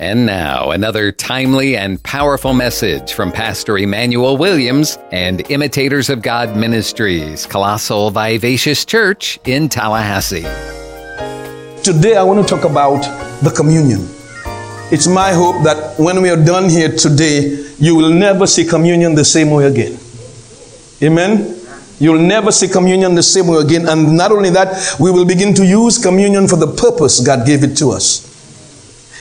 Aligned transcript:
And 0.00 0.26
now, 0.26 0.72
another 0.72 1.12
timely 1.12 1.76
and 1.76 2.02
powerful 2.02 2.52
message 2.52 3.12
from 3.12 3.30
Pastor 3.30 3.78
Emmanuel 3.78 4.36
Williams 4.36 4.98
and 5.12 5.48
Imitators 5.52 6.10
of 6.10 6.20
God 6.20 6.56
Ministries, 6.56 7.46
Colossal 7.46 8.10
Vivacious 8.10 8.84
Church 8.84 9.38
in 9.44 9.68
Tallahassee. 9.68 10.42
Today, 11.84 12.16
I 12.16 12.24
want 12.24 12.44
to 12.44 12.54
talk 12.56 12.64
about 12.64 13.02
the 13.44 13.52
communion. 13.54 14.00
It's 14.90 15.06
my 15.06 15.32
hope 15.32 15.62
that 15.62 15.94
when 15.96 16.20
we 16.20 16.28
are 16.28 16.44
done 16.44 16.68
here 16.68 16.90
today, 16.90 17.64
you 17.78 17.94
will 17.94 18.10
never 18.12 18.48
see 18.48 18.64
communion 18.64 19.14
the 19.14 19.24
same 19.24 19.52
way 19.52 19.66
again. 19.66 19.96
Amen? 21.04 21.56
You'll 22.00 22.20
never 22.20 22.50
see 22.50 22.66
communion 22.66 23.14
the 23.14 23.22
same 23.22 23.46
way 23.46 23.58
again. 23.58 23.86
And 23.86 24.16
not 24.16 24.32
only 24.32 24.50
that, 24.50 24.96
we 24.98 25.12
will 25.12 25.24
begin 25.24 25.54
to 25.54 25.64
use 25.64 26.02
communion 26.02 26.48
for 26.48 26.56
the 26.56 26.66
purpose 26.66 27.20
God 27.24 27.46
gave 27.46 27.62
it 27.62 27.76
to 27.76 27.92
us. 27.92 28.33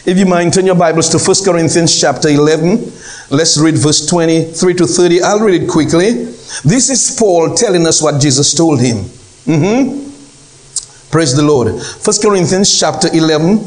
If 0.06 0.18
you 0.18 0.26
mind, 0.26 0.54
turn 0.54 0.66
your 0.66 0.76
Bibles 0.76 1.08
to 1.12 1.18
1 1.18 1.46
Corinthians 1.46 1.98
chapter 1.98 2.28
11. 2.28 2.92
Let's 3.30 3.57
read 3.57 3.75
verse 3.75 4.06
23 4.06 4.74
to 4.74 4.86
30. 4.86 5.21
I'll 5.21 5.39
read 5.39 5.64
it 5.64 5.70
quickly. 5.70 6.25
This 6.66 6.89
is 6.89 7.16
Paul 7.18 7.56
telling 7.56 7.88
us 7.88 8.02
what 8.02 8.20
Jesus 8.20 8.54
told 8.54 8.82
him. 8.82 8.97
Mm-hmm. 9.47 11.10
Praise 11.10 11.34
the 11.34 11.42
Lord. 11.42 11.68
1 11.70 11.82
Corinthians 12.21 12.78
chapter 12.78 13.08
11, 13.16 13.60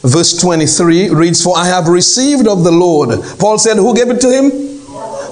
verse 0.00 0.40
23 0.40 1.10
reads, 1.10 1.42
For 1.44 1.58
I 1.58 1.66
have 1.66 1.88
received 1.88 2.48
of 2.48 2.64
the 2.64 2.72
Lord. 2.72 3.10
Paul 3.38 3.58
said, 3.58 3.76
Who 3.76 3.94
gave 3.94 4.08
it 4.08 4.20
to 4.22 4.30
him? 4.30 4.48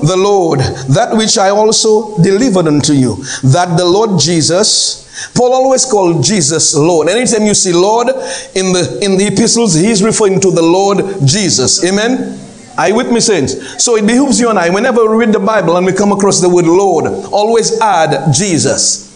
The 0.06 0.16
Lord. 0.18 0.60
That 0.90 1.16
which 1.16 1.38
I 1.38 1.48
also 1.48 2.20
delivered 2.22 2.66
unto 2.66 2.92
you. 2.92 3.16
That 3.44 3.78
the 3.78 3.86
Lord 3.86 4.20
Jesus 4.20 5.08
Paul 5.34 5.52
always 5.52 5.84
called 5.84 6.24
Jesus 6.24 6.74
Lord. 6.74 7.08
Anytime 7.08 7.46
you 7.46 7.54
see 7.54 7.72
Lord 7.72 8.08
in 8.54 8.72
the 8.72 8.98
in 9.02 9.16
the 9.16 9.28
epistles, 9.32 9.74
he's 9.74 10.02
referring 10.02 10.40
to 10.40 10.50
the 10.50 10.62
Lord 10.62 11.04
Jesus. 11.24 11.84
Amen. 11.84 12.38
Are 12.78 12.88
you 12.88 12.94
with 12.94 13.12
me, 13.12 13.20
saints? 13.20 13.82
So 13.82 13.96
it 13.96 14.06
behooves 14.06 14.40
you 14.40 14.48
and 14.48 14.58
I, 14.58 14.70
whenever 14.70 15.02
we 15.08 15.24
read 15.24 15.34
the 15.34 15.40
Bible 15.40 15.76
and 15.76 15.84
we 15.84 15.92
come 15.92 16.12
across 16.12 16.40
the 16.40 16.48
word 16.48 16.66
Lord, 16.66 17.06
always 17.32 17.78
add 17.80 18.32
Jesus. 18.32 19.10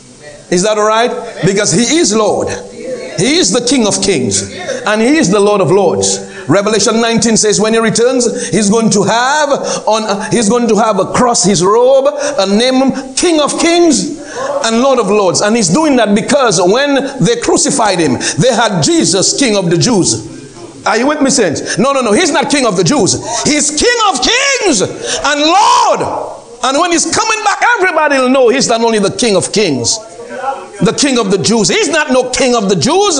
Is 0.50 0.62
that 0.64 0.76
all 0.76 0.86
right? 0.86 1.10
Because 1.46 1.72
he 1.72 1.96
is 1.96 2.14
Lord. 2.14 2.48
He 2.48 3.36
is 3.38 3.52
the 3.52 3.64
King 3.66 3.86
of 3.86 4.02
Kings 4.02 4.52
and 4.86 5.00
he 5.00 5.16
is 5.16 5.30
the 5.30 5.40
Lord 5.40 5.60
of 5.60 5.70
Lords. 5.70 6.30
Revelation 6.48 7.00
19 7.00 7.36
says 7.36 7.60
when 7.60 7.72
he 7.72 7.78
returns, 7.78 8.50
he's 8.50 8.68
going 8.68 8.90
to 8.90 9.02
have 9.02 9.50
on 9.86 10.30
he's 10.30 10.48
going 10.48 10.68
to 10.68 10.76
have 10.76 10.98
across 10.98 11.44
his 11.44 11.64
robe 11.64 12.06
a 12.38 12.46
name 12.46 13.14
King 13.14 13.40
of 13.40 13.58
Kings 13.58 14.20
and 14.64 14.80
Lord 14.80 14.98
of 14.98 15.08
Lords. 15.08 15.40
And 15.40 15.56
he's 15.56 15.68
doing 15.68 15.96
that 15.96 16.14
because 16.14 16.60
when 16.60 16.94
they 17.24 17.40
crucified 17.40 17.98
him, 17.98 18.18
they 18.38 18.52
had 18.52 18.82
Jesus, 18.82 19.38
King 19.38 19.56
of 19.56 19.70
the 19.70 19.78
Jews. 19.78 20.34
Are 20.86 20.98
you 20.98 21.06
with 21.06 21.22
me, 21.22 21.30
saints? 21.30 21.78
No, 21.78 21.92
no, 21.92 22.02
no. 22.02 22.12
He's 22.12 22.30
not 22.30 22.50
King 22.50 22.66
of 22.66 22.76
the 22.76 22.84
Jews. 22.84 23.14
He's 23.44 23.70
King 23.70 23.98
of 24.10 24.20
Kings 24.20 24.80
and 24.82 25.40
Lord. 25.40 26.00
And 26.64 26.78
when 26.78 26.92
he's 26.92 27.04
coming 27.04 27.44
back, 27.44 27.62
everybody 27.78 28.18
will 28.18 28.28
know 28.28 28.48
he's 28.48 28.68
not 28.68 28.80
only 28.82 28.98
the 28.98 29.14
King 29.14 29.36
of 29.36 29.52
Kings, 29.52 29.98
the 30.80 30.96
King 30.98 31.18
of 31.18 31.30
the 31.30 31.38
Jews. 31.38 31.68
He's 31.68 31.88
not 31.88 32.10
no 32.10 32.30
King 32.30 32.54
of 32.54 32.68
the 32.68 32.76
Jews. 32.76 33.18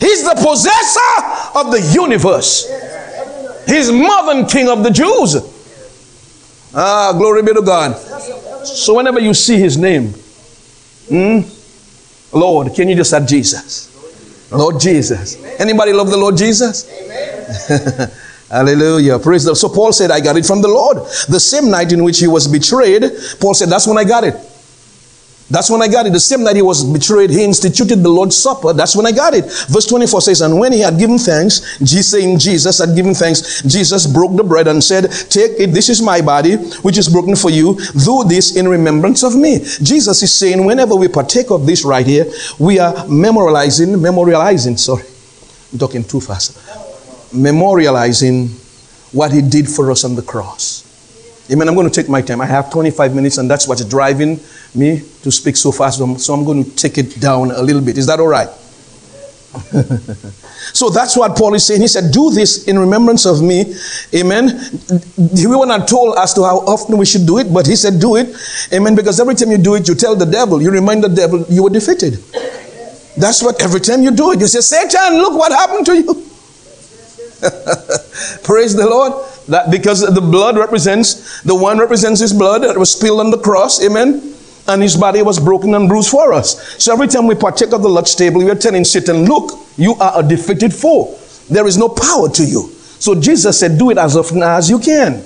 He's 0.00 0.24
the 0.24 0.34
possessor 0.34 1.58
of 1.58 1.70
the 1.70 1.80
universe. 1.94 2.66
He's 3.66 3.90
more 3.90 4.26
than 4.26 4.46
King 4.46 4.68
of 4.68 4.82
the 4.84 4.90
Jews. 4.90 5.36
Ah, 6.74 7.12
glory 7.16 7.42
be 7.42 7.52
to 7.54 7.62
God. 7.62 7.96
So 8.66 8.94
whenever 8.94 9.20
you 9.20 9.32
see 9.32 9.58
his 9.58 9.76
name, 9.76 10.12
Hmm? 11.08 11.40
Lord, 12.36 12.74
can 12.74 12.88
you 12.88 12.96
just 12.96 13.12
add 13.12 13.26
Jesus? 13.28 13.92
Lord 14.50 14.80
Jesus. 14.80 15.42
Anybody 15.60 15.92
love 15.92 16.10
the 16.10 16.16
Lord 16.16 16.36
Jesus? 16.36 16.88
Hallelujah. 18.50 19.18
Praise 19.18 19.44
the 19.44 19.50
Lord. 19.50 19.58
So 19.58 19.68
Paul 19.68 19.92
said, 19.92 20.10
I 20.10 20.20
got 20.20 20.36
it 20.36 20.46
from 20.46 20.62
the 20.62 20.68
Lord. 20.68 20.98
The 21.28 21.40
same 21.40 21.70
night 21.70 21.92
in 21.92 22.04
which 22.04 22.18
he 22.18 22.28
was 22.28 22.46
betrayed, 22.46 23.02
Paul 23.40 23.54
said, 23.54 23.68
That's 23.68 23.86
when 23.86 23.98
I 23.98 24.04
got 24.04 24.24
it. 24.24 24.34
That's 25.48 25.70
when 25.70 25.80
I 25.80 25.86
got 25.86 26.06
it. 26.06 26.12
The 26.12 26.20
same 26.20 26.42
night 26.42 26.56
he 26.56 26.62
was 26.62 26.82
betrayed, 26.82 27.30
he 27.30 27.44
instituted 27.44 28.02
the 28.02 28.08
Lord's 28.08 28.36
Supper. 28.36 28.72
That's 28.72 28.96
when 28.96 29.06
I 29.06 29.12
got 29.12 29.32
it. 29.32 29.44
Verse 29.68 29.86
24 29.86 30.20
says, 30.20 30.40
And 30.40 30.58
when 30.58 30.72
he 30.72 30.80
had 30.80 30.98
given 30.98 31.18
thanks, 31.18 31.78
Jesus 31.78 32.10
saying 32.10 32.38
Jesus 32.38 32.78
had 32.78 32.96
given 32.96 33.14
thanks, 33.14 33.62
Jesus 33.62 34.06
broke 34.06 34.36
the 34.36 34.42
bread 34.42 34.66
and 34.66 34.82
said, 34.82 35.10
Take 35.30 35.52
it, 35.60 35.68
this 35.68 35.88
is 35.88 36.02
my 36.02 36.20
body, 36.20 36.56
which 36.82 36.98
is 36.98 37.08
broken 37.08 37.36
for 37.36 37.50
you. 37.50 37.78
Do 38.04 38.24
this 38.24 38.56
in 38.56 38.66
remembrance 38.66 39.22
of 39.22 39.36
me. 39.36 39.58
Jesus 39.82 40.22
is 40.22 40.32
saying, 40.32 40.64
whenever 40.64 40.96
we 40.96 41.08
partake 41.08 41.50
of 41.50 41.66
this 41.66 41.84
right 41.84 42.06
here, 42.06 42.26
we 42.58 42.78
are 42.78 42.92
memorializing, 43.06 43.94
memorializing, 43.94 44.78
sorry, 44.78 45.04
I'm 45.72 45.78
talking 45.78 46.02
too 46.02 46.20
fast. 46.20 46.56
Memorializing 47.32 48.48
what 49.12 49.32
he 49.32 49.42
did 49.42 49.68
for 49.68 49.90
us 49.90 50.04
on 50.04 50.16
the 50.16 50.22
cross. 50.22 50.85
Amen. 51.50 51.68
I'm 51.68 51.74
going 51.74 51.88
to 51.88 51.94
take 51.94 52.08
my 52.08 52.22
time. 52.22 52.40
I 52.40 52.46
have 52.46 52.70
25 52.70 53.14
minutes, 53.14 53.38
and 53.38 53.48
that's 53.48 53.68
what's 53.68 53.84
driving 53.84 54.40
me 54.74 55.02
to 55.22 55.30
speak 55.30 55.56
so 55.56 55.70
fast. 55.70 55.98
So 55.98 56.34
I'm 56.34 56.44
going 56.44 56.64
to 56.64 56.70
take 56.76 56.98
it 56.98 57.20
down 57.20 57.52
a 57.52 57.62
little 57.62 57.82
bit. 57.82 57.98
Is 57.98 58.06
that 58.06 58.18
all 58.18 58.26
right? 58.26 58.48
so 60.74 60.90
that's 60.90 61.16
what 61.16 61.36
Paul 61.36 61.54
is 61.54 61.64
saying. 61.64 61.80
He 61.80 61.88
said, 61.88 62.12
Do 62.12 62.30
this 62.30 62.66
in 62.66 62.78
remembrance 62.78 63.26
of 63.26 63.42
me. 63.42 63.74
Amen. 64.12 64.58
We 65.16 65.46
were 65.46 65.66
not 65.66 65.86
told 65.86 66.18
as 66.18 66.34
to 66.34 66.42
how 66.42 66.58
often 66.66 66.98
we 66.98 67.06
should 67.06 67.26
do 67.26 67.38
it, 67.38 67.52
but 67.52 67.66
he 67.66 67.76
said, 67.76 68.00
Do 68.00 68.16
it. 68.16 68.34
Amen. 68.72 68.94
Because 68.96 69.20
every 69.20 69.34
time 69.34 69.50
you 69.50 69.58
do 69.58 69.76
it, 69.76 69.86
you 69.88 69.94
tell 69.94 70.16
the 70.16 70.26
devil, 70.26 70.60
you 70.60 70.70
remind 70.70 71.04
the 71.04 71.08
devil 71.08 71.44
you 71.48 71.62
were 71.62 71.70
defeated. 71.70 72.14
That's 73.16 73.42
what 73.42 73.62
every 73.62 73.80
time 73.80 74.02
you 74.02 74.10
do 74.10 74.32
it, 74.32 74.40
you 74.40 74.46
say, 74.46 74.60
Satan, 74.60 75.18
look 75.18 75.32
what 75.32 75.52
happened 75.52 75.86
to 75.86 75.96
you. 75.96 76.26
Praise 78.42 78.74
the 78.74 78.86
Lord. 78.88 79.12
That 79.48 79.70
because 79.70 80.00
the 80.00 80.20
blood 80.20 80.56
represents, 80.58 81.40
the 81.42 81.54
one 81.54 81.78
represents 81.78 82.20
his 82.20 82.32
blood 82.32 82.62
that 82.62 82.76
was 82.76 82.92
spilled 82.92 83.20
on 83.20 83.30
the 83.30 83.38
cross. 83.38 83.82
Amen. 83.84 84.34
And 84.68 84.82
his 84.82 84.96
body 84.96 85.22
was 85.22 85.38
broken 85.38 85.74
and 85.74 85.88
bruised 85.88 86.10
for 86.10 86.32
us. 86.32 86.82
So 86.82 86.92
every 86.92 87.06
time 87.06 87.26
we 87.28 87.36
partake 87.36 87.72
of 87.72 87.82
the 87.82 87.88
Lord's 87.88 88.14
table, 88.16 88.38
we 88.38 88.50
are 88.50 88.56
telling 88.56 88.84
Satan, 88.84 89.24
look, 89.24 89.52
you 89.76 89.94
are 89.94 90.18
a 90.18 90.22
defeated 90.26 90.74
foe. 90.74 91.16
There 91.48 91.66
is 91.66 91.78
no 91.78 91.88
power 91.88 92.28
to 92.30 92.44
you. 92.44 92.68
So 92.98 93.14
Jesus 93.14 93.60
said, 93.60 93.78
do 93.78 93.90
it 93.90 93.98
as 93.98 94.16
often 94.16 94.42
as 94.42 94.68
you 94.68 94.80
can. 94.80 95.22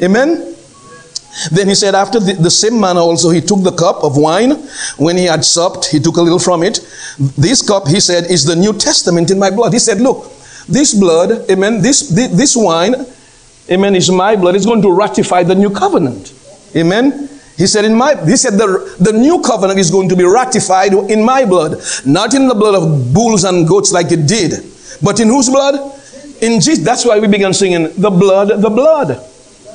Amen. 0.00 0.56
Then 1.52 1.68
he 1.68 1.74
said, 1.74 1.94
after 1.94 2.18
the, 2.18 2.32
the, 2.34 2.50
same 2.50 2.80
manner 2.80 3.00
also, 3.00 3.30
he 3.30 3.40
took 3.40 3.62
the 3.62 3.72
cup 3.72 4.02
of 4.02 4.16
wine. 4.16 4.52
When 4.96 5.16
he 5.16 5.24
had 5.24 5.44
supped, 5.44 5.86
he 5.86 6.00
took 6.00 6.16
a 6.16 6.22
little 6.22 6.38
from 6.38 6.62
it. 6.62 6.80
This 7.18 7.60
cup, 7.66 7.86
he 7.86 8.00
said, 8.00 8.30
is 8.30 8.44
the 8.44 8.56
New 8.56 8.72
Testament 8.72 9.30
in 9.30 9.38
my 9.38 9.50
blood. 9.50 9.72
He 9.72 9.78
said, 9.78 10.00
look, 10.00 10.32
this 10.68 10.94
blood, 10.94 11.50
amen, 11.50 11.82
this, 11.82 12.08
this, 12.08 12.56
wine 12.56 12.94
Amen. 13.70 13.94
Is 13.94 14.10
my 14.10 14.34
blood. 14.34 14.56
It's 14.56 14.64
going 14.64 14.82
to 14.82 14.92
ratify 14.92 15.42
the 15.42 15.54
new 15.54 15.70
covenant. 15.70 16.32
Amen. 16.74 17.28
He 17.56 17.66
said, 17.66 17.84
in 17.84 17.94
my, 17.94 18.14
he 18.24 18.36
said 18.36 18.54
the, 18.54 18.96
the 19.00 19.12
new 19.12 19.42
covenant 19.42 19.78
is 19.78 19.90
going 19.90 20.08
to 20.08 20.16
be 20.16 20.24
ratified 20.24 20.92
in 20.92 21.22
my 21.24 21.44
blood, 21.44 21.82
not 22.06 22.32
in 22.34 22.48
the 22.48 22.54
blood 22.54 22.76
of 22.76 23.12
bulls 23.12 23.44
and 23.44 23.66
goats 23.66 23.92
like 23.92 24.12
it 24.12 24.26
did, 24.26 24.64
but 25.02 25.18
in 25.20 25.28
whose 25.28 25.50
blood? 25.50 25.74
In 26.40 26.60
Jesus. 26.60 26.84
That's 26.84 27.04
why 27.04 27.18
we 27.18 27.26
began 27.26 27.52
singing, 27.52 27.92
the 28.00 28.10
blood, 28.10 28.62
the 28.62 28.70
blood. 28.70 29.20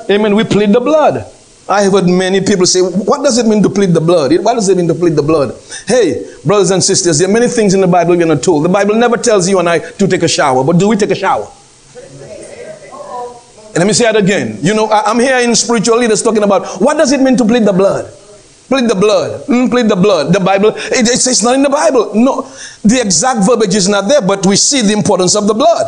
Amen. 0.09 0.33
We 0.33 0.43
plead 0.43 0.71
the 0.71 0.79
blood. 0.79 1.25
I 1.67 1.83
have 1.83 1.93
heard 1.93 2.07
many 2.09 2.41
people 2.41 2.65
say, 2.65 2.81
what 2.81 3.23
does 3.23 3.37
it 3.37 3.45
mean 3.45 3.63
to 3.63 3.69
plead 3.69 3.91
the 3.91 4.01
blood? 4.01 4.33
What 4.43 4.55
does 4.55 4.67
it 4.67 4.75
mean 4.75 4.87
to 4.89 4.93
plead 4.93 5.15
the 5.15 5.23
blood? 5.23 5.55
Hey, 5.87 6.25
brothers 6.43 6.71
and 6.71 6.83
sisters, 6.83 7.19
there 7.19 7.29
are 7.29 7.31
many 7.31 7.47
things 7.47 7.73
in 7.73 7.79
the 7.79 7.87
Bible 7.87 8.17
we're 8.17 8.25
not 8.25 8.43
told. 8.43 8.65
The 8.65 8.69
Bible 8.69 8.95
never 8.95 9.15
tells 9.15 9.47
you 9.47 9.59
and 9.59 9.69
I 9.69 9.79
to 9.79 10.07
take 10.07 10.23
a 10.23 10.27
shower, 10.27 10.63
but 10.63 10.77
do 10.77 10.89
we 10.89 10.97
take 10.97 11.11
a 11.11 11.15
shower? 11.15 11.47
And 13.73 13.77
let 13.77 13.87
me 13.87 13.93
say 13.93 14.09
it 14.09 14.15
again. 14.15 14.59
You 14.61 14.73
know, 14.75 14.85
I, 14.87 15.09
am 15.09 15.19
here 15.19 15.37
in 15.39 15.55
spiritual 15.55 15.97
leaders 15.97 16.21
talking 16.21 16.43
about 16.43 16.81
what 16.81 16.97
does 16.97 17.11
it 17.11 17.21
mean 17.21 17.37
to 17.37 17.45
plead 17.45 17.63
the 17.63 17.73
blood? 17.73 18.11
Plead 18.67 18.89
the 18.89 18.95
blood. 18.95 19.45
Mm, 19.47 19.69
plead 19.69 19.87
the 19.87 19.95
blood. 19.95 20.33
The 20.33 20.39
Bible, 20.41 20.73
it, 20.75 21.07
it 21.07 21.19
says 21.19 21.41
not 21.43 21.55
in 21.55 21.63
the 21.63 21.69
Bible. 21.69 22.11
No, 22.13 22.41
the 22.83 22.99
exact 23.01 23.47
verbiage 23.47 23.73
is 23.73 23.87
not 23.87 24.09
there, 24.09 24.21
but 24.21 24.45
we 24.45 24.57
see 24.57 24.81
the 24.81 24.93
importance 24.93 25.35
of 25.35 25.47
the 25.47 25.53
blood. 25.53 25.87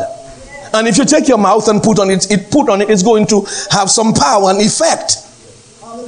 And 0.72 0.88
if 0.88 0.96
you 0.96 1.04
take 1.04 1.28
your 1.28 1.38
mouth 1.38 1.68
and 1.68 1.82
put 1.82 1.98
on 1.98 2.10
it, 2.10 2.30
it 2.30 2.50
put 2.50 2.68
on 2.68 2.80
it, 2.80 2.90
it's 2.90 3.02
going 3.02 3.26
to 3.28 3.46
have 3.70 3.90
some 3.90 4.14
power 4.14 4.50
and 4.50 4.60
effect. 4.60 5.25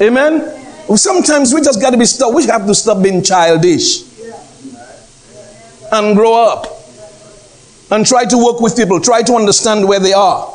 Amen. 0.00 0.96
Sometimes 0.96 1.52
we 1.52 1.60
just 1.60 1.80
got 1.80 1.90
to 1.90 1.98
be 1.98 2.04
stop. 2.04 2.34
We 2.34 2.46
have 2.46 2.66
to 2.66 2.74
stop 2.74 3.02
being 3.02 3.22
childish 3.22 4.02
and 5.92 6.16
grow 6.16 6.34
up 6.34 6.66
and 7.90 8.06
try 8.06 8.24
to 8.24 8.36
work 8.38 8.60
with 8.60 8.76
people. 8.76 9.00
Try 9.00 9.22
to 9.22 9.34
understand 9.34 9.86
where 9.86 10.00
they 10.00 10.12
are. 10.12 10.54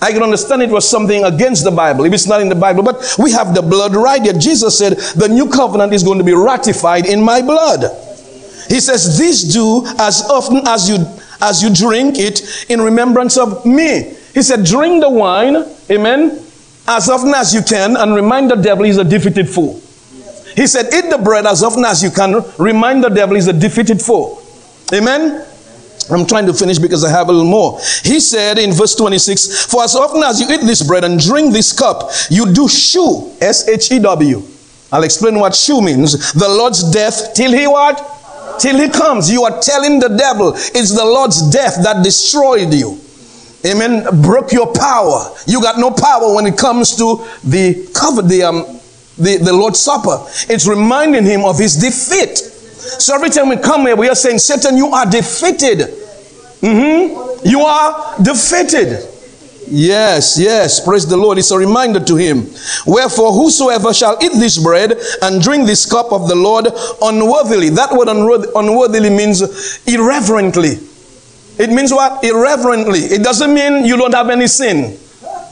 I 0.00 0.12
can 0.12 0.22
understand 0.22 0.62
it 0.62 0.70
was 0.70 0.88
something 0.88 1.24
against 1.24 1.64
the 1.64 1.70
Bible 1.70 2.04
if 2.04 2.12
it's 2.12 2.26
not 2.26 2.42
in 2.42 2.50
the 2.50 2.54
Bible, 2.54 2.82
but 2.82 3.16
we 3.18 3.32
have 3.32 3.54
the 3.54 3.62
blood 3.62 3.94
right 3.94 4.20
here. 4.20 4.34
Jesus 4.34 4.76
said, 4.76 4.98
The 5.16 5.28
new 5.28 5.48
covenant 5.48 5.94
is 5.94 6.02
going 6.02 6.18
to 6.18 6.24
be 6.24 6.34
ratified 6.34 7.06
in 7.06 7.22
my 7.22 7.40
blood. 7.40 7.80
He 8.68 8.80
says, 8.80 9.16
This 9.16 9.42
do 9.54 9.86
as 9.98 10.22
often 10.28 10.66
as 10.66 10.88
you 10.88 10.98
as 11.40 11.62
you 11.62 11.72
drink 11.72 12.18
it 12.18 12.66
in 12.68 12.80
remembrance 12.80 13.36
of 13.36 13.64
me. 13.64 14.14
He 14.34 14.42
said, 14.42 14.64
Drink 14.64 15.02
the 15.02 15.10
wine, 15.10 15.64
amen, 15.90 16.45
as 16.88 17.08
often 17.08 17.34
as 17.34 17.54
you 17.54 17.62
can, 17.62 17.96
and 17.96 18.14
remind 18.14 18.50
the 18.50 18.56
devil 18.56 18.84
he's 18.84 18.98
a 18.98 19.04
defeated 19.04 19.48
foe. 19.48 19.80
He 20.54 20.66
said, 20.66 20.86
Eat 20.92 21.10
the 21.10 21.18
bread 21.18 21.46
as 21.46 21.62
often 21.62 21.84
as 21.84 22.02
you 22.02 22.10
can, 22.10 22.42
remind 22.58 23.04
the 23.04 23.10
devil 23.10 23.34
he's 23.34 23.48
a 23.48 23.52
defeated 23.52 24.00
foe. 24.00 24.42
Amen. 24.92 25.44
I'm 26.10 26.26
trying 26.26 26.46
to 26.46 26.54
finish 26.54 26.78
because 26.78 27.04
I 27.04 27.10
have 27.10 27.28
a 27.28 27.32
little 27.32 27.50
more. 27.50 27.80
He 28.02 28.20
said 28.20 28.58
in 28.58 28.72
verse 28.72 28.94
26, 28.94 29.66
For 29.66 29.82
as 29.82 29.96
often 29.96 30.22
as 30.22 30.40
you 30.40 30.46
eat 30.48 30.60
this 30.60 30.82
bread 30.82 31.04
and 31.04 31.18
drink 31.18 31.52
this 31.52 31.72
cup, 31.72 32.10
you 32.30 32.52
do 32.52 32.68
shew, 32.68 33.32
S-H-E-W. 33.40 34.42
I'll 34.92 35.02
explain 35.02 35.38
what 35.38 35.54
shew 35.54 35.80
means. 35.80 36.32
The 36.32 36.48
Lord's 36.48 36.90
death 36.90 37.34
till 37.34 37.52
he 37.52 37.66
what? 37.66 38.00
Till 38.60 38.78
he 38.78 38.88
comes. 38.88 39.30
You 39.30 39.42
are 39.44 39.60
telling 39.60 39.98
the 39.98 40.08
devil 40.08 40.52
it's 40.54 40.94
the 40.94 41.04
Lord's 41.04 41.50
death 41.50 41.82
that 41.82 42.04
destroyed 42.04 42.72
you. 42.72 43.00
Amen. 43.66 44.22
Broke 44.22 44.52
your 44.52 44.72
power. 44.72 45.34
You 45.46 45.60
got 45.60 45.78
no 45.78 45.90
power 45.90 46.34
when 46.34 46.46
it 46.46 46.56
comes 46.56 46.96
to 46.96 47.26
the 47.42 47.90
cover, 47.94 48.22
the 48.22 48.44
um, 48.44 48.80
the, 49.18 49.38
the 49.38 49.52
Lord's 49.52 49.80
Supper. 49.80 50.24
It's 50.52 50.66
reminding 50.66 51.24
him 51.24 51.44
of 51.44 51.58
his 51.58 51.76
defeat. 51.76 52.36
So 52.38 53.14
every 53.14 53.30
time 53.30 53.48
we 53.48 53.56
come 53.56 53.82
here, 53.82 53.96
we 53.96 54.08
are 54.08 54.14
saying, 54.14 54.38
Satan, 54.38 54.76
you 54.76 54.88
are 54.88 55.06
defeated. 55.06 55.78
Mm-hmm. 56.60 57.48
You 57.48 57.60
are 57.60 58.22
defeated. 58.22 59.08
Yes, 59.68 60.38
yes, 60.38 60.78
praise 60.84 61.06
the 61.08 61.16
Lord. 61.16 61.38
It's 61.38 61.50
a 61.50 61.58
reminder 61.58 61.98
to 61.98 62.14
him. 62.14 62.46
Wherefore, 62.86 63.32
whosoever 63.32 63.92
shall 63.92 64.16
eat 64.22 64.32
this 64.34 64.62
bread 64.62 64.94
and 65.22 65.42
drink 65.42 65.66
this 65.66 65.90
cup 65.90 66.12
of 66.12 66.28
the 66.28 66.36
Lord 66.36 66.68
unworthily. 67.02 67.70
That 67.70 67.92
word 67.92 68.06
unworthily 68.08 69.10
means 69.10 69.42
irreverently. 69.86 70.78
It 71.58 71.70
means 71.70 71.92
what? 71.92 72.22
Irreverently. 72.24 73.00
It 73.00 73.22
doesn't 73.22 73.52
mean 73.52 73.84
you 73.84 73.96
don't 73.96 74.14
have 74.14 74.30
any 74.30 74.46
sin. 74.46 74.98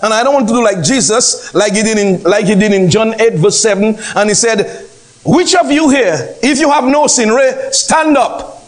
And 0.03 0.13
I 0.13 0.23
don't 0.23 0.35
want 0.35 0.49
to 0.49 0.55
do 0.55 0.63
like 0.63 0.83
Jesus, 0.83 1.55
like 1.55 1.73
he 1.73 1.83
did 1.83 1.97
in, 1.99 2.23
like 2.25 2.45
he 2.45 2.55
did 2.55 2.73
in 2.73 2.91
John 2.91 3.19
8, 3.19 3.35
verse 3.35 3.59
7. 3.59 3.97
And 4.17 4.29
he 4.29 4.35
said, 4.35 4.87
Which 5.25 5.55
of 5.55 5.71
you 5.71 5.89
here, 5.89 6.37
if 6.43 6.59
you 6.59 6.71
have 6.71 6.85
no 6.85 7.07
sin, 7.07 7.31
stand 7.73 8.17
up. 8.19 8.63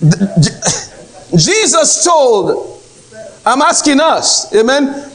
Jesus 1.36 2.04
told, 2.04 2.82
I'm 3.44 3.60
asking 3.62 4.00
us, 4.00 4.54
amen. 4.54 5.10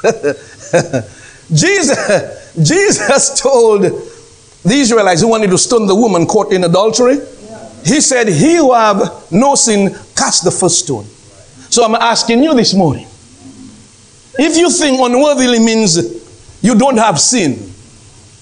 Jesus, 1.52 2.39
Jesus 2.62 3.40
told 3.40 3.82
the 3.82 4.74
Israelites 4.74 5.20
who 5.20 5.28
wanted 5.28 5.50
to 5.50 5.58
stone 5.58 5.86
the 5.86 5.94
woman 5.94 6.26
caught 6.26 6.52
in 6.52 6.64
adultery, 6.64 7.18
he 7.84 8.00
said, 8.00 8.28
He 8.28 8.56
who 8.56 8.72
have 8.72 9.30
no 9.30 9.54
sin, 9.54 9.94
cast 10.16 10.44
the 10.44 10.50
first 10.50 10.80
stone. 10.80 11.04
So 11.70 11.84
I'm 11.84 11.94
asking 11.94 12.42
you 12.42 12.54
this 12.54 12.74
morning 12.74 13.06
if 14.38 14.56
you 14.56 14.70
think 14.70 14.98
unworthily 15.00 15.58
means 15.58 15.96
you 16.62 16.74
don't 16.74 16.96
have 16.96 17.20
sin, 17.20 17.52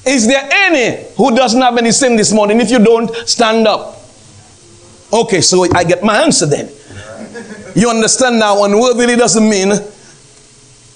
is 0.06 0.26
there 0.26 0.48
any 0.50 1.04
who 1.16 1.34
doesn't 1.34 1.60
have 1.60 1.76
any 1.76 1.90
sin 1.90 2.16
this 2.16 2.32
morning? 2.32 2.60
If 2.60 2.70
you 2.70 2.78
don't, 2.78 3.14
stand 3.28 3.66
up. 3.66 4.00
Okay, 5.12 5.40
so 5.40 5.66
I 5.74 5.84
get 5.84 6.04
my 6.04 6.22
answer 6.22 6.46
then. 6.46 6.70
You 7.74 7.90
understand 7.90 8.38
now, 8.38 8.64
unworthily 8.64 9.16
doesn't 9.16 9.48
mean 9.48 9.72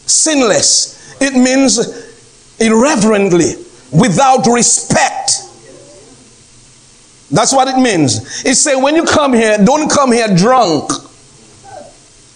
sinless, 0.06 1.20
it 1.20 1.35
means 1.35 1.79
irreverently, 2.59 3.55
without 3.93 4.47
respect. 4.47 5.49
That's 7.31 7.53
what 7.53 7.69
it 7.69 7.81
means. 7.81 8.45
It 8.45 8.57
say 8.57 8.77
when 8.77 8.95
you 8.95 9.05
come 9.05 9.33
here, 9.33 9.57
don't 9.59 9.91
come 9.91 10.13
here 10.13 10.29
drunk. 10.37 10.91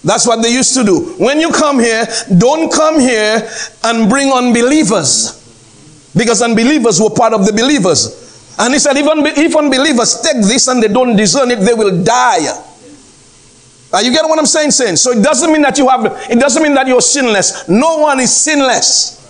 That's 0.03 0.27
what 0.27 0.41
they 0.41 0.53
used 0.53 0.75
to 0.75 0.85
do. 0.85 1.15
When 1.19 1.41
you 1.41 1.51
come 1.51 1.81
here, 1.81 2.07
don't 2.39 2.73
come 2.73 3.01
here 3.01 3.47
and 3.85 4.09
bring 4.09 4.31
unbelievers. 4.31 5.43
Because 6.17 6.41
unbelievers 6.43 7.01
were 7.01 7.11
part 7.11 7.35
of 7.35 7.45
the 7.45 7.53
believers. 7.53 8.55
And 8.59 8.73
he 8.73 8.79
said, 8.79 8.97
even 8.97 9.27
if 9.27 9.55
unbelievers 9.55 10.21
take 10.23 10.41
this 10.43 10.69
and 10.69 10.83
they 10.83 10.89
don't 10.89 11.17
discern 11.17 11.51
it, 11.51 11.61
they 11.61 11.75
will 11.75 12.03
die. 12.03 12.47
Are 13.93 14.03
you 14.03 14.13
getting 14.13 14.31
what 14.31 14.39
I'm 14.39 14.47
saying, 14.47 14.71
saying? 14.71 14.97
So 14.97 15.11
it 15.11 15.23
doesn't 15.23 15.53
mean 15.53 15.63
that 15.63 15.77
you 15.77 15.89
have, 15.89 16.07
it 16.31 16.39
doesn't 16.39 16.63
mean 16.63 16.75
that 16.75 16.87
you're 16.87 17.01
sinless. 17.01 17.69
No 17.69 17.99
one 17.99 18.21
is 18.21 18.35
sinless. 18.35 19.26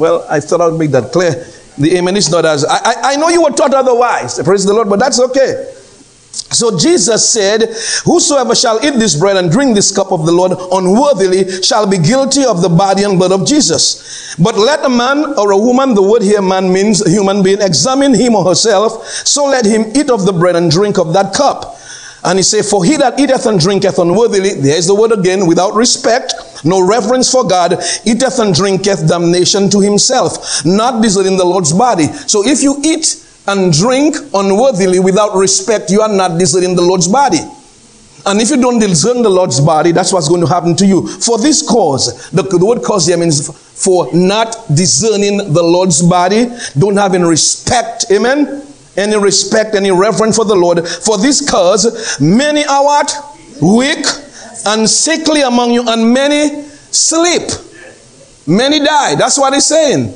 Well, 0.00 0.26
I 0.30 0.40
thought 0.40 0.62
I'd 0.62 0.78
make 0.78 0.92
that 0.92 1.12
clear. 1.12 1.44
The 1.76 1.96
amen 1.98 2.16
is 2.16 2.30
not 2.30 2.46
as 2.46 2.64
I, 2.64 2.76
I, 2.76 2.94
I 3.12 3.16
know 3.16 3.28
you 3.28 3.42
were 3.42 3.50
taught 3.50 3.74
otherwise. 3.74 4.42
Praise 4.42 4.64
the 4.64 4.72
Lord, 4.72 4.88
but 4.88 4.98
that's 4.98 5.20
okay. 5.20 5.74
So 6.32 6.78
Jesus 6.78 7.28
said, 7.28 7.68
Whosoever 8.04 8.54
shall 8.54 8.84
eat 8.84 8.94
this 8.94 9.14
bread 9.18 9.36
and 9.36 9.50
drink 9.50 9.74
this 9.74 9.94
cup 9.94 10.10
of 10.10 10.24
the 10.24 10.32
Lord 10.32 10.52
unworthily 10.72 11.62
shall 11.62 11.86
be 11.86 11.98
guilty 11.98 12.44
of 12.44 12.62
the 12.62 12.68
body 12.68 13.02
and 13.02 13.18
blood 13.18 13.32
of 13.32 13.46
Jesus. 13.46 14.34
But 14.36 14.56
let 14.56 14.84
a 14.84 14.88
man 14.88 15.34
or 15.38 15.50
a 15.50 15.58
woman, 15.58 15.94
the 15.94 16.02
word 16.02 16.22
here 16.22 16.40
man 16.40 16.72
means 16.72 17.04
human 17.06 17.42
being, 17.42 17.60
examine 17.60 18.14
him 18.14 18.34
or 18.34 18.44
herself. 18.44 19.06
So 19.06 19.44
let 19.46 19.66
him 19.66 19.92
eat 19.94 20.08
of 20.08 20.24
the 20.24 20.32
bread 20.32 20.56
and 20.56 20.70
drink 20.70 20.98
of 20.98 21.12
that 21.12 21.34
cup. 21.34 21.76
And 22.24 22.38
he 22.38 22.42
said, 22.42 22.64
For 22.64 22.84
he 22.84 22.96
that 22.98 23.18
eateth 23.18 23.46
and 23.46 23.58
drinketh 23.58 23.98
unworthily, 23.98 24.54
there's 24.54 24.86
the 24.86 24.94
word 24.94 25.12
again, 25.12 25.46
without 25.46 25.74
respect, 25.74 26.34
no 26.64 26.86
reverence 26.86 27.32
for 27.32 27.46
God, 27.46 27.74
eateth 28.04 28.38
and 28.38 28.54
drinketh 28.54 29.08
damnation 29.08 29.70
to 29.70 29.80
himself, 29.80 30.64
not 30.64 31.02
discerning 31.02 31.38
the 31.38 31.44
Lord's 31.44 31.72
body. 31.72 32.06
So 32.06 32.46
if 32.46 32.62
you 32.62 32.76
eat 32.84 33.26
and 33.46 33.72
drink 33.72 34.16
unworthily 34.34 35.00
without 35.00 35.34
respect, 35.34 35.90
you 35.90 36.02
are 36.02 36.12
not 36.12 36.38
discerning 36.38 36.76
the 36.76 36.82
Lord's 36.82 37.08
body. 37.08 37.40
And 38.26 38.38
if 38.38 38.50
you 38.50 38.60
don't 38.60 38.78
discern 38.78 39.22
the 39.22 39.30
Lord's 39.30 39.60
body, 39.60 39.92
that's 39.92 40.12
what's 40.12 40.28
going 40.28 40.42
to 40.42 40.46
happen 40.46 40.76
to 40.76 40.86
you. 40.86 41.06
For 41.06 41.38
this 41.38 41.66
cause, 41.66 42.30
the, 42.30 42.42
the 42.42 42.64
word 42.64 42.82
cause 42.82 43.06
here 43.06 43.16
means 43.16 43.48
for 43.82 44.12
not 44.12 44.56
discerning 44.74 45.38
the 45.54 45.62
Lord's 45.62 46.02
body, 46.02 46.46
don't 46.78 46.98
have 46.98 47.14
any 47.14 47.24
respect, 47.24 48.06
amen? 48.12 48.69
Any 48.96 49.16
respect, 49.18 49.74
any 49.74 49.90
reverence 49.90 50.36
for 50.36 50.44
the 50.44 50.54
Lord. 50.54 50.86
For 50.86 51.16
this 51.18 51.48
cause, 51.48 52.20
many 52.20 52.64
are 52.64 52.84
what? 52.84 53.12
Weak 53.62 54.04
and 54.66 54.88
sickly 54.88 55.42
among 55.42 55.70
you, 55.72 55.88
and 55.88 56.12
many 56.12 56.62
sleep. 56.90 57.48
Many 58.46 58.80
die. 58.80 59.14
That's 59.14 59.38
what 59.38 59.54
he's 59.54 59.66
saying. 59.66 60.14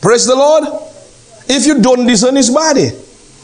Praise 0.00 0.26
the 0.26 0.34
Lord. 0.34 0.64
If 1.48 1.66
you 1.66 1.80
don't 1.80 2.06
discern 2.06 2.36
his 2.36 2.50
body, 2.50 2.90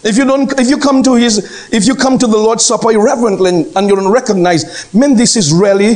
if 0.04 0.16
you 0.16 0.24
don't, 0.24 0.52
if 0.58 0.68
you 0.68 0.78
come 0.78 1.02
to 1.04 1.14
his, 1.14 1.68
if 1.72 1.86
you 1.86 1.94
come 1.94 2.18
to 2.18 2.26
the 2.26 2.36
Lord's 2.36 2.64
Supper 2.64 2.90
irreverently 2.90 3.66
and 3.76 3.88
you 3.88 3.94
don't 3.94 4.10
recognize, 4.10 4.92
man, 4.92 5.14
this 5.14 5.36
is 5.36 5.52
really 5.52 5.94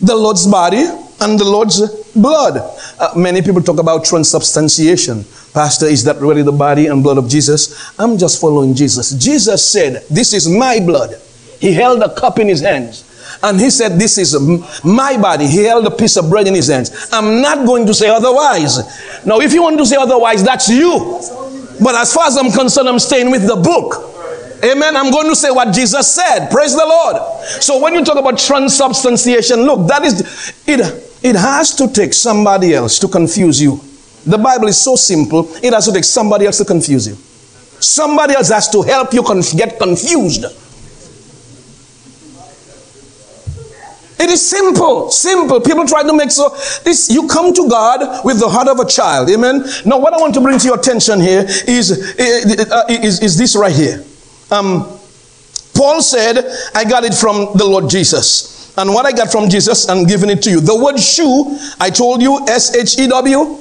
the 0.00 0.16
Lord's 0.16 0.46
body 0.46 0.86
and 1.20 1.38
the 1.38 1.44
Lord's 1.44 1.80
blood. 2.12 2.58
Uh, 2.98 3.12
many 3.16 3.42
people 3.42 3.62
talk 3.62 3.78
about 3.78 4.04
transubstantiation. 4.04 5.24
Pastor, 5.52 5.86
is 5.86 6.04
that 6.04 6.16
really 6.16 6.42
the 6.42 6.52
body 6.52 6.86
and 6.86 7.02
blood 7.02 7.18
of 7.18 7.28
Jesus? 7.28 7.92
I'm 7.98 8.18
just 8.18 8.40
following 8.40 8.74
Jesus. 8.74 9.12
Jesus 9.12 9.64
said, 9.64 10.04
This 10.10 10.32
is 10.32 10.48
my 10.48 10.80
blood. 10.80 11.20
He 11.60 11.72
held 11.72 12.02
a 12.02 12.14
cup 12.14 12.38
in 12.38 12.48
his 12.48 12.60
hands. 12.60 13.04
And 13.42 13.60
he 13.60 13.70
said, 13.70 13.98
This 13.98 14.18
is 14.18 14.34
my 14.84 15.20
body. 15.20 15.46
He 15.46 15.64
held 15.64 15.86
a 15.86 15.90
piece 15.90 16.16
of 16.16 16.30
bread 16.30 16.46
in 16.46 16.54
his 16.54 16.68
hands. 16.68 17.08
I'm 17.12 17.40
not 17.40 17.66
going 17.66 17.86
to 17.86 17.94
say 17.94 18.08
otherwise. 18.08 18.78
Now, 19.26 19.40
if 19.40 19.52
you 19.52 19.62
want 19.62 19.78
to 19.78 19.86
say 19.86 19.96
otherwise, 19.96 20.44
that's 20.44 20.68
you. 20.68 21.20
But 21.82 21.94
as 21.94 22.12
far 22.12 22.26
as 22.26 22.36
I'm 22.36 22.50
concerned, 22.50 22.88
I'm 22.88 22.98
staying 22.98 23.30
with 23.30 23.46
the 23.46 23.56
book. 23.56 24.04
Amen. 24.64 24.96
I'm 24.96 25.12
going 25.12 25.28
to 25.28 25.36
say 25.36 25.50
what 25.50 25.72
Jesus 25.72 26.12
said. 26.12 26.48
Praise 26.50 26.74
the 26.74 26.84
Lord. 26.84 27.16
So 27.62 27.80
when 27.80 27.94
you 27.94 28.04
talk 28.04 28.16
about 28.16 28.38
transubstantiation, 28.38 29.62
look, 29.62 29.86
that 29.86 30.02
is 30.04 30.52
it 30.66 31.07
it 31.22 31.36
has 31.36 31.74
to 31.76 31.88
take 31.88 32.14
somebody 32.14 32.74
else 32.74 32.98
to 33.00 33.08
confuse 33.08 33.60
you. 33.60 33.80
The 34.24 34.38
Bible 34.38 34.68
is 34.68 34.80
so 34.80 34.96
simple, 34.96 35.48
it 35.62 35.72
has 35.72 35.86
to 35.86 35.92
take 35.92 36.04
somebody 36.04 36.46
else 36.46 36.58
to 36.58 36.64
confuse 36.64 37.08
you. 37.08 37.16
Somebody 37.80 38.34
else 38.34 38.48
has 38.50 38.68
to 38.70 38.82
help 38.82 39.12
you 39.12 39.22
conf- 39.22 39.56
get 39.56 39.78
confused. 39.78 40.44
It 44.20 44.30
is 44.30 44.44
simple, 44.44 45.10
simple. 45.10 45.60
People 45.60 45.86
try 45.86 46.02
to 46.02 46.12
make 46.12 46.32
so 46.32 46.48
this 46.82 47.08
you 47.08 47.28
come 47.28 47.54
to 47.54 47.68
God 47.68 48.24
with 48.24 48.40
the 48.40 48.48
heart 48.48 48.66
of 48.66 48.80
a 48.80 48.84
child. 48.84 49.30
Amen. 49.30 49.64
Now, 49.86 49.98
what 49.98 50.12
I 50.12 50.18
want 50.18 50.34
to 50.34 50.40
bring 50.40 50.58
to 50.58 50.66
your 50.66 50.78
attention 50.78 51.20
here 51.20 51.44
is, 51.68 52.16
uh, 52.18 52.84
is, 52.88 53.22
is 53.22 53.38
this 53.38 53.54
right 53.54 53.72
here. 53.72 54.04
Um, 54.50 54.98
Paul 55.74 56.02
said, 56.02 56.44
I 56.74 56.84
got 56.84 57.04
it 57.04 57.14
from 57.14 57.56
the 57.56 57.64
Lord 57.64 57.88
Jesus. 57.88 58.57
And 58.78 58.94
what 58.94 59.04
I 59.06 59.12
got 59.12 59.32
from 59.32 59.50
Jesus, 59.50 59.88
I'm 59.88 60.04
giving 60.06 60.30
it 60.30 60.40
to 60.42 60.50
you. 60.50 60.60
The 60.60 60.76
word 60.76 60.98
shew, 60.98 61.58
I 61.80 61.90
told 61.90 62.22
you, 62.22 62.46
S 62.46 62.76
H 62.76 62.96
E 62.98 63.08
W. 63.08 63.58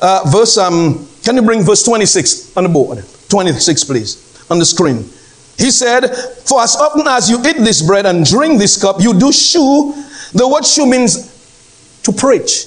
Uh, 0.00 0.22
verse, 0.28 0.56
um, 0.56 1.06
can 1.22 1.36
you 1.36 1.42
bring 1.42 1.62
verse 1.62 1.84
26 1.84 2.56
on 2.56 2.64
the 2.64 2.68
board? 2.70 3.04
26, 3.28 3.84
please, 3.84 4.46
on 4.50 4.58
the 4.58 4.64
screen. 4.64 5.04
He 5.58 5.70
said, 5.70 6.08
For 6.44 6.62
as 6.62 6.76
often 6.76 7.06
as 7.06 7.28
you 7.28 7.38
eat 7.40 7.58
this 7.58 7.82
bread 7.82 8.06
and 8.06 8.24
drink 8.24 8.58
this 8.58 8.80
cup, 8.80 9.00
you 9.00 9.18
do 9.18 9.30
shew. 9.32 9.92
The 10.32 10.48
word 10.48 10.64
shew 10.64 10.86
means 10.86 12.00
to 12.04 12.12
preach. 12.12 12.66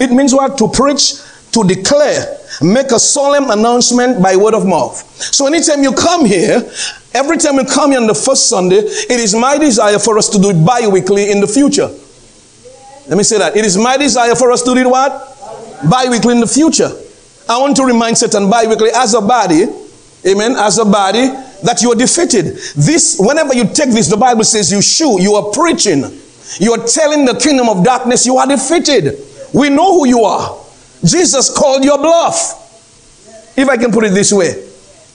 It 0.00 0.10
means 0.10 0.34
what? 0.34 0.58
To 0.58 0.68
preach, 0.68 1.14
to 1.52 1.64
declare, 1.64 2.38
make 2.62 2.90
a 2.90 2.98
solemn 2.98 3.50
announcement 3.50 4.22
by 4.22 4.34
word 4.34 4.54
of 4.54 4.66
mouth. 4.66 4.96
So 5.22 5.46
anytime 5.46 5.82
you 5.82 5.92
come 5.92 6.24
here, 6.24 6.68
every 7.14 7.36
time 7.36 7.56
you 7.56 7.64
come 7.64 7.90
here 7.92 8.00
on 8.00 8.06
the 8.06 8.14
first 8.14 8.48
Sunday, 8.48 8.76
it 8.76 9.10
is 9.20 9.34
my 9.34 9.58
desire 9.58 9.98
for 9.98 10.18
us 10.18 10.28
to 10.30 10.38
do 10.38 10.50
it 10.50 10.64
bi-weekly 10.64 11.30
in 11.30 11.40
the 11.40 11.46
future. 11.46 11.88
Let 13.08 13.16
me 13.16 13.24
say 13.24 13.38
that. 13.38 13.56
It 13.56 13.64
is 13.64 13.76
my 13.76 13.96
desire 13.96 14.34
for 14.34 14.52
us 14.52 14.62
to 14.62 14.74
do 14.74 14.80
it 14.80 14.86
what? 14.86 15.10
Bi-weekly 15.88 16.34
in 16.34 16.40
the 16.40 16.46
future. 16.46 16.90
I 17.48 17.58
want 17.58 17.76
to 17.76 17.84
remind 17.84 18.18
Satan 18.18 18.50
bi-weekly 18.50 18.90
as 18.94 19.14
a 19.14 19.20
body, 19.20 19.64
amen, 20.26 20.52
as 20.56 20.78
a 20.78 20.84
body, 20.84 21.28
that 21.64 21.80
you 21.80 21.90
are 21.90 21.96
defeated. 21.96 22.56
This, 22.76 23.16
whenever 23.18 23.54
you 23.54 23.64
take 23.64 23.90
this, 23.90 24.08
the 24.08 24.16
Bible 24.16 24.44
says 24.44 24.70
you 24.70 24.82
shoot, 24.82 25.20
you 25.20 25.34
are 25.34 25.50
preaching. 25.50 26.04
You 26.60 26.72
are 26.72 26.86
telling 26.86 27.24
the 27.24 27.34
kingdom 27.34 27.68
of 27.68 27.84
darkness 27.84 28.26
you 28.26 28.36
are 28.36 28.46
defeated. 28.46 29.18
We 29.54 29.70
know 29.70 29.98
who 29.98 30.06
you 30.06 30.24
are. 30.24 30.58
Jesus 31.04 31.56
called 31.56 31.84
your 31.84 31.98
bluff. 31.98 32.64
If 33.56 33.68
I 33.68 33.76
can 33.76 33.90
put 33.90 34.04
it 34.04 34.12
this 34.12 34.32
way. 34.32 34.67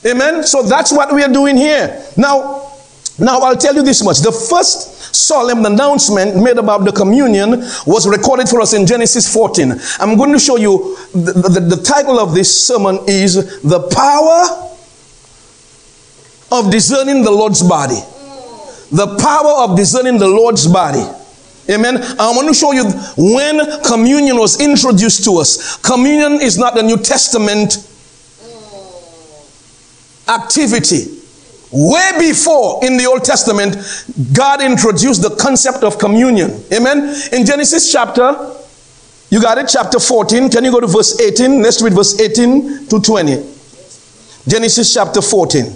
Amen. 0.05 0.43
So 0.43 0.63
that's 0.63 0.91
what 0.91 1.13
we 1.13 1.23
are 1.23 1.31
doing 1.31 1.55
here. 1.57 2.05
Now, 2.17 2.71
now 3.19 3.39
I'll 3.39 3.57
tell 3.57 3.75
you 3.75 3.83
this 3.83 4.03
much. 4.03 4.19
The 4.19 4.31
first 4.31 5.15
solemn 5.15 5.65
announcement 5.65 6.35
made 6.41 6.57
about 6.57 6.83
the 6.83 6.91
communion 6.91 7.51
was 7.85 8.07
recorded 8.07 8.49
for 8.49 8.59
us 8.61 8.73
in 8.73 8.85
Genesis 8.85 9.31
14. 9.31 9.73
I'm 9.99 10.17
going 10.17 10.33
to 10.33 10.39
show 10.39 10.57
you 10.57 10.97
the, 11.13 11.33
the, 11.33 11.75
the 11.75 11.83
title 11.83 12.19
of 12.19 12.33
this 12.33 12.65
sermon 12.67 12.99
is 13.07 13.61
The 13.61 13.79
Power 13.79 14.69
of 16.51 16.71
Discerning 16.71 17.23
the 17.23 17.31
Lord's 17.31 17.63
Body. 17.63 18.01
The 18.93 19.17
power 19.17 19.63
of 19.63 19.75
discerning 19.75 20.19
the 20.19 20.27
Lord's 20.27 20.67
body. 20.67 21.01
Amen. 21.67 21.97
I 21.97 22.29
want 22.35 22.47
to 22.47 22.53
show 22.53 22.73
you 22.73 22.83
when 23.17 23.81
communion 23.81 24.37
was 24.37 24.61
introduced 24.61 25.23
to 25.23 25.37
us. 25.37 25.77
Communion 25.77 26.33
is 26.33 26.59
not 26.59 26.75
the 26.75 26.83
New 26.83 26.97
Testament 26.97 27.89
activity. 30.27 31.19
Way 31.71 32.11
before 32.19 32.85
in 32.85 32.97
the 32.97 33.05
Old 33.07 33.23
Testament, 33.23 33.75
God 34.31 34.61
introduced 34.61 35.23
the 35.23 35.35
concept 35.35 35.83
of 35.83 35.97
communion. 35.97 36.63
Amen. 36.71 37.15
In 37.31 37.45
Genesis 37.45 37.91
chapter, 37.91 38.55
you 39.29 39.41
got 39.41 39.57
it, 39.57 39.67
chapter 39.67 39.99
14. 39.99 40.49
Can 40.49 40.63
you 40.63 40.71
go 40.71 40.79
to 40.79 40.85
verse 40.87 41.19
18? 41.19 41.63
Let's 41.63 41.81
read 41.81 41.93
verse 41.93 42.19
18 42.19 42.87
to 42.87 42.99
20. 42.99 43.31
Genesis 44.47 44.93
chapter 44.93 45.21
14. 45.21 45.75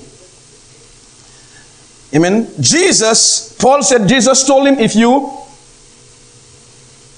Amen. 2.15 2.47
Jesus, 2.59 3.55
Paul 3.57 3.81
said, 3.81 4.07
Jesus 4.07 4.45
told 4.45 4.67
him, 4.67 4.77
if 4.77 4.95
you 4.95 5.31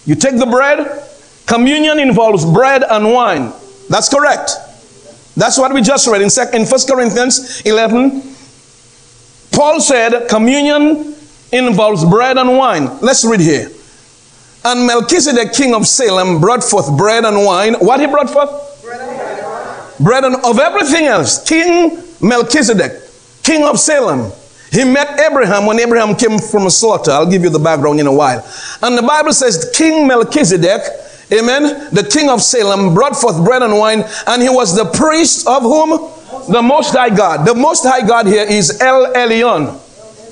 you 0.05 0.15
take 0.15 0.37
the 0.39 0.45
bread, 0.45 1.03
communion 1.45 1.99
involves 1.99 2.45
bread 2.45 2.83
and 2.89 3.11
wine. 3.13 3.51
That's 3.89 4.09
correct. 4.09 4.51
That's 5.39 5.57
what 5.57 5.73
we 5.73 5.81
just 5.81 6.05
read 6.07 6.21
in, 6.21 6.29
in 6.53 6.67
1 6.67 6.79
Corinthians 6.85 7.61
11. 7.61 8.35
Paul 9.53 9.79
said 9.79 10.27
communion 10.27 11.15
involves 11.53 12.03
bread 12.03 12.37
and 12.37 12.57
wine. 12.57 12.99
Let's 12.99 13.23
read 13.23 13.39
here. 13.39 13.71
And 14.65 14.85
Melchizedek, 14.85 15.53
king 15.53 15.73
of 15.73 15.87
Salem, 15.87 16.41
brought 16.41 16.61
forth 16.61 16.95
bread 16.97 17.23
and 17.23 17.45
wine. 17.45 17.75
What 17.75 18.01
he 18.01 18.07
brought 18.07 18.29
forth? 18.29 18.83
Bread 18.83 18.99
and. 18.99 20.05
Bread 20.05 20.23
and 20.25 20.35
of 20.43 20.59
everything 20.59 21.05
else. 21.05 21.41
King 21.47 22.03
Melchizedek, 22.19 23.01
king 23.41 23.63
of 23.63 23.79
Salem. 23.79 24.33
He 24.71 24.83
met 24.83 25.19
Abraham 25.19 25.65
when 25.65 25.79
Abraham 25.79 26.15
came 26.15 26.37
from 26.37 26.69
slaughter. 26.69 27.11
I'll 27.11 27.29
give 27.29 27.43
you 27.43 27.49
the 27.49 27.59
background 27.59 28.01
in 28.01 28.07
a 28.07 28.13
while. 28.13 28.45
And 28.81 28.97
the 28.97 29.01
Bible 29.01 29.31
says 29.31 29.71
King 29.73 30.05
Melchizedek 30.05 30.81
Amen. 31.31 31.89
The 31.91 32.03
king 32.03 32.29
of 32.29 32.41
Salem 32.41 32.93
brought 32.93 33.15
forth 33.15 33.43
bread 33.43 33.61
and 33.61 33.77
wine, 33.77 34.03
and 34.27 34.41
he 34.41 34.49
was 34.49 34.75
the 34.75 34.85
priest 34.85 35.47
of 35.47 35.61
whom? 35.61 35.89
The 36.51 36.61
Most 36.61 36.95
High 36.95 37.15
God. 37.15 37.45
The 37.45 37.53
Most 37.53 37.83
High 37.83 38.05
God 38.05 38.25
here 38.25 38.43
is 38.43 38.81
El 38.81 39.13
Elyon. 39.13 39.79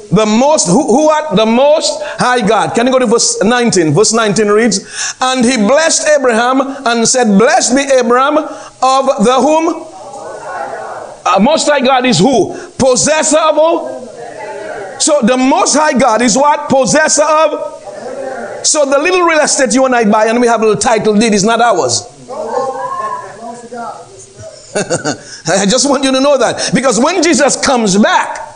The 0.09 0.25
most, 0.25 0.67
who, 0.67 0.83
who 0.87 1.09
are 1.09 1.35
the 1.35 1.45
most 1.45 2.01
high 2.01 2.45
God? 2.45 2.73
Can 2.73 2.85
you 2.87 2.93
go 2.93 2.99
to 2.99 3.05
verse 3.05 3.43
19? 3.43 3.91
Verse 3.91 4.13
19 4.13 4.47
reads, 4.47 5.15
And 5.19 5.43
he 5.43 5.57
blessed 5.57 6.07
Abraham 6.07 6.61
and 6.61 7.05
said, 7.05 7.37
Blessed 7.37 7.75
be 7.75 7.81
Abraham 7.81 8.37
of 8.37 9.25
the 9.25 9.35
whom? 9.41 9.83
Uh, 11.25 11.39
most 11.41 11.67
high 11.67 11.81
God 11.81 12.05
is 12.05 12.19
who? 12.19 12.55
Possessor 12.79 13.37
of 13.37 13.57
all? 13.57 14.07
So 14.99 15.19
the 15.21 15.35
most 15.35 15.75
high 15.75 15.97
God 15.97 16.21
is 16.21 16.37
what? 16.37 16.69
Possessor 16.69 17.23
of 17.23 17.76
so 18.67 18.85
the 18.85 18.99
little 18.99 19.21
real 19.21 19.39
estate 19.39 19.73
you 19.73 19.85
and 19.85 19.95
I 19.95 20.09
buy 20.09 20.25
and 20.25 20.41
we 20.41 20.47
have 20.47 20.61
a 20.61 20.65
little 20.65 20.81
title 20.81 21.15
deed 21.15 21.33
is 21.33 21.43
not 21.43 21.61
ours. 21.61 22.03
I 25.47 25.65
just 25.65 25.89
want 25.89 26.03
you 26.03 26.11
to 26.11 26.19
know 26.19 26.37
that. 26.37 26.71
Because 26.73 26.99
when 26.99 27.23
Jesus 27.23 27.55
comes 27.65 27.97
back, 27.97 28.55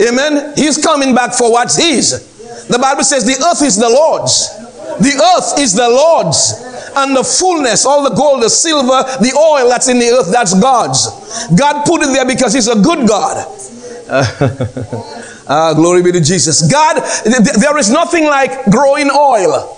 amen, 0.00 0.54
he's 0.56 0.82
coming 0.82 1.14
back 1.14 1.32
for 1.32 1.50
what's 1.50 1.76
his. 1.76 2.66
The 2.66 2.78
Bible 2.78 3.04
says 3.04 3.24
the 3.24 3.42
earth 3.46 3.62
is 3.62 3.76
the 3.76 3.88
Lord's. 3.88 4.48
The 4.98 5.14
earth 5.36 5.58
is 5.60 5.74
the 5.74 5.88
Lord's. 5.88 6.64
And 6.96 7.16
the 7.16 7.22
fullness, 7.22 7.86
all 7.86 8.02
the 8.02 8.14
gold, 8.14 8.42
the 8.42 8.50
silver, 8.50 9.04
the 9.22 9.32
oil 9.38 9.68
that's 9.68 9.88
in 9.88 9.98
the 9.98 10.08
earth, 10.10 10.32
that's 10.32 10.58
God's. 10.58 11.06
God 11.56 11.84
put 11.86 12.02
it 12.02 12.06
there 12.12 12.26
because 12.26 12.52
he's 12.52 12.68
a 12.68 12.74
good 12.74 13.06
God. 13.08 13.46
Ah, 15.48 15.72
glory 15.72 16.02
be 16.02 16.12
to 16.12 16.20
Jesus. 16.20 16.70
God, 16.70 17.00
th- 17.24 17.56
there 17.56 17.78
is 17.78 17.90
nothing 17.90 18.26
like 18.26 18.66
growing 18.70 19.10
oil. 19.10 19.74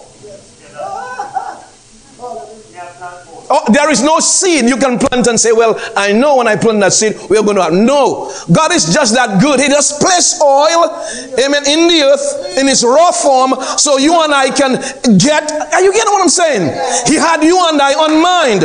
Oh, 3.52 3.64
there 3.72 3.90
is 3.90 4.00
no 4.00 4.20
seed 4.20 4.66
you 4.66 4.76
can 4.76 4.96
plant 4.96 5.26
and 5.26 5.38
say, 5.38 5.50
Well, 5.50 5.74
I 5.96 6.12
know 6.12 6.36
when 6.36 6.46
I 6.46 6.54
plant 6.54 6.78
that 6.80 6.92
seed, 6.92 7.16
we're 7.28 7.42
going 7.42 7.56
to 7.56 7.64
have. 7.64 7.72
No. 7.72 8.30
God 8.52 8.70
is 8.70 8.94
just 8.94 9.12
that 9.14 9.42
good. 9.42 9.58
He 9.58 9.66
just 9.66 10.00
placed 10.00 10.40
oil, 10.40 10.86
amen, 11.34 11.66
in 11.66 11.88
the 11.88 12.02
earth 12.06 12.58
in 12.58 12.68
its 12.68 12.84
raw 12.84 13.10
form 13.10 13.54
so 13.76 13.98
you 13.98 14.22
and 14.22 14.32
I 14.32 14.50
can 14.54 14.78
get. 15.18 15.50
Are 15.50 15.82
you 15.82 15.92
getting 15.92 16.12
what 16.12 16.22
I'm 16.22 16.28
saying? 16.28 16.62
He 17.08 17.16
had 17.16 17.42
you 17.42 17.58
and 17.70 17.82
I 17.82 17.94
on 17.94 18.22
mind. 18.22 18.62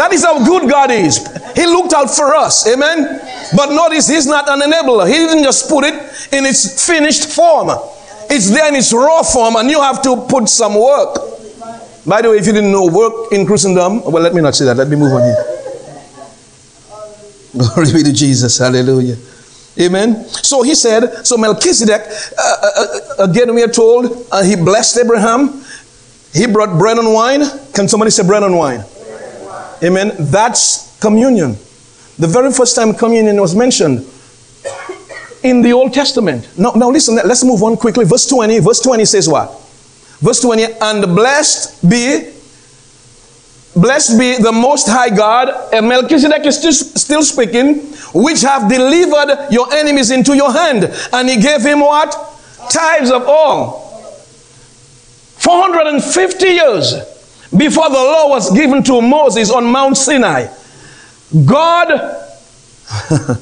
That 0.00 0.12
is 0.12 0.24
how 0.24 0.42
good 0.44 0.70
God 0.70 0.90
is. 0.90 1.20
He 1.54 1.66
looked 1.66 1.92
out 1.92 2.10
for 2.10 2.34
us. 2.34 2.66
Amen. 2.66 3.20
But 3.56 3.70
notice 3.70 4.08
he's 4.08 4.26
not 4.26 4.48
an 4.48 4.60
enabler. 4.60 5.06
He 5.06 5.14
didn't 5.14 5.44
just 5.44 5.68
put 5.68 5.84
it 5.84 5.94
in 6.32 6.44
its 6.46 6.86
finished 6.86 7.30
form. 7.30 7.70
It's 8.30 8.50
there 8.50 8.68
in 8.68 8.74
its 8.74 8.92
raw 8.92 9.22
form, 9.22 9.56
and 9.56 9.70
you 9.70 9.80
have 9.80 10.02
to 10.02 10.26
put 10.28 10.48
some 10.48 10.74
work. 10.74 11.18
By 12.06 12.22
the 12.22 12.30
way, 12.30 12.38
if 12.38 12.46
you 12.46 12.52
didn't 12.52 12.72
know 12.72 12.86
work 12.86 13.32
in 13.32 13.46
Christendom, 13.46 14.02
well, 14.02 14.22
let 14.22 14.34
me 14.34 14.42
not 14.42 14.54
say 14.54 14.64
that. 14.66 14.76
Let 14.76 14.88
me 14.88 14.96
move 14.96 15.12
on 15.12 15.22
here. 15.22 15.54
Glory 17.74 17.92
be 17.92 18.02
to 18.02 18.12
Jesus. 18.12 18.58
Hallelujah. 18.58 19.16
Amen. 19.80 20.24
So 20.24 20.62
he 20.62 20.74
said, 20.74 21.26
so 21.26 21.36
Melchizedek, 21.36 22.02
uh, 22.02 22.56
uh, 22.62 22.70
uh 23.20 23.24
again, 23.30 23.54
we 23.54 23.62
are 23.62 23.68
told, 23.68 24.26
uh, 24.30 24.42
he 24.42 24.54
blessed 24.54 24.98
Abraham. 24.98 25.64
He 26.32 26.46
brought 26.46 26.78
bread 26.78 26.98
and 26.98 27.12
wine. 27.12 27.42
Can 27.72 27.88
somebody 27.88 28.10
say 28.10 28.26
bread 28.26 28.42
and 28.42 28.56
wine? 28.56 28.84
Amen. 29.82 30.12
That's 30.18 30.98
communion. 31.00 31.56
The 32.18 32.26
very 32.26 32.52
first 32.52 32.76
time 32.76 32.94
communion 32.94 33.40
was 33.40 33.54
mentioned 33.54 34.06
in 35.42 35.62
the 35.62 35.72
Old 35.72 35.92
Testament. 35.92 36.48
Now, 36.58 36.72
now 36.72 36.90
listen, 36.90 37.16
let's 37.24 37.44
move 37.44 37.62
on 37.62 37.76
quickly. 37.76 38.04
Verse 38.04 38.26
20. 38.26 38.60
Verse 38.60 38.80
20 38.80 39.04
says 39.04 39.28
what? 39.28 39.60
Verse 40.20 40.40
20, 40.40 40.64
and 40.80 41.14
blessed 41.14 41.88
be, 41.88 42.32
blessed 43.76 44.18
be 44.18 44.38
the 44.38 44.52
most 44.52 44.88
high 44.88 45.10
God, 45.10 45.74
and 45.74 45.86
Melchizedek 45.86 46.46
is 46.46 46.56
still, 46.56 46.72
still 46.72 47.22
speaking, 47.22 47.80
which 48.14 48.40
have 48.40 48.70
delivered 48.70 49.48
your 49.50 49.70
enemies 49.74 50.10
into 50.10 50.34
your 50.34 50.50
hand. 50.50 50.84
And 51.12 51.28
he 51.28 51.36
gave 51.36 51.60
him 51.60 51.80
what? 51.80 52.16
Tithes 52.70 53.10
of 53.10 53.24
all. 53.26 53.82
450 55.36 56.46
years 56.46 56.94
before 57.54 57.90
the 57.90 57.96
law 57.96 58.28
was 58.30 58.50
given 58.52 58.82
to 58.84 59.02
Moses 59.02 59.50
on 59.50 59.66
Mount 59.66 59.98
Sinai. 59.98 60.46
God 61.44 61.88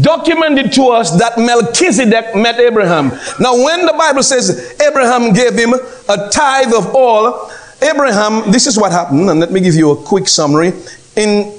documented 0.00 0.72
to 0.72 0.88
us 0.88 1.18
that 1.18 1.38
Melchizedek 1.38 2.34
met 2.34 2.58
Abraham. 2.58 3.10
Now, 3.40 3.54
when 3.56 3.86
the 3.86 3.94
Bible 3.96 4.22
says 4.22 4.76
Abraham 4.80 5.32
gave 5.32 5.54
him 5.54 5.74
a 5.74 6.30
tithe 6.30 6.72
of 6.74 6.94
all, 6.94 7.50
Abraham, 7.82 8.50
this 8.50 8.66
is 8.66 8.78
what 8.78 8.92
happened, 8.92 9.30
and 9.30 9.40
let 9.40 9.52
me 9.52 9.60
give 9.60 9.74
you 9.74 9.90
a 9.92 9.96
quick 9.96 10.28
summary. 10.28 10.72
In 11.16 11.58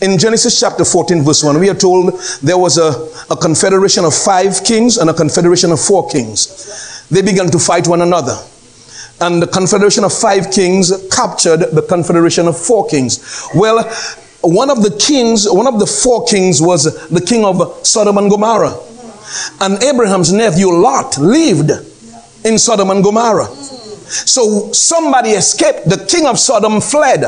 in 0.00 0.16
Genesis 0.16 0.60
chapter 0.60 0.84
14, 0.84 1.22
verse 1.22 1.42
1, 1.42 1.58
we 1.58 1.68
are 1.68 1.74
told 1.74 2.12
there 2.40 2.56
was 2.56 2.78
a, 2.78 3.08
a 3.32 3.36
confederation 3.36 4.04
of 4.04 4.14
five 4.14 4.62
kings 4.64 4.96
and 4.96 5.10
a 5.10 5.14
confederation 5.14 5.72
of 5.72 5.80
four 5.80 6.08
kings. 6.08 7.04
They 7.10 7.20
began 7.20 7.50
to 7.50 7.58
fight 7.58 7.88
one 7.88 8.02
another. 8.02 8.38
And 9.20 9.42
the 9.42 9.48
confederation 9.48 10.04
of 10.04 10.12
five 10.12 10.52
kings 10.52 10.92
captured 11.10 11.58
the 11.72 11.82
confederation 11.82 12.46
of 12.46 12.56
four 12.56 12.86
kings. 12.86 13.48
Well, 13.56 13.82
one 14.40 14.70
of 14.70 14.82
the 14.82 14.90
kings, 14.90 15.46
one 15.50 15.66
of 15.66 15.80
the 15.80 15.86
four 15.86 16.24
kings 16.24 16.62
was 16.62 17.08
the 17.08 17.20
king 17.20 17.44
of 17.44 17.86
Sodom 17.86 18.18
and 18.18 18.30
Gomorrah. 18.30 18.74
And 19.60 19.82
Abraham's 19.82 20.32
nephew 20.32 20.70
Lot 20.70 21.18
lived 21.18 21.70
in 22.44 22.58
Sodom 22.58 22.90
and 22.90 23.02
Gomorrah. 23.02 23.46
So 23.46 24.72
somebody 24.72 25.30
escaped. 25.30 25.88
The 25.88 26.06
king 26.08 26.26
of 26.26 26.38
Sodom 26.38 26.80
fled. 26.80 27.24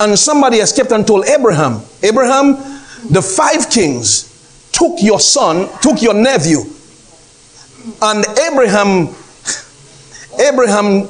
And 0.00 0.18
somebody 0.18 0.58
escaped 0.58 0.92
and 0.92 1.06
told 1.06 1.26
Abraham, 1.26 1.82
Abraham, 2.02 2.54
the 3.10 3.20
five 3.20 3.68
kings 3.68 4.30
took 4.72 5.02
your 5.02 5.20
son, 5.20 5.68
took 5.82 6.00
your 6.00 6.14
nephew. 6.14 6.60
And 8.00 8.24
Abraham, 8.38 9.14
Abraham 10.40 11.08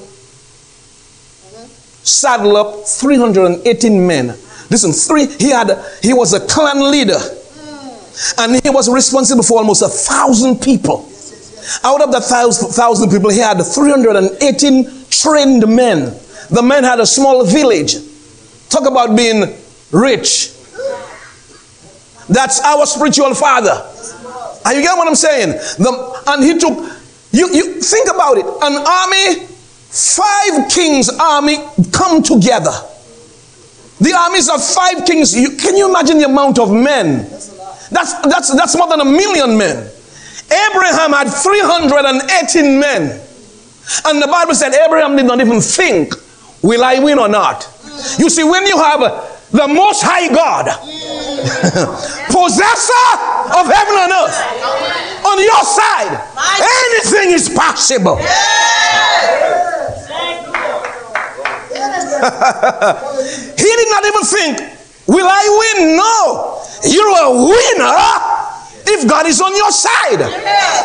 saddled 2.03 2.57
up 2.57 2.87
318 2.87 4.07
men. 4.07 4.37
Listen, 4.71 4.93
three, 4.93 5.27
he 5.27 5.51
had, 5.51 5.85
he 6.03 6.13
was 6.15 6.33
a 6.33 6.41
clan 6.47 6.91
leader. 6.91 7.19
And 8.39 8.61
he 8.63 8.71
was 8.71 8.89
responsible 8.89 9.43
for 9.43 9.59
almost 9.59 9.83
a 9.83 9.89
thousand 9.89 10.61
people. 10.61 11.11
Out 11.83 12.03
of 12.03 12.13
the 12.13 12.21
thousand, 12.21 13.11
people, 13.11 13.31
he 13.31 13.39
had 13.39 13.61
318 13.61 15.07
trained 15.11 15.67
men. 15.67 16.15
The 16.51 16.63
men 16.63 16.85
had 16.85 17.01
a 17.01 17.07
small 17.07 17.45
village. 17.45 17.97
Talk 18.69 18.87
about 18.87 19.17
being 19.17 19.57
rich. 19.91 20.53
That's 22.29 22.61
our 22.61 22.87
spiritual 22.87 23.35
father. 23.35 23.91
Are 24.65 24.75
you 24.75 24.83
getting 24.83 24.99
what 24.99 25.09
I'm 25.09 25.15
saying? 25.15 25.51
The, 25.79 26.23
and 26.29 26.45
he 26.45 26.59
took, 26.59 26.79
you, 27.33 27.53
you 27.53 27.81
think 27.81 28.09
about 28.09 28.39
it, 28.39 28.47
an 28.47 28.85
army, 28.87 29.47
five 29.91 30.71
kings' 30.71 31.09
army 31.19 31.57
come 31.93 32.23
together. 32.23 32.73
The 34.01 34.13
armies 34.13 34.49
of 34.49 34.63
five 34.63 35.07
kings, 35.07 35.37
you, 35.37 35.57
can 35.57 35.77
you 35.77 35.89
imagine 35.89 36.19
the 36.19 36.25
amount 36.25 36.59
of 36.59 36.73
men? 36.73 37.29
That's, 37.91 38.15
that's, 38.23 38.55
that's 38.55 38.77
more 38.77 38.89
than 38.89 39.01
a 39.01 39.05
million 39.05 39.57
men. 39.57 39.91
Abraham 40.51 41.13
had 41.13 41.29
318 41.29 42.81
men. 42.81 43.21
And 44.07 44.23
the 44.23 44.27
Bible 44.27 44.55
said 44.55 44.75
Abraham 44.75 45.17
did 45.17 45.27
not 45.27 45.41
even 45.41 45.61
think, 45.61 46.15
will 46.63 46.83
I 46.83 46.99
win 46.99 47.19
or 47.19 47.29
not? 47.29 47.69
You 48.19 48.29
see, 48.29 48.43
when 48.43 48.67
you 48.67 48.77
have 48.77 49.01
the 49.51 49.69
most 49.69 50.03
high 50.03 50.27
God, 50.29 50.67
possessor 52.35 53.07
of 53.55 53.67
heaven 53.71 53.95
and 53.95 54.11
earth, 54.11 54.39
on 55.25 55.39
your 55.39 55.63
side, 55.63 56.19
anything 56.59 57.33
is 57.33 57.49
possible. 57.49 58.19
he 63.57 63.71
did 63.77 63.89
not 63.91 64.05
even 64.05 64.23
think, 64.23 64.59
will 65.07 65.27
I 65.29 65.45
win? 65.77 65.97
No. 65.97 66.61
You're 66.85 67.17
a 67.17 67.33
winner 67.33 67.97
if 68.87 69.09
God 69.09 69.27
is 69.27 69.41
on 69.41 69.57
your 69.57 69.71
side. 69.73 70.21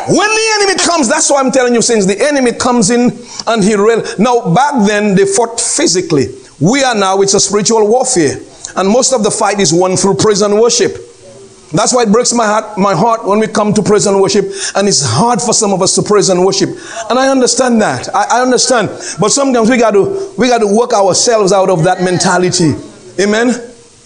When 0.08 0.30
the 0.30 0.48
enemy 0.56 0.80
comes, 0.80 1.10
that's 1.10 1.30
why 1.30 1.42
I'm 1.42 1.52
telling 1.52 1.74
you, 1.74 1.82
since 1.82 2.06
the 2.06 2.20
enemy 2.20 2.54
comes 2.54 2.90
in 2.90 3.12
and 3.48 3.64
he 3.64 3.76
real 3.76 4.04
now 4.18 4.54
back 4.54 4.88
then 4.88 5.16
they 5.16 5.26
fought 5.26 5.60
physically. 5.60 6.28
We 6.60 6.84
are 6.84 6.96
now 6.96 7.22
it's 7.22 7.34
a 7.34 7.40
spiritual 7.40 7.88
warfare. 7.88 8.38
And 8.76 8.88
most 8.88 9.14
of 9.14 9.24
the 9.24 9.32
fight 9.32 9.60
is 9.60 9.74
won 9.74 9.98
through 9.98 10.16
praise 10.16 10.42
and 10.42 10.60
worship. 10.60 11.09
That's 11.72 11.94
why 11.94 12.04
it 12.04 12.12
breaks 12.12 12.34
my 12.34 12.46
heart, 12.46 12.78
my 12.80 12.96
heart 12.96 13.26
when 13.26 13.40
we 13.40 13.48
come 13.48 13.74
to 13.76 13.84
praise 13.84 14.08
and 14.08 14.20
worship, 14.20 14.46
and 14.76 14.88
it's 14.88 15.06
hard 15.06 15.40
for 15.40 15.54
some 15.54 15.72
of 15.72 15.82
us 15.84 15.94
to 15.96 16.02
praise 16.02 16.30
and 16.30 16.44
worship. 16.44 16.70
And 17.10 17.20
I 17.20 17.30
understand 17.30 17.80
that. 17.82 18.14
I, 18.16 18.40
I 18.40 18.42
understand. 18.42 18.90
But 19.20 19.30
sometimes 19.30 19.70
we 19.70 19.78
got 19.78 19.92
to 19.92 20.34
we 20.38 20.48
got 20.48 20.60
to 20.60 20.68
work 20.68 20.94
ourselves 20.94 21.52
out 21.52 21.70
of 21.70 21.84
that 21.84 22.02
mentality. 22.02 22.74
Amen. 23.20 23.50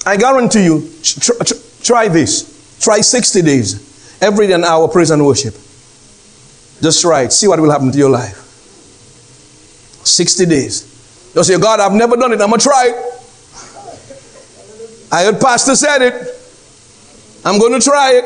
I 0.05 0.17
guarantee 0.17 0.65
you, 0.65 0.89
tr- 1.01 1.43
tr- 1.43 1.53
try 1.81 2.07
this. 2.09 2.51
Try 2.81 2.99
60 2.99 3.41
days, 3.43 4.19
every 4.21 4.47
day 4.47 4.53
an 4.53 4.65
hour 4.65 4.89
praise 4.89 5.09
and 5.11 5.25
worship. 5.25 5.53
Just 6.81 7.01
try 7.01 7.21
it. 7.21 7.31
See 7.31 7.47
what 7.47 7.61
will 7.61 7.71
happen 7.71 7.93
to 7.93 7.97
your 7.97 8.09
life. 8.09 8.35
60 10.05 10.45
days. 10.47 11.31
You 11.33 11.43
say, 11.45 11.57
God, 11.57 11.79
I've 11.79 11.93
never 11.93 12.17
done 12.17 12.33
it. 12.33 12.41
I'm 12.41 12.51
to 12.51 12.57
try 12.57 12.87
it. 12.89 12.95
I 15.13 15.23
heard 15.23 15.39
Pastor 15.39 15.75
said 15.77 16.01
it. 16.01 16.42
I'm 17.45 17.59
going 17.59 17.73
to 17.73 17.79
try 17.79 18.13
it. 18.13 18.25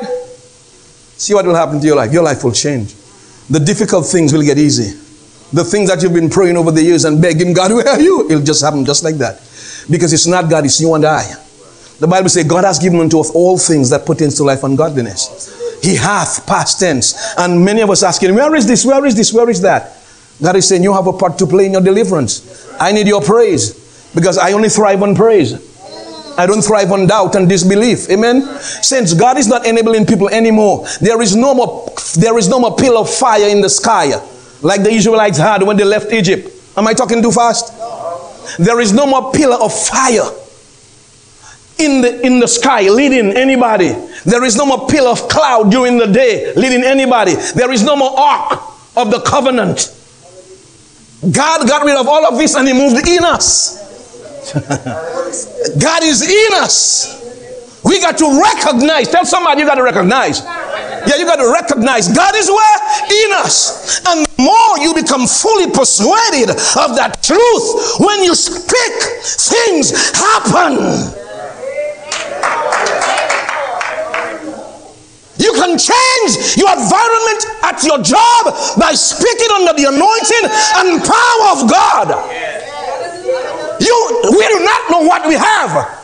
See 1.17 1.33
what 1.33 1.45
will 1.45 1.55
happen 1.55 1.79
to 1.79 1.85
your 1.85 1.95
life. 1.95 2.13
Your 2.13 2.23
life 2.23 2.43
will 2.43 2.51
change. 2.51 2.93
The 3.49 3.59
difficult 3.59 4.05
things 4.05 4.33
will 4.33 4.43
get 4.43 4.57
easy. 4.57 4.99
The 5.53 5.63
things 5.63 5.89
that 5.89 6.03
you've 6.03 6.13
been 6.13 6.29
praying 6.29 6.57
over 6.57 6.71
the 6.71 6.83
years 6.83 7.05
and 7.05 7.21
begging 7.21 7.53
God, 7.53 7.71
where 7.73 7.87
are 7.87 7.99
you? 7.99 8.29
It'll 8.29 8.43
just 8.43 8.63
happen 8.63 8.85
just 8.85 9.03
like 9.03 9.15
that. 9.15 9.37
Because 9.89 10.13
it's 10.13 10.27
not 10.27 10.49
God, 10.49 10.65
it's 10.65 10.79
you 10.79 10.93
and 10.93 11.05
I. 11.05 11.23
The 11.99 12.07
Bible 12.07 12.29
says, 12.29 12.43
God 12.45 12.63
has 12.63 12.77
given 12.77 12.99
unto 12.99 13.19
us 13.19 13.31
all 13.31 13.57
things 13.57 13.89
that 13.89 14.05
pertains 14.05 14.35
to 14.35 14.43
life 14.43 14.63
and 14.63 14.77
godliness. 14.77 15.79
He 15.81 15.95
hath, 15.95 16.45
past 16.45 16.79
tense. 16.79 17.35
And 17.37 17.63
many 17.63 17.81
of 17.81 17.89
us 17.89 18.03
asking, 18.03 18.35
where 18.35 18.53
is 18.55 18.67
this? 18.67 18.85
Where 18.85 19.03
is 19.05 19.15
this? 19.15 19.33
Where 19.33 19.49
is 19.49 19.61
that? 19.61 19.97
God 20.41 20.55
is 20.55 20.67
saying, 20.67 20.83
you 20.83 20.93
have 20.93 21.07
a 21.07 21.13
part 21.13 21.39
to 21.39 21.47
play 21.47 21.65
in 21.65 21.71
your 21.71 21.81
deliverance. 21.81 22.71
I 22.79 22.91
need 22.91 23.07
your 23.07 23.21
praise 23.21 24.11
because 24.13 24.37
I 24.37 24.51
only 24.51 24.69
thrive 24.69 25.01
on 25.01 25.15
praise. 25.15 25.53
I 26.37 26.45
don't 26.45 26.61
thrive 26.61 26.91
on 26.91 27.07
doubt 27.07 27.35
and 27.35 27.49
disbelief. 27.49 28.09
Amen. 28.09 28.43
Since 28.59 29.13
God 29.13 29.37
is 29.37 29.47
not 29.47 29.65
enabling 29.65 30.05
people 30.05 30.29
anymore, 30.29 30.85
there 31.01 31.21
is 31.21 31.35
no 31.35 31.53
more 31.53 31.91
there 32.15 32.37
is 32.37 32.47
no 32.47 32.59
more 32.59 32.75
pillar 32.75 32.99
of 32.99 33.09
fire 33.09 33.47
in 33.47 33.61
the 33.61 33.69
sky 33.69 34.11
like 34.61 34.83
the 34.83 34.91
Israelites 34.91 35.37
had 35.37 35.63
when 35.63 35.77
they 35.77 35.83
left 35.83 36.11
Egypt. 36.11 36.49
Am 36.77 36.87
I 36.87 36.93
talking 36.93 37.21
too 37.21 37.31
fast? 37.31 37.73
There 38.59 38.79
is 38.79 38.93
no 38.93 39.05
more 39.05 39.31
pillar 39.31 39.57
of 39.57 39.73
fire 39.73 40.29
in 41.79 42.01
the, 42.01 42.25
in 42.25 42.39
the 42.39 42.47
sky 42.47 42.89
leading 42.89 43.35
anybody. 43.35 43.89
There 44.25 44.43
is 44.43 44.55
no 44.55 44.65
more 44.65 44.87
pillar 44.87 45.11
of 45.11 45.27
cloud 45.27 45.71
during 45.71 45.97
the 45.97 46.07
day 46.07 46.53
leading 46.55 46.83
anybody. 46.83 47.33
There 47.33 47.71
is 47.71 47.83
no 47.83 47.95
more 47.95 48.17
ark 48.17 48.61
of 48.95 49.11
the 49.11 49.21
covenant. 49.21 49.93
God 51.31 51.67
got 51.67 51.85
rid 51.85 51.97
of 51.97 52.07
all 52.07 52.25
of 52.25 52.37
this 52.37 52.55
and 52.55 52.67
He 52.67 52.73
moved 52.73 53.07
in 53.07 53.23
us. 53.23 53.86
God 55.79 56.03
is 56.03 56.21
in 56.21 56.53
us. 56.53 57.81
We 57.83 57.99
got 57.99 58.17
to 58.17 58.41
recognize. 58.41 59.09
Tell 59.09 59.25
somebody 59.25 59.61
you 59.61 59.67
got 59.67 59.75
to 59.75 59.83
recognize. 59.83 60.41
Yeah, 60.41 61.15
you 61.17 61.25
got 61.25 61.37
to 61.37 61.51
recognize 61.51 62.07
God 62.07 62.35
is 62.35 62.49
where? 62.49 62.77
In 63.25 63.31
us. 63.33 64.01
And 64.07 64.25
the 64.25 64.43
more 64.43 64.79
you 64.79 64.93
become 64.93 65.27
fully 65.27 65.71
persuaded 65.71 66.49
of 66.49 66.95
that 66.95 67.19
truth, 67.23 67.99
when 67.99 68.23
you 68.23 68.35
speak, 68.35 68.95
things 69.23 69.91
happen. 70.15 71.15
You 75.37 75.53
can 75.53 75.77
change 75.77 76.57
your 76.57 76.73
environment 76.73 77.41
at 77.63 77.83
your 77.83 78.01
job 78.01 78.51
by 78.79 78.91
speaking 78.93 79.47
under 79.53 79.73
the 79.79 79.85
anointing 79.87 80.45
and 80.81 80.99
power 80.99 81.45
of 81.55 81.69
God. 81.69 82.07
You, 83.79 84.21
we 84.31 84.47
do 84.47 84.59
not 84.63 84.91
know 84.91 85.01
what 85.01 85.27
we 85.27 85.35
have. 85.35 85.97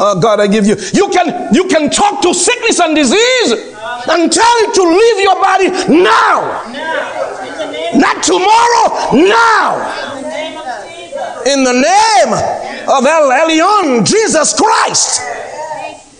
Oh 0.00 0.20
God, 0.20 0.38
I 0.38 0.46
give 0.46 0.64
you. 0.64 0.76
You 0.94 1.08
can 1.10 1.52
you 1.52 1.66
can 1.66 1.90
talk 1.90 2.22
to 2.22 2.32
sickness 2.32 2.78
and 2.78 2.94
disease 2.94 3.50
and 3.50 4.30
tell 4.32 4.54
it 4.62 4.74
to 4.74 4.82
leave 4.86 5.18
your 5.20 5.34
body 5.42 5.68
now. 6.00 6.62
Not 7.98 8.22
tomorrow, 8.22 9.10
now. 9.26 10.06
In 11.46 11.64
the 11.64 11.72
name 11.72 12.32
of 12.86 13.04
El 13.04 13.30
Elyon, 13.30 14.06
Jesus 14.06 14.54
Christ. 14.54 15.20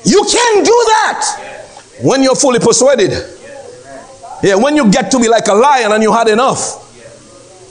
You 0.04 0.24
can 0.24 0.64
do 0.64 0.84
that 0.88 2.00
when 2.02 2.22
you're 2.24 2.34
fully 2.34 2.58
persuaded. 2.58 3.12
Yeah, 4.42 4.56
when 4.56 4.74
you 4.74 4.90
get 4.90 5.10
to 5.12 5.20
be 5.20 5.28
like 5.28 5.46
a 5.46 5.54
lion 5.54 5.92
and 5.92 6.02
you 6.02 6.12
had 6.12 6.26
enough. 6.28 6.87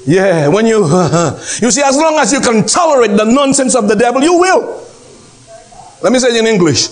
Yeah, 0.08 0.48
when 0.48 0.66
you 0.66 0.78
you 1.62 1.70
see, 1.70 1.84
as 1.84 1.98
long 1.98 2.16
as 2.18 2.32
you 2.32 2.40
can 2.40 2.66
tolerate 2.66 3.12
the 3.12 3.26
nonsense 3.26 3.76
of 3.76 3.90
the 3.90 3.96
devil, 3.96 4.24
you 4.24 4.40
will. 4.40 4.82
Let 6.02 6.14
me 6.14 6.20
say 6.20 6.30
it 6.30 6.38
in 6.38 6.48
English. 6.48 6.88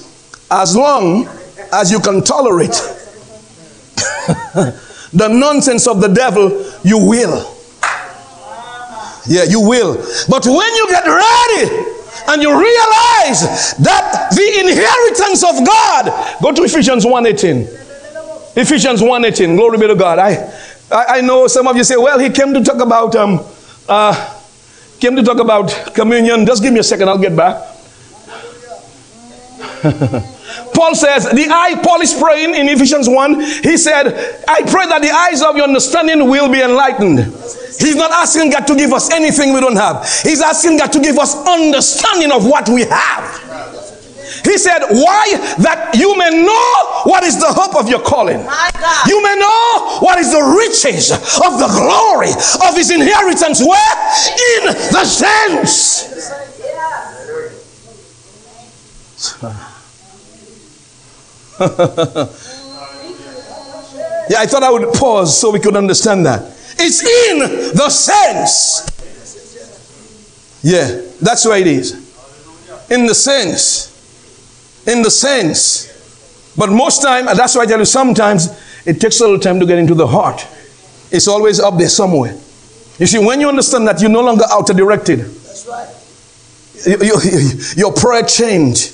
As 0.51 0.75
long 0.75 1.25
as 1.71 1.91
you 1.91 2.01
can 2.01 2.21
tolerate 2.21 2.71
the 5.13 5.29
nonsense 5.31 5.87
of 5.87 6.01
the 6.01 6.09
devil, 6.09 6.49
you 6.83 6.97
will. 6.97 7.55
Yeah, 9.27 9.43
you 9.43 9.61
will. 9.61 9.95
But 10.27 10.45
when 10.45 10.75
you 10.75 10.87
get 10.89 11.05
ready 11.05 11.71
and 12.27 12.41
you 12.41 12.51
realize 12.51 13.75
that 13.79 14.27
the 14.35 14.59
inheritance 14.59 15.41
of 15.41 15.65
God, 15.65 16.41
go 16.41 16.51
to 16.51 16.63
Ephesians 16.63 17.05
1:18. 17.05 17.65
Ephesians 18.57 19.01
1:18. 19.01 19.55
Glory 19.55 19.77
be 19.77 19.87
to 19.87 19.95
God. 19.95 20.19
I, 20.19 20.51
I, 20.91 21.05
I 21.17 21.21
know 21.21 21.47
some 21.47 21.67
of 21.67 21.75
you 21.75 21.83
say, 21.83 21.97
well, 21.97 22.19
he 22.19 22.29
came 22.29 22.53
to 22.53 22.63
talk 22.63 22.79
about 22.81 23.15
um 23.15 23.39
uh 23.89 24.13
came 24.99 25.15
to 25.15 25.23
talk 25.23 25.39
about 25.39 25.69
communion. 25.93 26.45
Just 26.45 26.63
give 26.63 26.73
me 26.73 26.79
a 26.79 26.83
second, 26.83 27.09
I'll 27.09 27.17
get 27.17 27.35
back. 27.35 27.55
Paul 30.73 30.95
says, 30.95 31.29
the 31.29 31.47
eye, 31.49 31.79
Paul 31.83 32.01
is 32.01 32.13
praying 32.13 32.55
in 32.55 32.67
Ephesians 32.69 33.07
1. 33.07 33.39
He 33.39 33.77
said, 33.77 34.07
I 34.47 34.61
pray 34.63 34.87
that 34.87 35.01
the 35.01 35.11
eyes 35.11 35.41
of 35.41 35.55
your 35.55 35.65
understanding 35.65 36.29
will 36.29 36.51
be 36.51 36.61
enlightened. 36.61 37.19
He's 37.79 37.95
not 37.95 38.11
asking 38.11 38.51
God 38.51 38.67
to 38.67 38.75
give 38.75 38.93
us 38.93 39.11
anything 39.11 39.53
we 39.53 39.59
don't 39.59 39.75
have. 39.75 40.07
He's 40.23 40.41
asking 40.41 40.77
God 40.77 40.91
to 40.93 40.99
give 40.99 41.17
us 41.17 41.35
understanding 41.47 42.31
of 42.31 42.45
what 42.45 42.69
we 42.69 42.81
have. 42.81 43.74
He 44.43 44.57
said, 44.57 44.79
Why? 44.89 45.37
That 45.59 45.95
you 45.95 46.17
may 46.17 46.43
know 46.43 47.01
what 47.03 47.23
is 47.23 47.39
the 47.39 47.51
hope 47.51 47.75
of 47.75 47.87
your 47.87 48.01
calling. 48.01 48.39
You 49.07 49.23
may 49.23 49.35
know 49.37 49.99
what 49.99 50.19
is 50.19 50.31
the 50.31 50.41
riches 50.41 51.11
of 51.11 51.59
the 51.59 51.67
glory 51.71 52.31
of 52.67 52.75
his 52.75 52.91
inheritance. 52.91 53.61
Where? 53.61 53.95
In 54.59 54.65
the 54.91 55.05
sense. 55.05 56.11
yeah, 64.29 64.39
I 64.39 64.45
thought 64.45 64.63
I 64.63 64.69
would 64.69 64.93
pause 64.93 65.39
so 65.39 65.51
we 65.51 65.59
could 65.59 65.75
understand 65.77 66.25
that. 66.25 66.41
It's 66.77 67.01
in 67.01 67.39
the 67.75 67.89
sense. 67.89 68.91
Yeah, 70.61 71.01
that's 71.21 71.45
where 71.45 71.59
it 71.59 71.67
is. 71.67 71.93
In 72.89 73.05
the 73.05 73.15
sense. 73.15 73.94
In 74.87 75.01
the 75.01 75.09
sense. 75.09 75.91
But 76.57 76.69
most 76.69 77.01
time, 77.01 77.25
that's 77.25 77.55
why 77.55 77.63
I 77.63 77.65
tell 77.65 77.79
you, 77.79 77.85
sometimes 77.85 78.49
it 78.85 79.01
takes 79.01 79.19
a 79.19 79.23
little 79.23 79.39
time 79.39 79.59
to 79.59 79.65
get 79.65 79.77
into 79.77 79.93
the 79.95 80.07
heart. 80.07 80.47
It's 81.11 81.27
always 81.27 81.59
up 81.59 81.77
there 81.77 81.89
somewhere. 81.89 82.33
You 82.97 83.07
see, 83.07 83.19
when 83.19 83.41
you 83.41 83.49
understand 83.49 83.87
that 83.87 83.99
you're 83.99 84.09
no 84.09 84.21
longer 84.21 84.45
outer 84.49 84.73
directed, 84.73 85.19
that's 85.19 85.67
right. 85.67 85.89
You, 86.85 87.19
you, 87.21 87.59
your 87.75 87.93
prayer 87.93 88.23
change. 88.23 88.91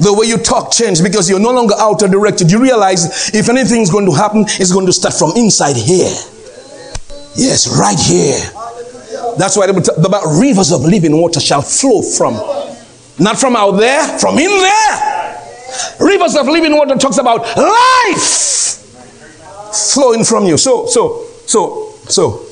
The 0.00 0.12
way 0.12 0.26
you 0.28 0.38
talk 0.38 0.70
change 0.70 1.02
because 1.02 1.28
you're 1.28 1.40
no 1.40 1.50
longer 1.50 1.74
outer 1.76 2.06
directed. 2.06 2.52
You 2.52 2.62
realize 2.62 3.34
if 3.34 3.48
anything's 3.48 3.90
going 3.90 4.06
to 4.06 4.12
happen, 4.12 4.42
it's 4.46 4.72
going 4.72 4.86
to 4.86 4.92
start 4.92 5.14
from 5.14 5.32
inside 5.34 5.74
here. 5.74 6.14
Yes, 7.34 7.66
right 7.78 7.98
here. 7.98 8.38
That's 9.38 9.56
why 9.56 9.66
about 9.66 10.22
rivers 10.40 10.70
of 10.72 10.82
living 10.82 11.16
water 11.16 11.40
shall 11.40 11.62
flow 11.62 12.02
from. 12.02 12.34
Not 13.18 13.38
from 13.38 13.56
out 13.56 13.72
there, 13.72 14.18
from 14.18 14.38
in 14.38 14.50
there. 14.50 15.17
Rivers 16.00 16.36
of 16.36 16.46
living 16.46 16.76
water 16.76 16.96
talks 16.96 17.18
about 17.18 17.40
life 17.56 18.78
flowing 19.92 20.24
from 20.24 20.44
you. 20.44 20.56
So, 20.56 20.86
so, 20.86 21.24
so, 21.46 21.92
so. 22.08 22.44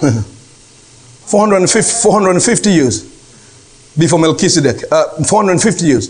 450, 1.30 2.02
450 2.02 2.70
years 2.70 3.04
before 3.96 4.18
Melchizedek, 4.18 4.82
uh, 4.90 5.22
450 5.24 5.84
years 5.86 6.08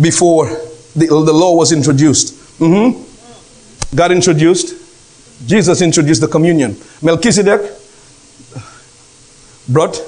before 0.00 0.46
the, 0.94 1.06
the 1.06 1.32
law 1.32 1.56
was 1.56 1.72
introduced. 1.72 2.34
Mm-hmm. 2.60 3.96
God 3.96 4.12
introduced, 4.12 4.74
Jesus 5.46 5.82
introduced 5.82 6.20
the 6.20 6.28
communion. 6.28 6.76
Melchizedek 7.02 7.72
brought 9.68 10.00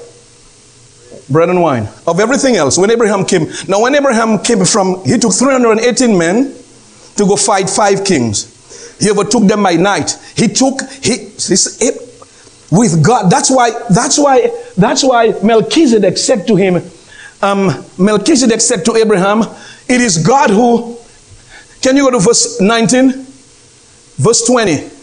bread 1.29 1.49
and 1.49 1.61
wine. 1.61 1.87
Of 2.07 2.19
everything 2.19 2.55
else, 2.55 2.77
when 2.77 2.91
Abraham 2.91 3.25
came, 3.25 3.47
now 3.67 3.81
when 3.81 3.95
Abraham 3.95 4.39
came 4.39 4.63
from, 4.65 5.03
he 5.03 5.17
took 5.17 5.33
318 5.33 6.17
men 6.17 6.53
to 7.17 7.25
go 7.25 7.35
fight 7.35 7.69
five 7.69 8.03
kings. 8.03 8.51
He 8.99 9.09
overtook 9.09 9.43
them 9.43 9.63
by 9.63 9.73
night. 9.75 10.17
He 10.35 10.47
took, 10.47 10.81
he, 11.01 11.29
he 11.37 11.55
with 12.71 13.03
God. 13.03 13.29
That's 13.29 13.51
why, 13.51 13.71
that's 13.89 14.17
why, 14.17 14.51
that's 14.77 15.03
why 15.03 15.33
Melchizedek 15.43 16.17
said 16.17 16.47
to 16.47 16.55
him, 16.55 16.81
um, 17.41 17.85
Melchizedek 17.97 18.61
said 18.61 18.85
to 18.85 18.95
Abraham, 18.95 19.43
It 19.87 20.01
is 20.01 20.25
God 20.25 20.49
who. 20.49 20.97
Can 21.81 21.95
you 21.97 22.03
go 22.05 22.11
to 22.11 22.19
verse 22.19 22.59
19? 22.59 23.11
Verse 24.17 24.45
20. 24.47 24.94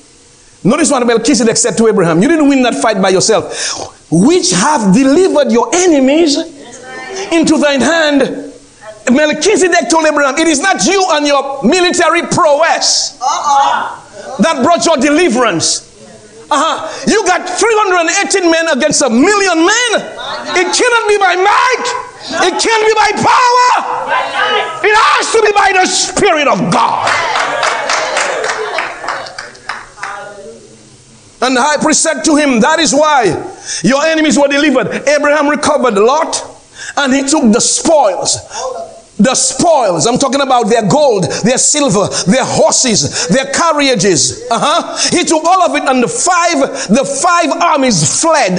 Notice 0.64 0.90
what 0.90 1.06
Melchizedek 1.06 1.56
said 1.56 1.76
to 1.78 1.88
Abraham. 1.88 2.22
You 2.22 2.28
didn't 2.28 2.48
win 2.48 2.62
that 2.62 2.74
fight 2.76 3.00
by 3.02 3.10
yourself. 3.10 3.90
Which 4.10 4.52
have 4.52 4.94
delivered 4.94 5.50
your 5.50 5.74
enemies 5.74 6.36
into 7.32 7.58
thine 7.58 7.80
hand. 7.80 8.52
Melchizedek 9.10 9.90
told 9.90 10.06
Abraham, 10.06 10.38
It 10.38 10.46
is 10.46 10.60
not 10.60 10.84
you 10.86 11.04
and 11.10 11.26
your 11.26 11.62
military 11.64 12.22
prowess 12.22 13.18
that 14.38 14.60
brought 14.62 14.86
your 14.86 14.96
deliverance. 14.96 15.90
Uh-huh. 16.52 16.84
You 17.08 17.24
got 17.24 17.48
318 17.48 18.50
men 18.50 18.68
against 18.76 19.00
a 19.00 19.08
million 19.08 19.64
men. 19.64 19.90
It 20.52 20.68
cannot 20.68 21.04
be 21.08 21.16
by 21.16 21.34
might. 21.40 21.86
It 22.44 22.54
can't 22.60 22.84
be 22.86 22.94
by 22.94 23.10
power. 23.18 23.70
It 24.84 24.94
has 24.94 25.32
to 25.32 25.40
be 25.42 25.52
by 25.56 25.72
the 25.72 25.86
Spirit 25.88 26.46
of 26.46 26.70
God. 26.70 27.08
And 31.42 31.56
the 31.56 31.62
high 31.62 31.76
priest 31.76 32.02
said 32.02 32.22
to 32.22 32.36
him, 32.36 32.60
That 32.60 32.78
is 32.78 32.94
why 32.94 33.24
your 33.82 34.02
enemies 34.06 34.38
were 34.38 34.48
delivered. 34.48 35.08
Abraham 35.08 35.48
recovered 35.48 35.94
Lot 35.94 36.42
and 36.96 37.12
he 37.12 37.22
took 37.22 37.52
the 37.52 37.60
spoils 37.60 38.38
the 39.18 39.34
spoils. 39.34 40.06
I'm 40.06 40.18
talking 40.18 40.40
about 40.40 40.64
their 40.68 40.86
gold, 40.88 41.30
their 41.44 41.58
silver, 41.58 42.08
their 42.30 42.44
horses, 42.44 43.28
their 43.28 43.46
carriages. 43.52 44.42
Uh-huh. 44.50 44.98
He 45.16 45.24
took 45.24 45.44
all 45.44 45.62
of 45.62 45.76
it, 45.76 45.88
and 45.88 46.02
the 46.02 46.08
five, 46.08 46.58
the 46.88 47.04
five 47.04 47.52
armies 47.62 48.20
fled. 48.20 48.58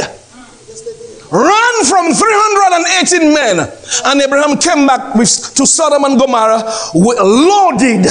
Run 1.32 1.86
from 1.86 2.13
318 2.13 3.34
men. 3.34 3.67
And 4.06 4.22
Abraham 4.22 4.58
came 4.60 4.86
back 4.86 5.15
with, 5.15 5.54
to 5.56 5.65
Sodom 5.65 6.04
and 6.06 6.19
Gomorrah 6.19 6.63
loaded 6.93 8.06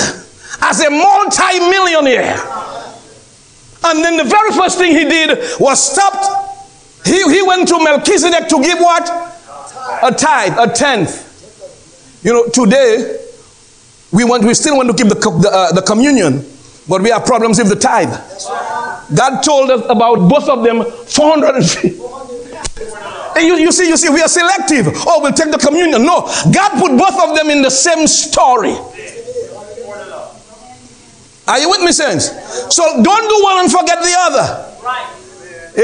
as 0.61 0.81
a 0.81 0.91
multi-millionaire. 0.91 2.37
And 3.85 4.05
then 4.05 4.16
the 4.16 4.25
very 4.25 4.51
first 4.53 4.79
thing 4.79 4.92
he 4.92 5.05
did 5.05 5.38
was 5.59 5.92
stopped. 5.92 7.07
He, 7.07 7.23
he 7.25 7.42
went 7.42 7.68
to 7.68 7.83
Melchizedek 7.83 8.49
to 8.49 8.62
give 8.62 8.79
what? 8.79 9.09
A 10.03 10.12
tithe, 10.12 10.57
a 10.59 10.73
tenth. 10.73 11.31
You 12.23 12.33
know, 12.33 12.47
today 12.49 13.18
we 14.12 14.25
want 14.25 14.45
we 14.45 14.55
still 14.55 14.77
want 14.77 14.88
to 14.90 14.97
keep 14.97 15.09
the 15.09 15.18
the, 15.18 15.51
uh, 15.53 15.73
the 15.73 15.83
communion, 15.83 16.45
but 16.88 17.03
we 17.03 17.11
have 17.11 17.27
problems 17.27 17.59
with 17.59 17.68
the 17.68 17.77
tithe. 17.77 18.12
God 19.14 19.42
told 19.42 19.71
us 19.71 19.85
about 19.88 20.29
both 20.29 20.49
of 20.49 20.62
them 20.62 20.85
450. 20.85 21.99
And 23.35 23.47
you, 23.47 23.57
you 23.57 23.73
see, 23.73 23.88
you 23.88 23.97
see, 23.97 24.11
we 24.11 24.21
are 24.21 24.29
selective. 24.29 24.88
Oh, 25.07 25.21
we'll 25.23 25.33
take 25.33 25.51
the 25.51 25.59
communion. 25.59 26.05
No, 26.05 26.21
God 26.53 26.79
put 26.79 26.97
both 26.97 27.18
of 27.29 27.37
them 27.37 27.51
in 27.51 27.62
the 27.62 27.71
same 27.71 28.07
story. 28.07 28.77
Are 31.49 31.59
you 31.59 31.71
with 31.71 31.83
me, 31.83 31.93
saints? 31.93 32.31
So 32.75 33.03
don't 33.03 33.29
do 33.29 33.45
one 33.45 33.61
and 33.61 33.73
forget 33.73 33.99
the 33.99 34.15
other. 34.19 34.77
Right. 34.83 35.07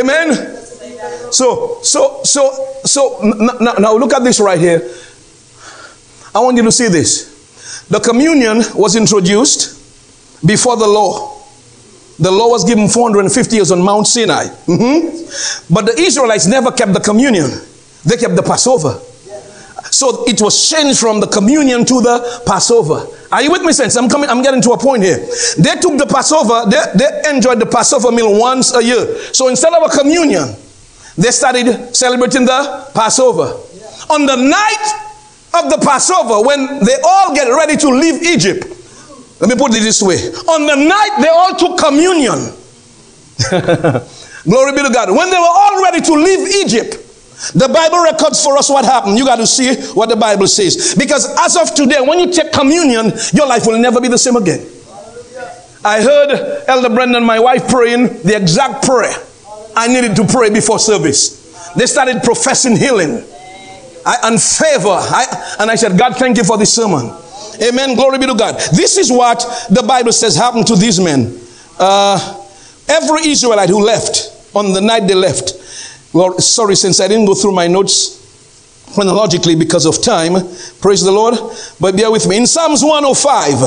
Amen. 0.00 0.54
So, 1.32 1.78
so, 1.82 2.22
so, 2.24 2.80
so 2.84 3.20
now, 3.60 3.72
now 3.72 3.96
look 3.96 4.12
at 4.12 4.24
this 4.24 4.40
right 4.40 4.58
here. 4.58 4.88
I 6.34 6.40
want 6.40 6.56
you 6.56 6.62
to 6.62 6.72
see 6.72 6.88
this. 6.88 7.86
The 7.88 8.00
communion 8.00 8.62
was 8.74 8.96
introduced 8.96 9.76
before 10.46 10.76
the 10.76 10.86
law. 10.86 11.40
The 12.18 12.30
law 12.30 12.48
was 12.48 12.64
given 12.64 12.88
450 12.88 13.56
years 13.56 13.70
on 13.70 13.80
Mount 13.82 14.06
Sinai. 14.06 14.46
Mm-hmm. 14.66 15.72
But 15.72 15.86
the 15.86 15.98
Israelites 15.98 16.46
never 16.46 16.72
kept 16.72 16.92
the 16.92 17.00
communion, 17.00 17.50
they 18.04 18.16
kept 18.16 18.36
the 18.36 18.42
Passover. 18.42 19.00
So 19.90 20.24
it 20.26 20.40
was 20.42 20.68
changed 20.68 21.00
from 21.00 21.20
the 21.20 21.26
communion 21.26 21.84
to 21.86 22.00
the 22.00 22.42
Passover. 22.46 23.06
Are 23.30 23.42
you 23.42 23.50
with 23.50 23.62
me, 23.62 23.72
sense? 23.72 23.96
I'm 23.96 24.08
coming, 24.08 24.30
I'm 24.30 24.42
getting 24.42 24.62
to 24.62 24.70
a 24.72 24.78
point 24.78 25.02
here. 25.02 25.18
They 25.58 25.74
took 25.80 25.98
the 25.98 26.06
Passover, 26.08 26.68
they, 26.70 26.80
they 26.96 27.30
enjoyed 27.30 27.60
the 27.60 27.66
Passover 27.66 28.10
meal 28.10 28.38
once 28.38 28.74
a 28.74 28.82
year. 28.82 29.18
So 29.34 29.48
instead 29.48 29.72
of 29.74 29.82
a 29.82 29.96
communion, 29.96 30.54
they 31.16 31.30
started 31.30 31.94
celebrating 31.94 32.44
the 32.46 32.90
Passover. 32.94 33.60
On 34.10 34.24
the 34.24 34.36
night 34.36 35.60
of 35.62 35.70
the 35.70 35.78
Passover, 35.84 36.46
when 36.46 36.84
they 36.84 36.96
all 37.04 37.34
get 37.34 37.48
ready 37.48 37.76
to 37.76 37.88
leave 37.90 38.22
Egypt, 38.22 38.64
let 39.40 39.50
me 39.50 39.56
put 39.56 39.74
it 39.74 39.82
this 39.82 40.02
way 40.02 40.16
on 40.48 40.66
the 40.66 40.74
night 40.74 41.18
they 41.20 41.28
all 41.28 41.54
took 41.54 41.78
communion. 41.78 42.52
Glory 44.44 44.72
be 44.72 44.82
to 44.82 44.90
God. 44.92 45.10
When 45.10 45.30
they 45.30 45.36
were 45.36 45.54
all 45.54 45.82
ready 45.82 46.00
to 46.00 46.12
leave 46.14 46.48
Egypt, 46.64 46.96
the 47.54 47.68
Bible 47.68 48.02
records 48.02 48.42
for 48.42 48.58
us 48.58 48.68
what 48.68 48.84
happened. 48.84 49.16
You 49.16 49.24
got 49.24 49.36
to 49.36 49.46
see 49.46 49.74
what 49.92 50.08
the 50.08 50.16
Bible 50.16 50.46
says. 50.46 50.94
Because 50.98 51.26
as 51.38 51.56
of 51.56 51.74
today, 51.74 52.00
when 52.00 52.18
you 52.18 52.32
take 52.32 52.52
communion, 52.52 53.12
your 53.32 53.46
life 53.46 53.66
will 53.66 53.78
never 53.78 54.00
be 54.00 54.08
the 54.08 54.18
same 54.18 54.36
again. 54.36 54.66
I 55.84 56.02
heard 56.02 56.64
Elder 56.66 56.90
Brendan, 56.90 57.24
my 57.24 57.38
wife, 57.38 57.68
praying 57.68 58.22
the 58.24 58.36
exact 58.36 58.84
prayer 58.84 59.14
I 59.76 59.86
needed 59.86 60.16
to 60.16 60.24
pray 60.24 60.50
before 60.50 60.80
service. 60.80 61.72
They 61.76 61.86
started 61.86 62.22
professing 62.24 62.76
healing. 62.76 63.24
I, 64.04 64.16
and 64.24 64.42
favor. 64.42 64.88
I, 64.88 65.56
and 65.60 65.70
I 65.70 65.76
said, 65.76 65.98
God, 65.98 66.16
thank 66.16 66.36
you 66.36 66.44
for 66.44 66.58
this 66.58 66.74
sermon. 66.74 67.12
Amen. 67.62 67.94
Glory 67.94 68.18
be 68.18 68.26
to 68.26 68.34
God. 68.34 68.54
This 68.72 68.96
is 68.96 69.12
what 69.12 69.44
the 69.70 69.82
Bible 69.82 70.12
says 70.12 70.34
happened 70.34 70.66
to 70.68 70.76
these 70.76 70.98
men. 70.98 71.38
Uh, 71.78 72.44
every 72.88 73.28
Israelite 73.28 73.68
who 73.68 73.84
left 73.84 74.34
on 74.54 74.72
the 74.72 74.80
night 74.80 75.06
they 75.06 75.14
left. 75.14 75.57
Lord, 76.12 76.40
sorry, 76.40 76.74
since 76.76 77.00
I 77.00 77.08
didn't 77.08 77.26
go 77.26 77.34
through 77.34 77.52
my 77.52 77.66
notes 77.66 78.16
chronologically 78.94 79.54
because 79.54 79.84
of 79.84 80.02
time. 80.02 80.34
Praise 80.80 81.02
the 81.02 81.12
Lord. 81.12 81.34
But 81.80 81.96
bear 81.96 82.10
with 82.10 82.26
me. 82.26 82.38
In 82.38 82.46
Psalms 82.46 82.82
105, 82.82 83.58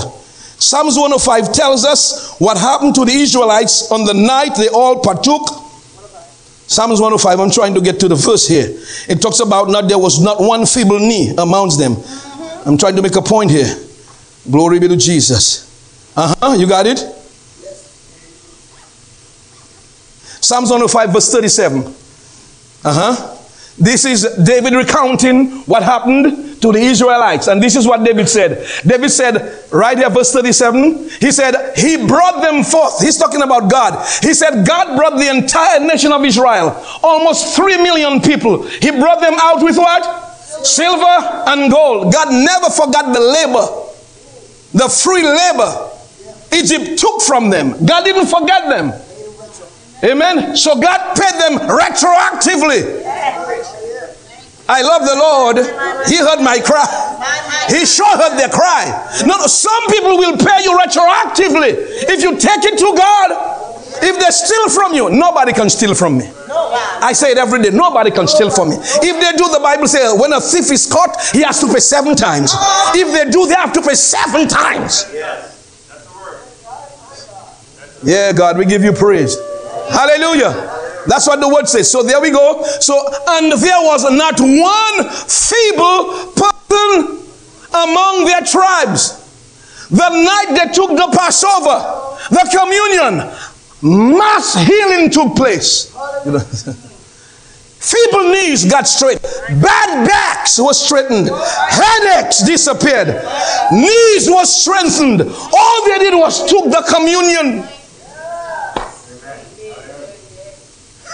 Psalms 0.62 0.96
105 0.96 1.54
tells 1.54 1.86
us 1.86 2.36
what 2.40 2.58
happened 2.58 2.96
to 2.96 3.06
the 3.06 3.12
Israelites 3.12 3.92
on 3.92 4.06
the 4.06 4.14
night 4.14 4.56
they 4.58 4.70
all 4.70 5.02
partook 5.02 5.62
Psalms 6.72 7.02
105, 7.02 7.38
I'm 7.38 7.52
trying 7.52 7.74
to 7.74 7.82
get 7.82 8.00
to 8.00 8.08
the 8.08 8.16
verse 8.16 8.48
here. 8.48 8.70
It 9.10 9.22
talks 9.22 9.42
about 9.42 9.68
not 9.68 9.90
there 9.90 10.00
was 10.00 10.22
not 10.22 10.40
one 10.40 10.66
feeble 10.66 11.00
knee 11.00 11.36
amongst 11.38 11.78
them. 11.78 11.98
I'm 12.66 12.78
trying 12.78 12.96
to 12.96 13.02
make 13.02 13.18
a 13.18 13.22
point 13.22 13.52
here. 13.52 13.76
Glory 14.50 14.80
be 14.80 14.88
to 14.88 14.96
Jesus. 14.96 15.68
Uh-huh, 16.16 16.54
you 16.54 16.66
got 16.66 16.88
it? 16.88 17.00
Psalms 20.40 20.70
105, 20.70 21.12
verse 21.12 21.30
37. 21.30 21.94
Uh-huh. 22.84 23.38
This 23.78 24.06
is 24.06 24.38
David 24.44 24.74
recounting 24.74 25.62
what 25.62 25.82
happened 25.82 26.62
to 26.62 26.72
the 26.72 26.80
Israelites. 26.80 27.48
And 27.48 27.62
this 27.62 27.76
is 27.76 27.88
what 27.88 28.04
David 28.04 28.30
said. 28.30 28.67
David 28.86 29.10
said, 29.10 29.60
right 29.72 29.98
here, 29.98 30.10
verse 30.10 30.32
37, 30.34 31.10
he 31.20 31.32
said, 31.32 31.74
He 31.76 32.06
brought 32.06 32.41
them 32.41 32.63
forth. 32.63 33.02
He's 33.02 33.17
talking 33.17 33.41
about 33.41 33.72
God. 33.72 34.06
He 34.22 34.34
said, 34.34 34.67
God 34.67 34.96
brought 34.98 35.17
the 35.17 35.30
entire 35.30 35.80
nation 35.80 36.12
of 36.12 36.24
Israel, 36.24 36.84
almost 37.02 37.56
3 37.56 37.78
million 37.82 38.22
people. 38.22 38.63
He 38.67 38.91
brought 38.91 39.22
them 39.22 39.34
out 39.38 39.63
with 39.63 39.78
what? 39.78 40.04
Silver 40.63 41.48
and 41.48 41.72
gold. 41.72 42.13
God 42.13 42.30
never 42.32 42.70
forgot 42.70 43.13
the 43.13 43.20
labor, 43.20 43.65
the 44.74 44.89
free 44.89 45.24
labor 45.24 45.89
Egypt 46.54 47.00
took 47.00 47.22
from 47.22 47.50
them. 47.50 47.86
God 47.86 48.04
didn't 48.04 48.28
forget 48.28 48.70
them. 48.70 48.94
Amen. 50.04 50.58
So 50.58 50.80
God 50.80 51.16
paid 51.16 51.40
them 51.40 51.60
retroactively. 51.70 53.04
I 54.68 54.82
love 54.82 55.04
the 55.04 55.16
Lord. 55.16 55.58
He 56.08 56.18
heard 56.18 56.42
my 56.42 56.60
cry. 56.60 56.88
He 57.70 57.86
sure 57.86 58.08
heard 58.18 58.38
their 58.38 58.50
cry. 58.50 58.88
No, 59.28 59.38
no, 59.38 59.48
some 59.48 59.84
people 59.90 60.18
will 60.18 60.38
pay 60.38 60.64
you 60.64 60.78
retroactively. 60.78 61.76
If 62.08 62.24
you 62.24 62.38
take 62.40 62.64
it 62.64 62.80
to 62.80 62.94
God, 62.98 63.60
if 64.02 64.18
they 64.18 64.32
steal 64.32 64.70
from 64.70 64.94
you, 64.94 65.10
nobody 65.10 65.54
can 65.54 65.70
steal 65.70 65.94
from 65.94 66.18
me. 66.18 66.32
I 67.04 67.12
say 67.14 67.32
it 67.32 67.38
every 67.38 67.62
day. 67.62 67.70
Nobody 67.70 68.12
can 68.12 68.28
steal 68.28 68.50
from 68.50 68.70
me. 68.70 68.78
If 68.80 69.20
they 69.20 69.38
do, 69.38 69.52
the 69.52 69.60
Bible 69.62 69.88
says 69.88 70.18
when 70.20 70.32
a 70.34 70.40
thief 70.40 70.72
is 70.72 70.88
caught, 70.92 71.20
he 71.34 71.42
has 71.42 71.60
to 71.60 71.68
pay 71.68 71.80
seven 71.80 72.16
times. 72.16 72.54
If 72.96 73.12
they 73.14 73.30
do, 73.30 73.48
they 73.48 73.56
have 73.56 73.74
to 73.74 73.82
pay 73.82 73.96
seven 73.96 74.48
times. 74.48 75.06
Yeah, 78.04 78.32
God, 78.32 78.58
we 78.58 78.66
give 78.66 78.84
you 78.84 78.94
praise. 78.94 79.38
Hallelujah. 79.92 80.80
That's 81.08 81.28
what 81.28 81.40
the 81.40 81.50
word 81.50 81.68
says. 81.68 81.90
So 81.90 82.04
there 82.04 82.22
we 82.22 82.32
go. 82.32 82.64
So, 82.80 82.94
and 83.30 83.52
there 83.52 83.82
was 83.82 84.04
not 84.12 84.40
one 84.40 85.10
feeble 85.28 86.32
person 86.36 87.22
among 87.74 88.26
their 88.26 88.42
tribes. 88.42 89.18
The 89.90 90.10
night 90.10 90.56
they 90.56 90.72
took 90.72 90.92
the 90.92 91.10
Passover, 91.18 92.18
the 92.30 92.48
communion, 92.58 93.28
mass 94.18 94.56
healing 94.56 95.10
took 95.10 95.36
place. 95.36 95.94
You 96.26 96.32
know, 96.34 96.40
Feeble 97.82 98.30
knees 98.30 98.70
got 98.70 98.88
straight. 98.88 99.20
Bad 99.60 100.08
backs 100.08 100.60
were 100.60 100.72
straightened. 100.72 101.32
Headaches 101.34 102.44
disappeared. 102.44 103.08
Knees 103.72 104.30
were 104.30 104.46
strengthened. 104.46 105.22
All 105.24 105.88
they 105.88 105.98
did 105.98 106.14
was 106.14 106.48
took 106.48 106.66
the 106.66 106.86
communion. 106.88 107.68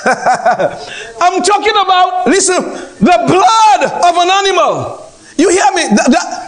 I'm 1.22 1.42
talking 1.44 1.72
about, 1.72 2.28
listen, 2.28 2.62
the 3.00 3.18
blood 3.28 3.82
of 3.84 4.16
an 4.18 4.30
animal. 4.30 5.04
You 5.38 5.50
hear 5.50 5.72
me? 5.74 5.96
That, 5.96 6.08
that, 6.12 6.48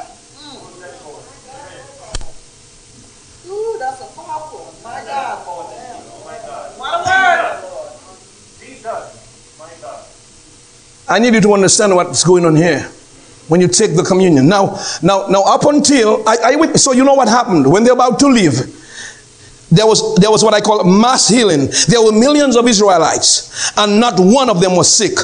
I 11.10 11.18
need 11.18 11.34
you 11.34 11.42
to 11.42 11.54
understand 11.54 11.96
what's 11.96 12.24
going 12.24 12.46
on 12.46 12.56
here 12.56 12.82
when 13.48 13.60
you 13.60 13.68
take 13.68 13.96
the 13.96 14.04
communion. 14.04 14.48
Now, 14.48 14.80
now, 15.02 15.26
now, 15.28 15.44
up 15.44 15.66
until 15.66 16.28
I, 16.30 16.38
I 16.38 16.74
so 16.74 16.92
you 16.92 17.04
know 17.04 17.16
what 17.16 17.28
happened 17.28 17.70
when 17.70 17.84
they're 17.84 17.94
about 17.94 18.20
to 18.20 18.28
leave. 18.28 18.79
There 19.72 19.86
was, 19.86 20.16
there 20.16 20.32
was 20.32 20.44
what 20.44 20.54
I 20.54 20.62
call 20.62 20.84
mass 20.84 21.28
healing. 21.28 21.70
There 21.88 22.02
were 22.02 22.12
millions 22.12 22.56
of 22.56 22.68
Israelites, 22.68 23.72
and 23.78 24.00
not 24.00 24.16
one 24.18 24.50
of 24.50 24.62
them 24.62 24.76
was 24.76 24.92
sick. 24.92 25.18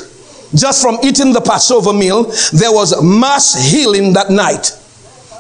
Just 0.54 0.82
from 0.82 1.00
eating 1.04 1.34
the 1.34 1.42
Passover 1.42 1.92
meal, 1.94 2.24
there 2.54 2.72
was 2.72 3.02
mass 3.04 3.56
healing 3.72 4.14
that 4.14 4.30
night. 4.30 4.72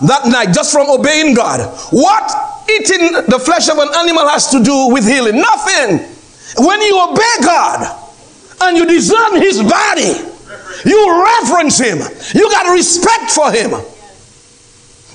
That 0.07 0.25
night, 0.27 0.53
just 0.53 0.73
from 0.73 0.89
obeying 0.89 1.35
God. 1.35 1.69
What 1.91 2.25
eating 2.69 3.11
the 3.29 3.39
flesh 3.39 3.69
of 3.69 3.77
an 3.77 3.89
animal 3.95 4.27
has 4.27 4.49
to 4.51 4.63
do 4.63 4.89
with 4.89 5.07
healing? 5.07 5.37
Nothing. 5.37 5.99
When 6.57 6.81
you 6.81 7.01
obey 7.01 7.35
God 7.41 8.01
and 8.61 8.77
you 8.77 8.85
discern 8.85 9.39
His 9.41 9.61
body, 9.61 10.17
you 10.85 11.23
reverence 11.23 11.79
Him, 11.79 11.99
you 12.33 12.49
got 12.49 12.71
respect 12.73 13.31
for 13.31 13.51
Him, 13.51 13.73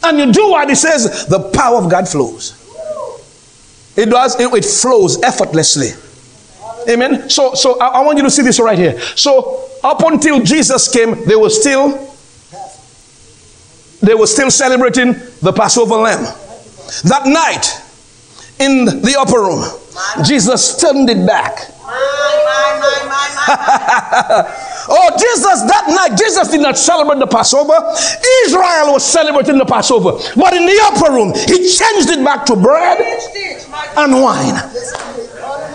and 0.05 0.18
you 0.18 0.33
do 0.33 0.50
what 0.50 0.68
He 0.68 0.74
says, 0.74 1.26
the 1.26 1.50
power 1.50 1.76
of 1.76 1.90
God 1.90 2.09
flows. 2.09 2.60
It 3.96 4.07
does, 4.07 4.38
it, 4.38 4.53
it 4.53 4.64
flows 4.64 5.20
effortlessly. 5.22 5.90
Amen. 6.88 7.29
So, 7.29 7.55
so 7.55 7.79
I, 7.81 7.88
I 7.88 8.00
want 8.05 8.18
you 8.18 8.24
to 8.24 8.31
see 8.31 8.42
this 8.42 8.59
right 8.59 8.79
here. 8.79 8.98
So, 9.00 9.68
up 9.83 10.03
until 10.03 10.40
Jesus 10.42 10.88
came, 10.88 11.24
they 11.26 11.37
were 11.37 11.50
still 11.50 12.11
they 14.03 14.14
were 14.14 14.26
still 14.26 14.50
celebrating 14.50 15.12
the 15.42 15.53
Passover 15.53 15.96
lamb. 15.96 16.22
That 17.05 17.26
night, 17.26 17.66
in 18.59 18.87
the 18.87 19.16
upper 19.18 19.40
room, 19.40 19.62
Jesus 20.24 20.81
turned 20.81 21.11
it 21.11 21.26
back. 21.26 21.70
oh, 24.90 25.11
Jesus, 25.16 25.62
that 25.70 25.87
night, 25.88 26.18
Jesus 26.18 26.48
did 26.48 26.61
not 26.61 26.76
celebrate 26.76 27.18
the 27.18 27.26
Passover. 27.26 27.74
Israel 28.46 28.92
was 28.92 29.05
celebrating 29.07 29.59
the 29.59 29.64
Passover. 29.64 30.18
But 30.37 30.55
in 30.55 30.66
the 30.66 30.79
upper 30.90 31.12
room, 31.12 31.33
he 31.35 31.64
changed 31.70 32.11
it 32.11 32.24
back 32.24 32.44
to 32.46 32.57
bread 32.57 32.98
and 33.96 34.20
wine. 34.20 34.55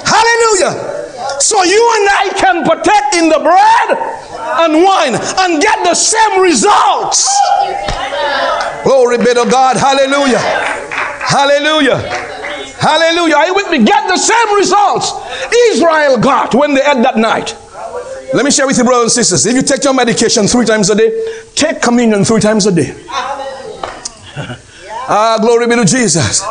Hallelujah. 0.04 1.06
So 1.40 1.64
you 1.64 1.82
and 1.98 2.06
I 2.10 2.26
can 2.38 2.64
partake 2.64 3.22
in 3.22 3.30
the 3.30 3.40
bread 3.40 3.88
and 4.62 4.84
wine 4.84 5.16
and 5.16 5.62
get 5.62 5.84
the 5.84 5.96
same 5.96 6.42
results. 6.42 7.28
Glory 8.84 9.18
be 9.18 9.34
to 9.34 9.48
God. 9.50 9.78
Hallelujah. 9.78 10.40
Hallelujah. 10.40 11.98
Hallelujah. 12.80 13.36
Are 13.36 13.48
you 13.48 13.56
with 13.56 13.72
me? 13.72 13.84
Get 13.84 14.08
the 14.08 14.18
same 14.18 14.56
results 14.56 15.12
Israel 15.72 16.18
got 16.18 16.54
when 16.54 16.74
they 16.74 16.82
ate 16.82 17.02
that 17.02 17.18
night. 17.18 17.56
Let 18.36 18.44
me 18.44 18.52
share 18.52 18.68
with 18.68 18.78
you, 18.78 18.84
brothers 18.84 19.16
and 19.16 19.26
sisters. 19.26 19.46
If 19.46 19.56
you 19.56 19.62
take 19.62 19.86
your 19.86 19.94
medication 19.94 20.46
three 20.46 20.66
times 20.66 20.90
a 20.90 20.96
day, 20.96 21.10
take 21.56 21.82
communion 21.82 22.26
three 22.26 22.42
times 22.42 22.66
a 22.66 22.72
day. 22.74 22.94
ah, 25.08 25.38
glory 25.40 25.68
be 25.68 25.76
to 25.78 25.86
Jesus. 25.86 26.44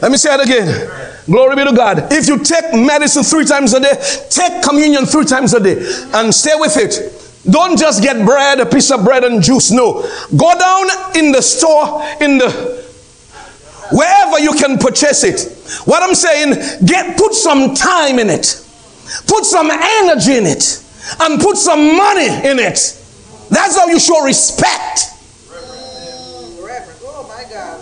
Let 0.00 0.12
me 0.12 0.18
say 0.18 0.32
it 0.34 0.40
again. 0.40 0.88
Glory 1.26 1.56
be 1.56 1.64
to 1.64 1.74
God. 1.74 2.12
If 2.12 2.28
you 2.28 2.38
take 2.38 2.72
medicine 2.72 3.24
three 3.24 3.44
times 3.44 3.74
a 3.74 3.80
day, 3.80 3.92
take 4.30 4.62
communion 4.62 5.04
three 5.04 5.24
times 5.24 5.52
a 5.52 5.58
day 5.58 5.84
and 6.14 6.32
stay 6.32 6.54
with 6.54 6.76
it. 6.76 7.10
Don't 7.50 7.76
just 7.76 8.04
get 8.04 8.24
bread, 8.24 8.60
a 8.60 8.66
piece 8.66 8.92
of 8.92 9.04
bread 9.04 9.24
and 9.24 9.42
juice. 9.42 9.72
No. 9.72 10.02
Go 10.36 10.56
down 10.56 10.86
in 11.16 11.32
the 11.32 11.42
store, 11.42 12.04
in 12.20 12.38
the 12.38 12.50
wherever 13.90 14.38
you 14.38 14.52
can 14.52 14.78
purchase 14.78 15.24
it. 15.24 15.88
What 15.88 16.04
I'm 16.04 16.14
saying, 16.14 16.54
get 16.86 17.18
put 17.18 17.34
some 17.34 17.74
time 17.74 18.20
in 18.20 18.30
it, 18.30 18.64
put 19.26 19.44
some 19.44 19.72
energy 19.72 20.36
in 20.36 20.46
it, 20.46 20.78
and 21.20 21.40
put 21.40 21.56
some 21.56 21.96
money 21.96 22.26
in 22.26 22.58
it. 22.58 22.98
That's 23.50 23.76
how 23.76 23.86
you 23.86 24.00
show 24.00 24.24
respect. 24.24 25.10
Reverence. 26.60 27.02
Oh 27.04 27.26
my 27.28 27.44
God. 27.50 27.80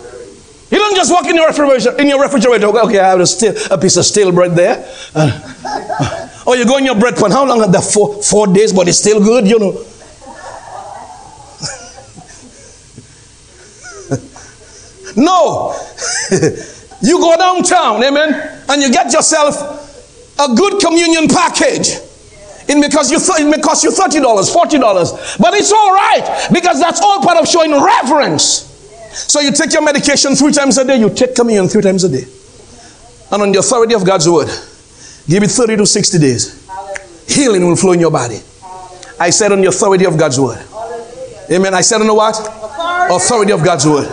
You 0.69 0.77
don't 0.77 0.95
just 0.95 1.11
walk 1.11 1.25
in 1.25 1.35
your 1.35 1.47
refrigerator. 1.47 1.99
In 1.99 2.07
your 2.07 2.21
refrigerator. 2.21 2.67
Okay, 2.67 2.99
I 2.99 3.09
have 3.09 3.19
a, 3.19 3.27
steel, 3.27 3.53
a 3.69 3.77
piece 3.77 3.97
of 3.97 4.05
stale 4.05 4.31
bread 4.31 4.55
there. 4.55 4.85
Uh, 5.13 6.29
or 6.47 6.55
you 6.55 6.65
go 6.65 6.77
in 6.77 6.85
your 6.85 6.95
bread 6.95 7.15
pan. 7.15 7.31
How 7.31 7.45
long? 7.45 7.59
That 7.71 7.83
four 7.83 8.21
four 8.23 8.47
days, 8.47 8.73
but 8.73 8.87
it's 8.87 8.99
still 8.99 9.23
good. 9.23 9.47
You 9.47 9.59
know. 9.59 9.85
No. 15.13 15.75
you 17.01 17.19
go 17.19 17.35
downtown, 17.35 18.01
amen, 18.01 18.63
and 18.69 18.81
you 18.81 18.89
get 18.91 19.11
yourself 19.11 19.59
a 20.39 20.55
good 20.55 20.81
communion 20.81 21.27
package. 21.27 21.99
It 22.71 22.81
because 22.81 23.11
you 23.11 23.19
th- 23.19 23.41
it 23.41 23.45
may 23.45 23.59
cost 23.61 23.83
you 23.83 23.91
$30, 23.91 24.21
$40. 24.21 25.37
But 25.39 25.53
it's 25.53 25.71
all 25.71 25.91
right 25.93 26.47
because 26.53 26.79
that's 26.79 27.01
all 27.01 27.21
part 27.21 27.37
of 27.37 27.47
showing 27.47 27.71
reverence. 27.71 28.67
So 29.13 29.41
you 29.41 29.51
take 29.51 29.73
your 29.73 29.81
medication 29.83 30.35
three 30.35 30.53
times 30.53 30.77
a 30.77 30.85
day, 30.85 30.97
you 30.97 31.09
take 31.09 31.35
communion 31.35 31.67
three 31.67 31.81
times 31.81 32.03
a 32.05 32.09
day. 32.09 32.25
And 33.31 33.41
on 33.41 33.51
the 33.51 33.59
authority 33.59 33.93
of 33.93 34.05
God's 34.05 34.29
word, 34.29 34.47
give 35.27 35.43
it 35.43 35.51
30 35.51 35.77
to 35.77 35.85
60 35.85 36.19
days. 36.19 36.69
Healing 37.27 37.67
will 37.67 37.75
flow 37.75 37.91
in 37.91 37.99
your 37.99 38.11
body. 38.11 38.39
I 39.19 39.29
said 39.29 39.51
on 39.51 39.61
the 39.61 39.67
authority 39.67 40.05
of 40.05 40.17
God's 40.17 40.39
word. 40.39 40.63
Amen. 41.51 41.73
I 41.73 41.81
said 41.81 42.01
on 42.01 42.07
the 42.07 42.13
what? 42.13 42.39
Authority 43.11 43.51
of 43.51 43.63
God's 43.63 43.85
word. 43.85 44.07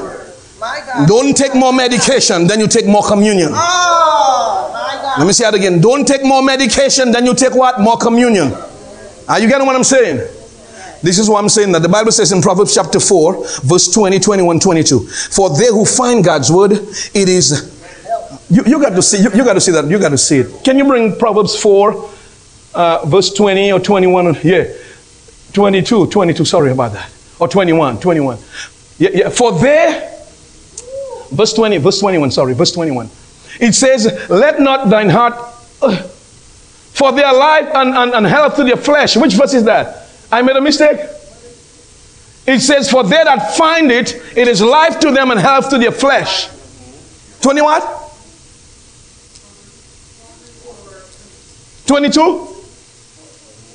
Don't 1.07 1.37
take 1.37 1.55
more 1.55 1.73
medication, 1.73 2.47
then 2.47 2.59
you 2.61 2.67
take 2.67 2.87
more 2.87 3.03
communion. 3.07 3.51
Oh, 3.53 4.08
Let 5.19 5.27
me 5.27 5.33
say 5.33 5.45
that 5.45 5.55
again. 5.55 5.81
Don't 5.81 6.07
take 6.07 6.25
more 6.25 6.43
medication, 6.43 7.11
then 7.11 7.27
you 7.27 7.35
take 7.35 7.55
what? 7.55 7.81
More 7.81 7.97
communion. 7.97 8.53
Are 9.29 9.41
you 9.41 9.49
getting 9.49 9.67
what 9.67 9.77
I'm 9.77 9.85
saying? 9.85 10.19
This 11.03 11.19
is 11.19 11.29
what 11.29 11.43
I'm 11.43 11.49
saying 11.49 11.73
that 11.73 11.83
the 11.83 11.89
Bible 11.89 12.13
says 12.13 12.33
in 12.33 12.41
Proverbs 12.41 12.75
chapter 12.75 12.99
4, 12.99 13.45
verse 13.63 13.93
20, 13.93 14.19
21, 14.19 14.61
22. 14.61 15.01
For 15.07 15.51
they 15.57 15.69
who 15.69 15.85
find 15.85 16.25
God's 16.25 16.51
word, 16.51 16.73
it 16.73 17.29
is. 17.29 17.75
You, 18.51 18.65
you 18.65 18.81
got 18.81 18.91
to 18.91 19.03
see, 19.03 19.23
you, 19.23 19.31
you 19.35 19.45
got 19.45 19.55
to 19.55 19.61
see 19.61 19.73
that. 19.73 19.87
You 19.89 19.99
got 19.99 20.11
to 20.11 20.19
see 20.19 20.39
it. 20.39 20.65
Can 20.65 20.79
you 20.79 20.85
bring 20.85 21.17
Proverbs 21.17 21.61
4, 21.61 22.11
uh, 22.75 23.07
verse 23.07 23.33
20 23.35 23.73
or 23.73 23.81
21? 23.81 24.39
Yeah. 24.43 24.65
22, 25.53 26.07
22, 26.07 26.45
sorry 26.45 26.73
about 26.73 26.93
that. 26.93 27.11
or 27.39 27.49
21, 27.49 28.01
21. 28.01 28.39
Yeah, 28.99 29.11
yeah. 29.13 29.29
For 29.29 29.53
there, 29.59 30.11
verse 31.31 31.53
20, 31.55 31.79
verse 31.79 32.01
21, 32.01 32.31
sorry, 32.31 32.55
verse 32.55 32.73
21. 32.73 33.09
It 33.61 33.75
says, 33.75 34.29
Let 34.29 34.61
not 34.61 34.89
thine 34.91 35.09
heart, 35.09 35.35
uh, 35.83 35.97
for 36.93 37.13
their 37.13 37.33
life 37.33 37.69
and, 37.75 37.95
and, 37.95 38.13
and 38.13 38.27
health 38.27 38.57
to 38.57 38.65
their 38.65 38.77
flesh. 38.77 39.17
Which 39.17 39.35
verse 39.35 39.55
is 39.55 39.65
that? 39.65 40.09
I 40.31 40.43
made 40.43 40.57
a 40.57 40.61
mistake. 40.61 40.99
It 42.47 42.61
says, 42.61 42.91
For 42.91 43.03
they 43.05 43.23
that 43.23 43.57
find 43.57 43.93
it, 43.93 44.15
it 44.37 44.49
is 44.49 44.61
life 44.61 44.99
to 45.01 45.11
them 45.11 45.31
and 45.31 45.39
health 45.39 45.71
to 45.71 45.79
their 45.79 45.93
flesh. 45.93 46.49
20 47.41 47.61
what? 47.63 47.83
22? 51.87 52.58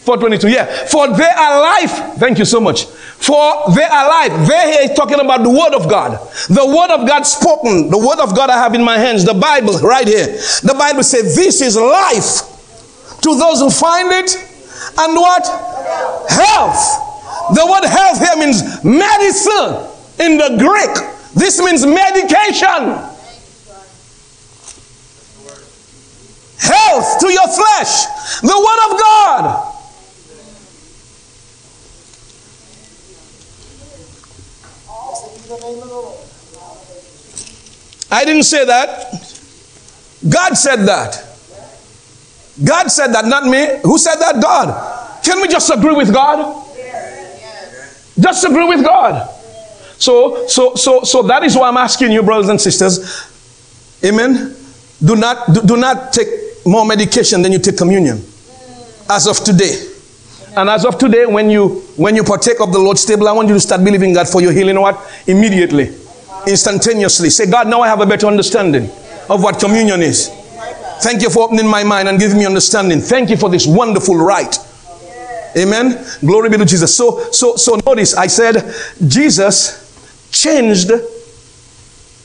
422, 0.03 0.49
yeah. 0.49 0.65
For 0.87 1.07
they 1.15 1.23
are 1.23 1.61
life. 1.61 2.19
Thank 2.19 2.37
you 2.37 2.45
so 2.45 2.59
much. 2.59 2.85
For 2.85 3.71
they 3.73 3.83
are 3.83 4.07
life. 4.09 4.47
They 4.49 4.73
here 4.73 4.91
is 4.91 4.97
talking 4.97 5.19
about 5.19 5.43
the 5.43 5.49
word 5.49 5.73
of 5.73 5.89
God. 5.89 6.19
The 6.49 6.65
word 6.65 6.91
of 6.91 7.07
God 7.07 7.23
spoken. 7.23 7.89
The 7.89 7.97
word 7.97 8.19
of 8.19 8.35
God 8.35 8.49
I 8.49 8.57
have 8.57 8.75
in 8.75 8.83
my 8.83 8.97
hands. 8.97 9.23
The 9.23 9.33
Bible 9.33 9.79
right 9.79 10.05
here. 10.05 10.27
The 10.27 10.75
Bible 10.77 11.03
says 11.03 11.35
this 11.35 11.61
is 11.61 11.77
life 11.77 12.43
to 13.21 13.35
those 13.39 13.59
who 13.59 13.69
find 13.69 14.11
it. 14.11 14.35
And 14.99 15.15
what? 15.15 15.47
Health. 16.29 17.55
The 17.55 17.65
word 17.65 17.87
health 17.87 18.19
here 18.19 18.35
means 18.35 18.83
medicine 18.83 19.87
in 20.19 20.37
the 20.37 20.57
Greek. 20.59 20.91
This 21.33 21.59
means 21.63 21.85
medication. 21.85 22.99
Health 26.59 27.19
to 27.19 27.31
your 27.31 27.47
flesh. 27.47 28.05
The 28.41 28.55
word 28.55 28.91
of 28.91 28.99
God. 28.99 29.72
I 38.11 38.25
didn't 38.25 38.43
say 38.43 38.65
that. 38.65 39.11
God 40.29 40.53
said 40.53 40.85
that. 40.85 41.25
God 42.63 42.87
said 42.89 43.07
that, 43.07 43.25
not 43.25 43.45
me. 43.45 43.79
Who 43.83 43.97
said 43.97 44.15
that? 44.15 44.41
God. 44.41 45.23
Can 45.23 45.41
we 45.41 45.47
just 45.47 45.69
agree 45.71 45.93
with 45.93 46.13
God? 46.13 46.63
Just 48.19 48.45
agree 48.45 48.67
with 48.67 48.83
God. 48.85 49.29
So, 49.97 50.45
so, 50.47 50.75
so, 50.75 51.01
so 51.03 51.23
that 51.23 51.43
is 51.43 51.55
why 51.55 51.67
I'm 51.67 51.77
asking 51.77 52.11
you, 52.11 52.21
brothers 52.21 52.49
and 52.49 52.61
sisters. 52.61 53.27
Amen. 54.03 54.55
Do 55.03 55.15
not, 55.15 55.53
do, 55.53 55.61
do 55.61 55.77
not 55.77 56.13
take 56.13 56.27
more 56.65 56.85
medication 56.85 57.41
than 57.41 57.51
you 57.51 57.59
take 57.59 57.77
communion. 57.77 58.23
As 59.09 59.27
of 59.27 59.37
today. 59.43 59.92
And 60.55 60.69
as 60.69 60.85
of 60.85 60.99
today, 60.99 61.25
when 61.25 61.49
you 61.49 61.81
when 61.95 62.15
you 62.15 62.23
partake 62.23 62.61
of 62.61 62.71
the 62.71 62.79
Lord's 62.79 63.05
table, 63.05 63.27
I 63.27 63.31
want 63.31 63.47
you 63.47 63.55
to 63.55 63.59
start 63.59 63.83
believing 63.83 64.13
God 64.13 64.27
for 64.27 64.41
your 64.41 64.51
healing. 64.51 64.79
What? 64.79 64.99
Immediately, 65.25 65.95
instantaneously. 66.47 67.29
Say, 67.31 67.49
God, 67.49 67.67
now 67.67 67.81
I 67.81 67.87
have 67.87 68.01
a 68.01 68.05
better 68.05 68.27
understanding 68.27 68.83
of 69.29 69.41
what 69.41 69.59
communion 69.59 70.01
is. 70.01 70.29
Thank 71.01 71.21
you 71.21 71.29
for 71.29 71.43
opening 71.43 71.67
my 71.67 71.83
mind 71.83 72.07
and 72.07 72.19
giving 72.19 72.37
me 72.37 72.45
understanding. 72.45 72.99
Thank 72.99 73.29
you 73.29 73.37
for 73.37 73.49
this 73.49 73.65
wonderful 73.65 74.15
rite. 74.15 74.57
Amen. 75.57 76.05
Glory 76.21 76.49
be 76.49 76.57
to 76.57 76.65
Jesus. 76.65 76.95
So, 76.95 77.31
so, 77.31 77.55
so 77.55 77.79
notice 77.85 78.15
I 78.15 78.27
said 78.27 78.73
Jesus 79.07 80.29
changed 80.31 80.89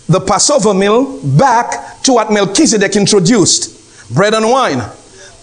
the 0.09 0.21
Passover 0.21 0.73
meal 0.73 1.21
back 1.37 2.03
to 2.03 2.15
what 2.15 2.31
Melchizedek 2.31 2.97
introduced 2.97 4.15
bread 4.15 4.35
and 4.35 4.49
wine. 4.49 4.83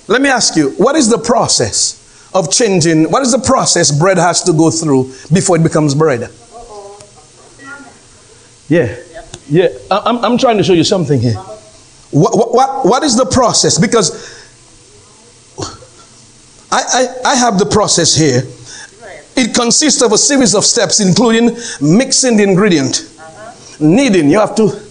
Let 0.07 0.21
me 0.21 0.29
ask 0.29 0.55
you, 0.55 0.71
what 0.71 0.95
is 0.95 1.09
the 1.09 1.17
process 1.17 2.04
of 2.35 2.51
changing? 2.51 3.09
What 3.09 3.23
is 3.23 3.31
the 3.31 3.39
process 3.39 3.97
bread 3.97 4.17
has 4.17 4.43
to 4.43 4.53
go 4.53 4.69
through 4.69 5.05
before 5.33 5.55
it 5.55 5.63
becomes 5.63 5.95
bread? 5.95 6.29
Yeah. 8.67 8.95
Yeah. 9.47 9.69
I'm, 9.89 10.23
I'm 10.23 10.37
trying 10.37 10.57
to 10.57 10.63
show 10.63 10.73
you 10.73 10.83
something 10.83 11.19
here. 11.19 11.35
What, 12.11 12.53
what, 12.53 12.85
what 12.85 13.03
is 13.03 13.15
the 13.15 13.25
process? 13.25 13.79
Because 13.79 14.35
I, 16.71 16.81
I, 17.25 17.31
I 17.31 17.35
have 17.35 17.57
the 17.57 17.65
process 17.65 18.15
here. 18.15 18.43
It 19.37 19.53
consists 19.53 20.01
of 20.01 20.11
a 20.13 20.17
series 20.17 20.55
of 20.55 20.63
steps, 20.63 20.99
including 20.99 21.57
mixing 21.81 22.37
the 22.37 22.43
ingredient, 22.43 23.11
kneading. 23.79 24.29
You 24.29 24.39
have 24.39 24.55
to 24.55 24.81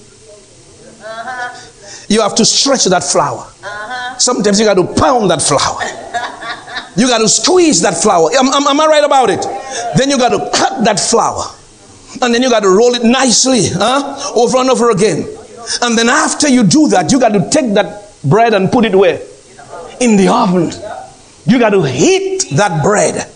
you 2.08 2.20
have 2.20 2.34
to 2.34 2.44
stretch 2.44 2.84
that 2.84 3.02
flour. 3.02 3.40
Uh-huh. 3.40 4.18
Sometimes 4.18 4.60
you 4.60 4.66
got 4.66 4.74
to 4.74 4.84
pound 5.00 5.30
that 5.30 5.40
flour. 5.40 6.03
You 6.96 7.08
got 7.08 7.18
to 7.18 7.28
squeeze 7.28 7.80
that 7.82 7.94
flour. 7.94 8.30
Am, 8.34 8.46
am, 8.46 8.66
am 8.66 8.80
I 8.80 8.86
right 8.86 9.04
about 9.04 9.30
it? 9.30 9.42
Then 9.96 10.10
you 10.10 10.18
got 10.18 10.30
to 10.30 10.50
cut 10.56 10.84
that 10.84 11.00
flour. 11.00 11.44
And 12.22 12.32
then 12.32 12.42
you 12.42 12.50
got 12.50 12.62
to 12.62 12.68
roll 12.68 12.94
it 12.94 13.02
nicely, 13.02 13.68
huh? 13.72 14.32
Over 14.36 14.58
and 14.58 14.70
over 14.70 14.90
again. 14.90 15.26
And 15.82 15.98
then 15.98 16.08
after 16.08 16.48
you 16.48 16.62
do 16.62 16.88
that, 16.88 17.10
you 17.10 17.18
got 17.18 17.30
to 17.30 17.48
take 17.50 17.74
that 17.74 18.12
bread 18.22 18.54
and 18.54 18.70
put 18.70 18.84
it 18.84 18.94
where? 18.94 19.20
In 20.00 20.16
the 20.16 20.28
oven. 20.28 20.70
You 21.46 21.58
got 21.58 21.70
to 21.70 21.82
heat 21.82 22.44
that 22.52 22.82
bread. 22.82 23.28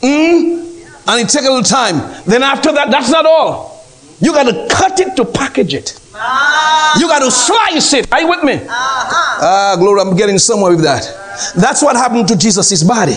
Mm? 0.00 0.62
And 1.08 1.20
it 1.20 1.28
take 1.28 1.42
a 1.42 1.48
little 1.48 1.62
time. 1.62 2.22
Then 2.26 2.42
after 2.42 2.72
that, 2.72 2.90
that's 2.90 3.10
not 3.10 3.26
all. 3.26 3.84
You 4.20 4.32
got 4.32 4.44
to 4.44 4.68
cut 4.72 5.00
it 5.00 5.16
to 5.16 5.24
package 5.24 5.74
it. 5.74 5.98
You 6.14 7.08
got 7.08 7.20
to 7.20 7.30
slice 7.30 7.92
it. 7.94 8.12
Are 8.12 8.20
you 8.20 8.28
with 8.28 8.44
me? 8.44 8.60
Ah, 8.68 9.74
glory, 9.78 10.00
I'm 10.00 10.16
getting 10.16 10.38
somewhere 10.38 10.70
with 10.70 10.84
that. 10.84 11.21
That's 11.56 11.82
what 11.82 11.96
happened 11.96 12.28
to 12.28 12.36
Jesus' 12.36 12.82
body. 12.82 13.16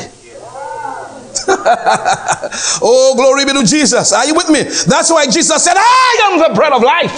oh, 2.82 3.14
glory 3.16 3.46
be 3.46 3.54
to 3.54 3.64
Jesus. 3.66 4.14
Are 4.14 4.26
you 4.26 4.34
with 4.34 4.50
me? 4.50 4.64
That's 4.64 5.12
why 5.12 5.28
Jesus 5.28 5.64
said, 5.64 5.76
I 5.78 6.32
am 6.32 6.40
the 6.40 6.56
bread 6.56 6.74
of 6.74 6.82
life. 6.82 7.12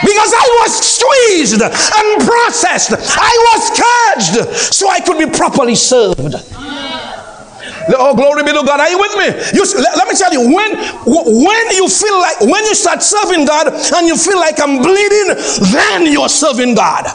Because 0.00 0.32
I 0.32 0.62
was 0.62 0.72
squeezed 0.80 1.60
and 1.60 2.22
processed, 2.24 2.92
I 2.96 3.32
was 3.52 3.60
scourged 3.68 4.74
so 4.74 4.88
I 4.88 5.00
could 5.00 5.18
be 5.18 5.26
properly 5.36 5.74
served. 5.74 6.36
Oh, 7.88 8.14
glory 8.14 8.42
be 8.42 8.52
to 8.52 8.62
God. 8.64 8.80
Are 8.80 8.90
you 8.90 8.98
with 8.98 9.16
me? 9.16 9.26
You, 9.56 9.64
let, 9.80 9.96
let, 9.96 10.08
me 10.08 10.14
tell 10.14 10.32
you, 10.32 10.40
when, 10.52 10.70
when 11.06 11.64
you 11.72 11.88
feel 11.88 12.18
like, 12.20 12.40
when 12.40 12.64
you 12.64 12.74
start 12.74 13.02
serving 13.02 13.46
God 13.46 13.72
and 13.72 14.06
you 14.06 14.16
feel 14.16 14.38
like 14.38 14.60
I'm 14.60 14.82
bleeding, 14.82 15.34
then 15.72 16.06
you're 16.12 16.28
serving 16.28 16.74
God. 16.74 17.06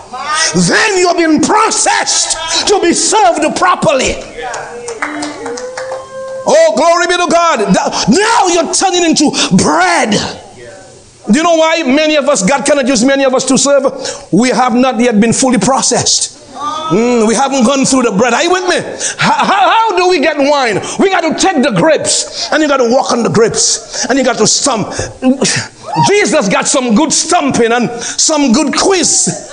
Then 0.56 1.00
you're 1.00 1.16
being 1.16 1.42
processed 1.42 2.68
to 2.68 2.82
be 2.82 2.94
served 2.94 3.44
properly. 3.58 4.16
Oh, 6.48 6.74
glory 6.78 7.08
be 7.08 7.18
to 7.18 7.30
God. 7.32 7.60
Now 8.10 8.48
you're 8.48 8.74
turning 8.74 9.04
into 9.04 9.32
bread. 9.58 10.14
Do 11.32 11.38
you 11.38 11.44
know 11.44 11.56
why 11.56 11.82
many 11.84 12.16
of 12.18 12.30
us, 12.30 12.48
God 12.48 12.66
cannot 12.66 12.88
use 12.88 13.04
many 13.04 13.24
of 13.24 13.34
us 13.34 13.46
to 13.46 13.58
serve? 13.58 14.32
We 14.32 14.50
have 14.50 14.76
not 14.76 15.00
yet 15.00 15.20
been 15.20 15.34
fully 15.34 15.58
processed. 15.58 16.35
Mm, 16.56 17.28
we 17.28 17.36
haven't 17.36 17.66
gone 17.66 17.84
through 17.86 18.04
the 18.04 18.12
bread. 18.12 18.34
Are 18.34 18.44
you 18.44 18.52
with 18.52 18.64
me? 18.70 18.78
How, 19.18 19.46
how, 19.46 19.70
how, 19.70 19.98
do 19.98 20.08
we 20.10 20.20
get 20.20 20.38
wine? 20.38 20.80
We 21.00 21.10
got 21.10 21.22
to 21.22 21.34
take 21.36 21.64
the 21.64 21.72
grapes 21.72 22.50
and 22.52 22.62
you 22.62 22.70
got 22.70 22.78
to 22.78 22.90
walk 22.90 23.12
on 23.12 23.24
the 23.24 23.30
grapes 23.30 24.06
and 24.06 24.18
you 24.18 24.24
got 24.24 24.38
to 24.38 24.48
stomp. 24.48 24.88
Jesus 26.08 26.50
got 26.50 26.68
some 26.68 26.96
good 26.96 27.12
stumping 27.12 27.72
and 27.72 27.90
some 28.02 28.54
good 28.54 28.74
quiz. 28.78 29.52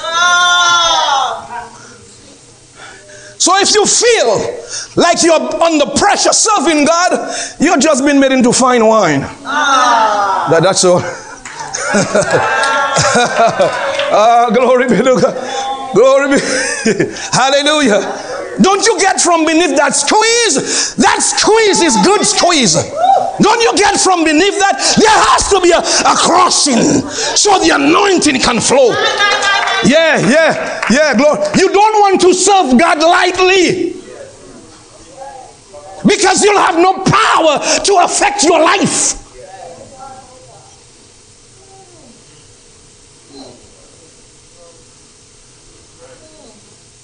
So 3.38 3.58
if 3.58 3.74
you 3.74 3.84
feel 3.86 4.38
like 4.94 5.22
you're 5.24 5.62
under 5.62 5.86
pressure 5.96 6.32
serving 6.32 6.84
God, 6.84 7.34
you're 7.58 7.78
just 7.78 8.04
been 8.04 8.20
made 8.20 8.30
into 8.30 8.52
fine 8.52 8.86
wine. 8.86 9.20
That, 9.22 10.60
that's 10.62 10.84
all. 10.84 11.00
ah, 14.14 14.50
glory 14.54 14.88
be 14.88 14.96
to 14.98 15.18
God. 15.20 15.34
Glory 15.94 16.36
be. 16.36 16.40
Hallelujah. 17.32 18.00
Don't 18.60 18.84
you 18.84 18.98
get 19.00 19.20
from 19.20 19.46
beneath 19.46 19.76
that 19.76 19.94
squeeze? 19.94 20.94
That 20.96 21.20
squeeze 21.20 21.80
is 21.80 21.96
good 22.04 22.24
squeeze. 22.24 22.74
Don't 23.40 23.60
you 23.60 23.72
get 23.76 23.98
from 23.98 24.24
beneath 24.24 24.58
that? 24.60 24.76
There 24.98 25.18
has 25.32 25.48
to 25.48 25.60
be 25.60 25.72
a, 25.72 25.80
a 25.80 26.14
crossing 26.16 26.82
so 27.36 27.58
the 27.60 27.74
anointing 27.74 28.40
can 28.40 28.60
flow. 28.60 28.90
Yeah, 29.84 30.20
yeah, 30.20 30.80
yeah, 30.90 31.16
glory. 31.16 31.40
You 31.56 31.72
don't 31.72 31.96
want 32.00 32.20
to 32.22 32.34
serve 32.34 32.78
God 32.78 32.98
lightly 33.00 33.96
because 36.06 36.44
you'll 36.44 36.58
have 36.58 36.76
no 36.76 37.02
power 37.02 37.58
to 37.84 37.92
affect 38.04 38.44
your 38.44 38.60
life. 38.60 39.21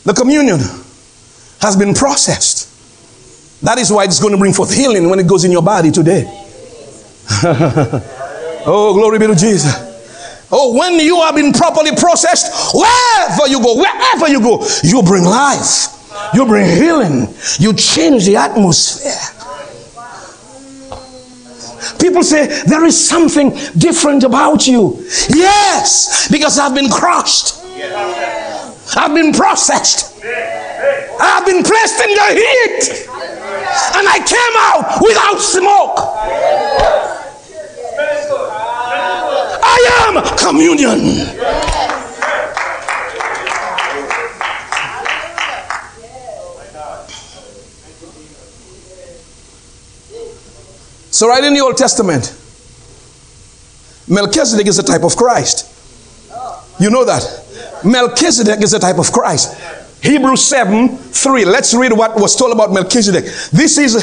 The 0.08 0.14
communion 0.14 0.58
has 1.60 1.76
been 1.76 1.92
processed. 1.92 2.64
That 3.62 3.76
is 3.76 3.92
why 3.92 4.04
it's 4.04 4.18
going 4.18 4.32
to 4.32 4.38
bring 4.38 4.54
forth 4.54 4.72
healing 4.72 5.10
when 5.10 5.18
it 5.18 5.26
goes 5.26 5.44
in 5.44 5.52
your 5.52 5.60
body 5.60 5.90
today. 5.90 6.24
oh, 8.64 8.94
glory 8.94 9.18
be 9.18 9.26
to 9.26 9.34
Jesus. 9.34 10.46
Oh, 10.50 10.74
when 10.78 10.94
you 10.98 11.20
have 11.20 11.34
been 11.34 11.52
properly 11.52 11.90
processed, 11.94 12.74
wherever 12.74 13.48
you 13.48 13.62
go, 13.62 13.76
wherever 13.76 14.28
you 14.28 14.40
go, 14.40 14.66
you 14.82 15.02
bring 15.02 15.24
life, 15.24 15.92
you 16.32 16.46
bring 16.46 16.64
healing, 16.64 17.28
you 17.58 17.74
change 17.74 18.24
the 18.24 18.36
atmosphere. 18.36 19.12
people 22.00 22.22
say, 22.22 22.62
There 22.64 22.86
is 22.86 22.96
something 22.96 23.50
different 23.76 24.24
about 24.24 24.66
you. 24.66 25.04
Yes, 25.28 26.28
because 26.30 26.58
I've 26.58 26.74
been 26.74 26.88
crushed, 26.88 27.62
I've 28.96 29.14
been 29.14 29.32
processed, 29.32 30.14
I've 31.20 31.44
been 31.44 31.62
placed 31.62 32.00
in 32.00 32.14
the 32.14 32.28
heat, 32.34 33.08
and 33.96 34.08
I 34.08 34.18
came 34.24 34.56
out 34.56 35.00
without 35.02 35.40
smoke. 35.40 35.98
I 39.62 39.78
am 40.06 40.22
communion. 40.38 41.26
So, 51.10 51.28
right 51.28 51.42
in 51.42 51.52
the 51.52 51.60
Old 51.60 51.76
Testament, 51.76 52.32
Melchizedek 54.06 54.68
is 54.68 54.78
a 54.78 54.84
type 54.84 55.02
of 55.02 55.16
Christ. 55.16 55.66
You 56.80 56.90
know 56.90 57.04
that. 57.04 57.47
Melchizedek 57.84 58.62
is 58.62 58.74
a 58.74 58.78
type 58.78 58.98
of 58.98 59.12
Christ. 59.12 59.56
Hebrews 60.02 60.44
7 60.44 60.96
3. 60.96 61.44
Let's 61.44 61.74
read 61.74 61.92
what 61.92 62.14
was 62.16 62.36
told 62.36 62.52
about 62.52 62.72
Melchizedek. 62.72 63.24
This 63.52 63.78
is 63.78 63.94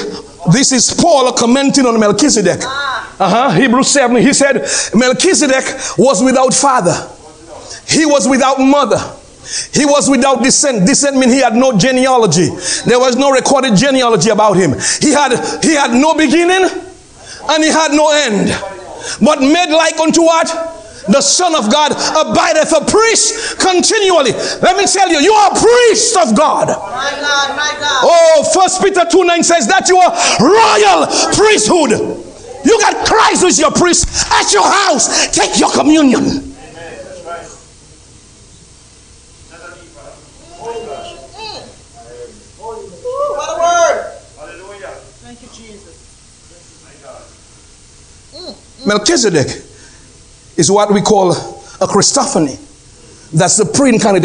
this 0.51 0.71
is 0.71 0.93
Paul 0.93 1.31
commenting 1.33 1.85
on 1.85 1.99
Melchizedek. 1.99 2.59
Uh-huh. 2.63 3.51
Hebrews 3.51 3.87
7. 3.87 4.17
He 4.17 4.33
said, 4.33 4.67
Melchizedek 4.93 5.63
was 5.97 6.21
without 6.21 6.53
father. 6.53 6.93
He 7.87 8.05
was 8.05 8.27
without 8.27 8.59
mother. 8.59 8.99
He 9.71 9.85
was 9.85 10.09
without 10.09 10.43
descent. 10.43 10.85
Descent 10.85 11.17
means 11.17 11.31
he 11.31 11.39
had 11.39 11.53
no 11.53 11.77
genealogy. 11.77 12.49
There 12.85 12.99
was 12.99 13.15
no 13.15 13.31
recorded 13.31 13.75
genealogy 13.75 14.31
about 14.31 14.53
him. 14.53 14.73
He 14.99 15.11
had 15.11 15.31
he 15.63 15.75
had 15.75 15.91
no 15.91 16.13
beginning 16.15 16.65
and 17.49 17.63
he 17.63 17.69
had 17.69 17.91
no 17.91 18.09
end. 18.11 18.49
But 19.21 19.39
made 19.39 19.69
like 19.69 19.99
unto 19.99 20.23
what? 20.23 20.74
The 21.07 21.21
Son 21.21 21.55
of 21.55 21.71
God 21.71 21.91
abideth 21.91 22.73
a 22.73 22.83
priest 22.85 23.59
continually. 23.59 24.31
Let 24.61 24.77
me 24.77 24.85
tell 24.85 25.09
you, 25.09 25.19
you 25.19 25.33
are 25.33 25.51
a 25.51 25.55
priest 25.55 26.17
of 26.17 26.35
God. 26.35 26.67
My 26.67 27.11
God, 27.21 27.55
my 27.55 27.75
God. 27.79 28.01
Oh, 28.03 28.51
First 28.53 28.81
Peter 28.81 29.05
2 29.09 29.23
9 29.23 29.43
says 29.43 29.67
that 29.67 29.87
you 29.87 29.97
are 29.97 30.11
royal 30.41 31.05
priesthood. 31.35 32.25
You 32.65 32.79
got 32.79 33.05
Christ 33.05 33.43
who's 33.43 33.59
your 33.59 33.71
priest 33.71 34.07
at 34.31 34.51
your 34.51 34.63
house. 34.63 35.29
Take 35.29 35.59
your 35.59 35.71
communion. 35.71 36.55
Melchizedek 48.85 49.47
is 50.57 50.71
what 50.71 50.93
we 50.93 51.01
call 51.01 51.31
a 51.31 51.87
Christophany. 51.87 52.61
That's 53.31 53.57
the 53.57 53.65
pre-incarnate, 53.65 54.23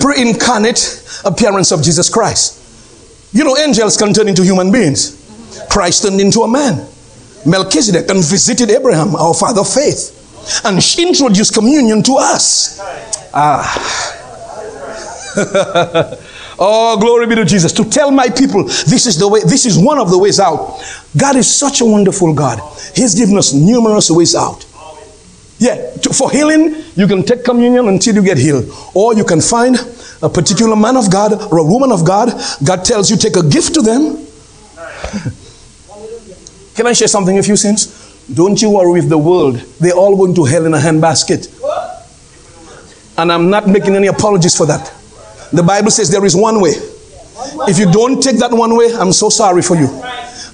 pre-incarnate 0.00 1.20
appearance 1.24 1.72
of 1.72 1.82
Jesus 1.82 2.08
Christ. 2.08 2.60
You 3.34 3.44
know, 3.44 3.56
angels 3.56 3.96
can 3.96 4.12
turn 4.12 4.28
into 4.28 4.42
human 4.42 4.70
beings. 4.70 5.18
Christ 5.70 6.02
turned 6.02 6.20
into 6.20 6.42
a 6.42 6.48
man. 6.48 6.86
Melchizedek 7.46 8.08
and 8.08 8.22
visited 8.22 8.70
Abraham, 8.70 9.16
our 9.16 9.34
father 9.34 9.62
of 9.62 9.72
faith, 9.72 10.18
and 10.64 10.80
introduced 10.98 11.54
communion 11.54 12.02
to 12.04 12.16
us. 12.18 12.78
Ah. 13.34 14.18
oh, 16.58 16.98
glory 17.00 17.26
be 17.26 17.34
to 17.36 17.44
Jesus. 17.44 17.72
To 17.72 17.84
tell 17.84 18.10
my 18.10 18.28
people, 18.28 18.64
this 18.64 19.06
is 19.06 19.18
the 19.18 19.26
way, 19.26 19.40
this 19.40 19.66
is 19.66 19.78
one 19.78 19.98
of 19.98 20.10
the 20.10 20.18
ways 20.18 20.38
out. 20.38 20.82
God 21.16 21.36
is 21.36 21.52
such 21.52 21.80
a 21.80 21.84
wonderful 21.84 22.34
God. 22.34 22.60
He's 22.94 23.14
given 23.14 23.38
us 23.38 23.52
numerous 23.52 24.10
ways 24.10 24.34
out. 24.34 24.66
Yeah, 25.62 25.92
for 26.18 26.28
healing, 26.32 26.74
you 26.96 27.06
can 27.06 27.22
take 27.22 27.44
communion 27.44 27.86
until 27.86 28.16
you 28.16 28.22
get 28.24 28.36
healed. 28.36 28.64
Or 28.94 29.14
you 29.14 29.22
can 29.24 29.40
find 29.40 29.76
a 30.20 30.28
particular 30.28 30.74
man 30.74 30.96
of 30.96 31.08
God 31.08 31.40
or 31.52 31.58
a 31.58 31.62
woman 31.62 31.92
of 31.92 32.04
God. 32.04 32.32
God 32.64 32.84
tells 32.84 33.08
you 33.12 33.16
take 33.16 33.36
a 33.36 33.48
gift 33.48 33.74
to 33.74 33.80
them. 33.80 34.26
can 36.74 36.88
I 36.88 36.92
share 36.94 37.06
something 37.06 37.36
with 37.36 37.46
you, 37.46 37.54
since? 37.54 38.26
Don't 38.26 38.60
you 38.60 38.70
worry 38.70 38.90
with 38.90 39.08
the 39.08 39.18
world. 39.18 39.54
They're 39.78 39.94
all 39.94 40.16
going 40.16 40.34
to 40.34 40.44
hell 40.44 40.66
in 40.66 40.74
a 40.74 40.78
handbasket. 40.78 41.46
And 43.16 43.30
I'm 43.30 43.48
not 43.48 43.68
making 43.68 43.94
any 43.94 44.08
apologies 44.08 44.56
for 44.56 44.66
that. 44.66 44.92
The 45.52 45.62
Bible 45.62 45.92
says 45.92 46.10
there 46.10 46.24
is 46.24 46.34
one 46.34 46.60
way. 46.60 46.72
If 47.68 47.78
you 47.78 47.92
don't 47.92 48.20
take 48.20 48.38
that 48.38 48.50
one 48.50 48.76
way, 48.76 48.92
I'm 48.94 49.12
so 49.12 49.28
sorry 49.28 49.62
for 49.62 49.76
you. 49.76 49.86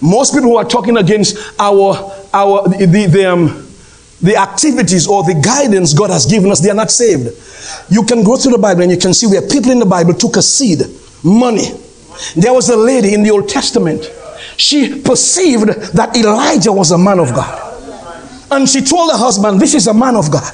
Most 0.02 0.34
people 0.34 0.50
who 0.50 0.56
are 0.58 0.66
talking 0.68 0.98
against 0.98 1.38
our 1.58 2.12
our 2.34 2.68
the, 2.68 3.06
the, 3.10 3.24
um, 3.24 3.67
the 4.20 4.36
activities 4.36 5.06
or 5.06 5.22
the 5.22 5.34
guidance 5.34 5.94
God 5.94 6.10
has 6.10 6.26
given 6.26 6.50
us, 6.50 6.60
they 6.60 6.70
are 6.70 6.74
not 6.74 6.90
saved. 6.90 7.28
You 7.90 8.04
can 8.04 8.24
go 8.24 8.36
through 8.36 8.52
the 8.52 8.58
Bible 8.58 8.82
and 8.82 8.90
you 8.90 8.98
can 8.98 9.14
see 9.14 9.26
where 9.26 9.42
people 9.42 9.70
in 9.70 9.78
the 9.78 9.86
Bible 9.86 10.14
took 10.14 10.36
a 10.36 10.42
seed, 10.42 10.82
money. 11.22 11.68
There 12.36 12.52
was 12.52 12.68
a 12.68 12.76
lady 12.76 13.14
in 13.14 13.22
the 13.22 13.30
Old 13.30 13.48
Testament. 13.48 14.10
She 14.56 15.00
perceived 15.02 15.68
that 15.94 16.16
Elijah 16.16 16.72
was 16.72 16.90
a 16.90 16.98
man 16.98 17.20
of 17.20 17.32
God. 17.34 17.64
And 18.50 18.68
she 18.68 18.80
told 18.80 19.10
her 19.12 19.18
husband, 19.18 19.60
This 19.60 19.74
is 19.74 19.86
a 19.86 19.94
man 19.94 20.16
of 20.16 20.30
God. 20.32 20.52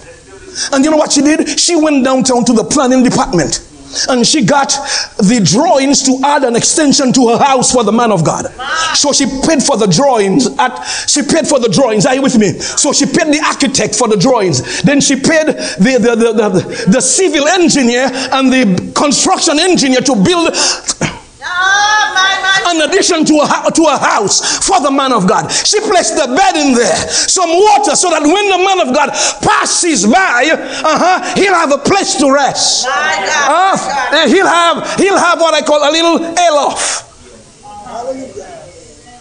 And 0.72 0.84
you 0.84 0.90
know 0.90 0.96
what 0.96 1.12
she 1.12 1.22
did? 1.22 1.58
She 1.58 1.74
went 1.76 2.04
downtown 2.04 2.44
to 2.44 2.52
the 2.52 2.64
planning 2.64 3.02
department 3.02 3.66
and 4.08 4.26
she 4.26 4.44
got 4.44 4.70
the 5.18 5.40
drawings 5.44 6.02
to 6.04 6.20
add 6.24 6.44
an 6.44 6.56
extension 6.56 7.12
to 7.12 7.28
her 7.28 7.38
house 7.38 7.72
for 7.72 7.84
the 7.84 7.92
man 7.92 8.12
of 8.12 8.24
God. 8.24 8.46
So 8.94 9.12
she 9.12 9.26
paid 9.46 9.62
for 9.62 9.76
the 9.76 9.86
drawings. 9.86 10.46
At 10.58 10.82
she 11.08 11.22
paid 11.22 11.46
for 11.46 11.58
the 11.60 11.68
drawings. 11.68 12.06
Are 12.06 12.14
you 12.14 12.22
with 12.22 12.38
me? 12.38 12.58
So 12.58 12.92
she 12.92 13.06
paid 13.06 13.32
the 13.32 13.42
architect 13.44 13.94
for 13.94 14.08
the 14.08 14.16
drawings. 14.16 14.82
Then 14.82 15.00
she 15.00 15.16
paid 15.16 15.46
the 15.46 15.98
the, 16.00 16.14
the, 16.16 16.32
the, 16.32 16.90
the 16.90 17.00
civil 17.00 17.46
engineer 17.48 18.08
and 18.32 18.52
the 18.52 18.92
construction 18.94 19.58
engineer 19.58 20.00
to 20.00 20.14
build 20.14 20.50
oh, 20.52 22.33
in 22.70 22.80
addition 22.82 23.24
to 23.24 23.34
a, 23.42 23.70
to 23.72 23.82
a 23.84 23.98
house 23.98 24.64
for 24.66 24.80
the 24.80 24.90
man 24.90 25.12
of 25.12 25.26
God. 25.28 25.50
She 25.50 25.80
placed 25.80 26.16
the 26.16 26.26
bed 26.34 26.56
in 26.56 26.74
there, 26.74 26.96
some 27.08 27.50
water, 27.50 27.96
so 27.96 28.10
that 28.10 28.22
when 28.22 28.48
the 28.50 28.58
man 28.58 28.80
of 28.86 28.94
God 28.94 29.10
passes 29.42 30.06
by, 30.06 30.48
uh-huh, 30.52 31.34
he'll 31.34 31.54
have 31.54 31.72
a 31.72 31.78
place 31.78 32.16
to 32.16 32.32
rest. 32.32 32.86
Uh, 32.88 33.76
and 34.14 34.30
he'll 34.30 34.46
have 34.46 34.96
he'll 34.98 35.18
have 35.18 35.40
what 35.40 35.54
I 35.54 35.62
call 35.62 35.82
a 35.82 35.90
little 35.90 36.18
elof. 36.18 37.02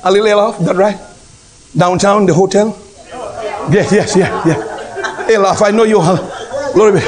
A 0.03 0.11
little 0.11 0.27
elof, 0.27 0.65
that 0.65 0.75
right? 0.75 0.99
Downtown, 1.75 2.25
the 2.25 2.33
hotel. 2.33 2.77
Yes, 3.71 3.91
yes, 3.91 4.15
yeah, 4.15 4.43
yeah. 4.45 5.27
Elof, 5.29 5.61
I 5.65 5.71
know 5.71 5.83
you. 5.83 6.01
Glory 6.73 6.99
be. 6.99 7.05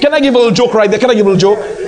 Can 0.00 0.14
I 0.14 0.20
give 0.20 0.34
a 0.34 0.38
little 0.38 0.52
joke 0.52 0.74
right 0.74 0.90
there? 0.90 0.98
Can 0.98 1.10
I 1.10 1.14
give 1.14 1.26
a 1.26 1.30
little 1.30 1.56
joke? 1.56 1.85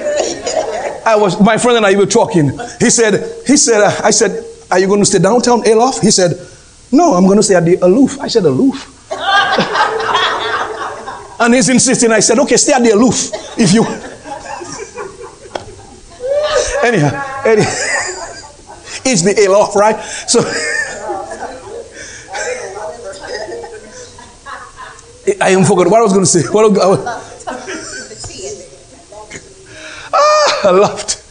I 1.08 1.16
was 1.16 1.40
my 1.40 1.56
friend 1.56 1.78
and 1.78 1.86
I 1.86 1.96
were 1.96 2.04
talking. 2.04 2.50
He 2.78 2.90
said, 2.90 3.14
he 3.46 3.56
said, 3.56 3.80
uh, 3.80 3.90
I 4.04 4.10
said, 4.10 4.44
are 4.70 4.78
you 4.78 4.86
going 4.86 5.00
to 5.00 5.06
stay 5.06 5.18
downtown 5.18 5.62
Alof? 5.62 6.02
He 6.02 6.10
said, 6.10 6.32
no, 6.92 7.14
I'm 7.14 7.24
going 7.24 7.38
to 7.38 7.42
stay 7.42 7.54
at 7.54 7.64
the 7.64 7.76
aloof. 7.76 8.20
I 8.20 8.28
said 8.28 8.44
aloof. 8.44 9.10
and 11.40 11.54
he's 11.54 11.70
insisting. 11.70 12.12
I 12.12 12.20
said, 12.20 12.38
okay, 12.40 12.58
stay 12.58 12.74
at 12.74 12.82
the 12.82 12.90
aloof 12.90 13.30
if 13.56 13.72
you. 13.72 13.84
anyhow, 16.84 17.42
anyhow 17.46 17.70
it's 19.08 19.22
the 19.22 19.32
Alof, 19.48 19.74
right? 19.76 19.96
So. 20.28 20.44
I 25.40 25.50
am 25.50 25.64
forgot 25.64 25.88
what 25.90 26.00
I 26.00 26.02
was 26.02 26.12
going 26.12 26.24
to 26.24 26.30
say. 26.30 26.42
What 26.50 26.64
I 26.64 26.68
was, 26.86 26.98
ah, 30.12 30.47
I 30.64 30.70
laughed. 30.70 31.24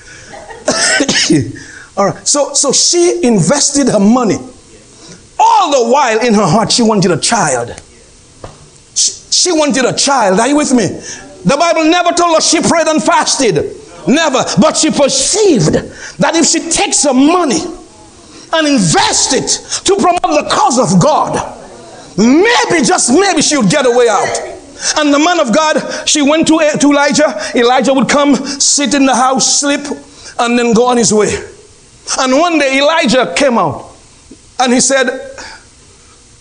All 1.97 2.05
right. 2.05 2.27
So, 2.27 2.53
so 2.53 2.71
she 2.71 3.21
invested 3.23 3.87
her 3.87 3.99
money. 3.99 4.37
All 5.39 5.71
the 5.71 5.91
while 5.91 6.19
in 6.25 6.33
her 6.33 6.45
heart, 6.45 6.71
she 6.71 6.83
wanted 6.83 7.11
a 7.11 7.19
child. 7.19 7.69
She, 8.95 9.11
she 9.11 9.51
wanted 9.51 9.85
a 9.85 9.93
child. 9.93 10.39
Are 10.39 10.47
you 10.47 10.55
with 10.57 10.73
me? 10.73 10.87
The 11.43 11.57
Bible 11.57 11.85
never 11.85 12.11
told 12.11 12.35
us 12.35 12.49
she 12.49 12.61
prayed 12.61 12.87
and 12.87 13.03
fasted. 13.03 13.55
Never. 14.07 14.43
But 14.59 14.77
she 14.77 14.89
perceived 14.89 15.73
that 16.19 16.35
if 16.35 16.45
she 16.45 16.69
takes 16.69 17.03
her 17.03 17.13
money 17.13 17.61
and 18.53 18.67
invests 18.67 19.33
it 19.33 19.83
to 19.85 19.95
promote 19.95 20.21
the 20.21 20.49
cause 20.51 20.79
of 20.79 21.01
God, 21.01 21.35
maybe, 22.17 22.85
just 22.85 23.11
maybe, 23.11 23.41
she'll 23.41 23.67
get 23.67 23.85
a 23.85 23.91
way 23.91 24.07
out. 24.09 24.56
And 24.97 25.13
the 25.13 25.19
man 25.19 25.39
of 25.39 25.53
God, 25.53 26.07
she 26.07 26.21
went 26.21 26.47
to, 26.47 26.59
eh, 26.59 26.77
to 26.77 26.91
Elijah. 26.91 27.35
Elijah 27.55 27.93
would 27.93 28.09
come, 28.09 28.35
sit 28.35 28.93
in 28.93 29.05
the 29.05 29.15
house, 29.15 29.59
sleep, 29.59 29.81
and 30.39 30.57
then 30.57 30.73
go 30.73 30.85
on 30.87 30.97
his 30.97 31.13
way. 31.13 31.33
And 32.19 32.37
one 32.37 32.57
day 32.59 32.79
Elijah 32.79 33.33
came 33.35 33.57
out 33.57 33.91
and 34.59 34.73
he 34.73 34.79
said, 34.79 35.35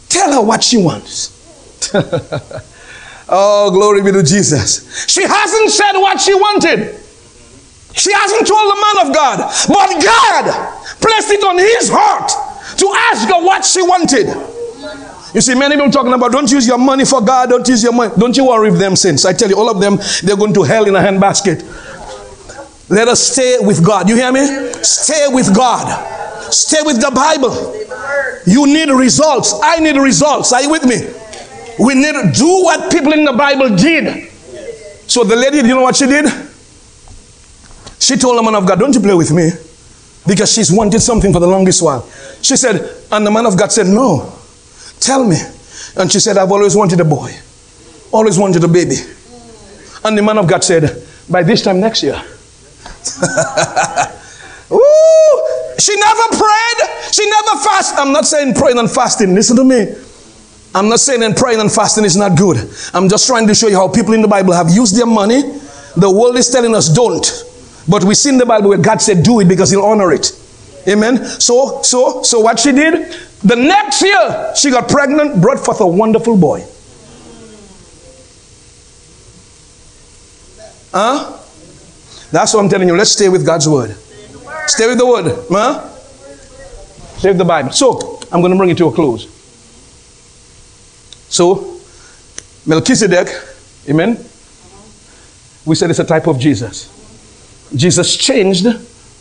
Tell 0.09 0.32
her 0.32 0.43
what 0.43 0.62
she 0.62 0.76
wants. 0.76 1.32
oh, 3.28 3.70
glory 3.70 4.03
be 4.03 4.12
to 4.12 4.22
Jesus. 4.22 5.07
She 5.09 5.22
hasn't 5.22 5.70
said 5.70 5.93
what 5.95 6.20
she 6.20 6.34
wanted. 6.34 7.01
She 7.95 8.12
hasn't 8.12 8.47
told 8.47 8.70
the 8.70 8.95
man 8.95 9.09
of 9.09 9.14
God, 9.14 9.39
but 9.68 10.03
God 10.05 10.99
placed 11.01 11.30
it 11.30 11.43
on 11.43 11.59
his 11.59 11.89
heart 11.91 12.30
to 12.78 12.95
ask 13.11 13.26
her 13.28 13.43
what 13.43 13.64
she 13.64 13.82
wanted. 13.82 14.56
You 15.37 15.43
see, 15.43 15.55
many 15.55 15.74
people 15.74 15.91
talking 15.91 16.14
about 16.14 16.32
don't 16.32 16.51
use 16.51 16.66
your 16.66 16.78
money 16.78 17.05
for 17.05 17.20
God, 17.20 17.51
don't 17.51 17.68
use 17.68 17.82
your 17.82 17.93
money. 17.93 18.11
Don't 18.16 18.34
you 18.34 18.47
worry 18.47 18.70
if 18.70 18.78
them 18.78 18.97
sins. 18.97 19.26
I 19.26 19.34
tell 19.34 19.51
you, 19.51 19.59
all 19.59 19.68
of 19.68 19.82
them, 19.82 19.99
they're 20.22 20.34
going 20.34 20.55
to 20.55 20.62
hell 20.62 20.89
in 20.89 20.97
a 20.97 20.99
handbasket. 20.99 21.61
Let 22.89 23.07
us 23.09 23.32
stay 23.34 23.59
with 23.61 23.84
God. 23.84 24.09
You 24.09 24.16
hear 24.16 24.32
me? 24.32 24.47
Stay 24.82 25.26
with 25.28 25.55
God. 25.55 25.93
Stay 26.51 26.80
with 26.84 27.03
the 27.03 27.11
Bible. 27.11 27.53
You 28.47 28.66
need 28.66 28.89
results. 28.89 29.53
I 29.62 29.78
need 29.78 29.99
results. 29.99 30.55
Are 30.55 30.62
you 30.62 30.70
with 30.70 30.87
me? 30.87 31.03
We 31.84 31.95
need 31.95 32.14
to 32.14 32.32
do 32.32 32.62
what 32.62 32.91
people 32.91 33.12
in 33.12 33.26
the 33.26 33.34
Bible 33.34 33.76
did. 33.76 34.30
So 35.07 35.22
the 35.22 35.37
lady, 35.37 35.59
you 35.59 35.74
know 35.74 35.82
what 35.82 35.97
she 35.97 36.07
did? 36.07 36.32
She 37.99 38.16
told 38.16 38.39
the 38.39 38.43
man 38.43 38.55
of 38.55 38.66
God, 38.66 38.78
Don't 38.78 38.95
you 38.95 39.01
play 39.01 39.14
with 39.14 39.32
me? 39.32 39.51
Because 40.26 40.51
she's 40.51 40.72
wanted 40.72 41.01
something 41.01 41.30
for 41.30 41.41
the 41.41 41.47
longest 41.47 41.82
while. 41.82 42.09
She 42.41 42.57
said, 42.57 42.76
and 43.12 43.26
the 43.26 43.30
man 43.30 43.45
of 43.45 43.59
God 43.59 43.70
said, 43.70 43.87
No. 43.87 44.32
Tell 45.01 45.25
me. 45.25 45.37
And 45.97 46.11
she 46.11 46.21
said, 46.21 46.37
I've 46.37 46.53
always 46.53 46.77
wanted 46.77 47.01
a 47.01 47.05
boy, 47.05 47.33
always 48.13 48.39
wanted 48.39 48.65
a 48.65 48.69
baby. 48.69 48.97
And 50.05 50.17
the 50.17 50.23
man 50.23 50.39
of 50.39 50.49
God 50.49 50.63
said, 50.63 51.03
By 51.29 51.43
this 51.43 51.63
time 51.63 51.81
next 51.81 52.03
year. 52.03 52.17
She 55.79 55.95
never 55.95 56.37
prayed. 56.37 57.13
She 57.13 57.29
never 57.29 57.61
fasted. 57.63 57.99
I'm 57.99 58.13
not 58.13 58.27
saying 58.27 58.55
praying 58.55 58.79
and 58.79 58.91
fasting. 58.91 59.35
Listen 59.35 59.57
to 59.57 59.65
me. 59.65 59.95
I'm 60.75 60.89
not 60.89 61.01
saying 61.01 61.21
that 61.21 61.37
praying 61.37 61.61
and 61.61 61.73
fasting 61.73 62.05
is 62.05 62.17
not 62.17 62.37
good. 62.37 62.57
I'm 62.93 63.09
just 63.09 63.27
trying 63.27 63.47
to 63.47 63.55
show 63.55 63.69
you 63.69 63.77
how 63.77 63.89
people 63.89 64.13
in 64.13 64.21
the 64.21 64.29
Bible 64.29 64.53
have 64.53 64.71
used 64.71 64.97
their 64.97 65.07
money. 65.07 65.43
The 65.97 66.11
world 66.11 66.37
is 66.37 66.51
telling 66.51 66.75
us 66.75 66.89
don't. 66.89 67.27
But 67.89 68.05
we 68.05 68.15
see 68.15 68.31
in 68.31 68.39
the 68.39 68.47
Bible 68.47 68.71
where 68.71 68.79
God 68.79 69.01
said 69.01 69.23
do 69.23 69.41
it 69.41 69.49
because 69.49 69.71
he'll 69.71 69.85
honor 69.85 70.13
it. 70.13 70.33
Amen. 70.89 71.25
So, 71.25 71.83
so, 71.83 72.23
so 72.23 72.41
what 72.41 72.59
she 72.59 72.73
did, 72.73 73.17
the 73.43 73.57
next 73.57 74.03
year, 74.03 74.53
she 74.57 74.70
got 74.70 74.89
pregnant, 74.89 75.41
brought 75.41 75.64
forth 75.64 75.80
a 75.80 75.87
wonderful 75.87 76.37
boy. 76.37 76.64
Huh? 80.93 81.39
That's 82.32 82.55
what 82.55 82.64
I'm 82.64 82.68
telling 82.68 82.89
you. 82.89 82.97
Let's 82.97 83.12
stay 83.12 83.28
with 83.28 83.45
God's 83.45 83.68
word. 83.68 83.95
Stay 84.66 84.87
with 84.89 84.99
the 84.99 85.07
word. 85.07 85.47
Huh? 85.51 85.89
Stay 87.18 87.28
with 87.28 87.39
the 87.39 87.45
Bible. 87.45 87.70
So, 87.72 88.20
I'm 88.32 88.41
going 88.41 88.53
to 88.53 88.59
bring 88.59 88.70
it 88.70 88.78
to 88.78 88.89
a 88.89 88.93
close. 88.93 89.28
So, 91.28 91.80
Melchizedek, 92.66 93.28
amen? 93.89 94.18
We 95.64 95.74
said 95.74 95.91
it's 95.91 95.99
a 95.99 96.05
type 96.05 96.26
of 96.26 96.39
Jesus. 96.39 96.93
Jesus 97.74 98.16
changed 98.16 98.64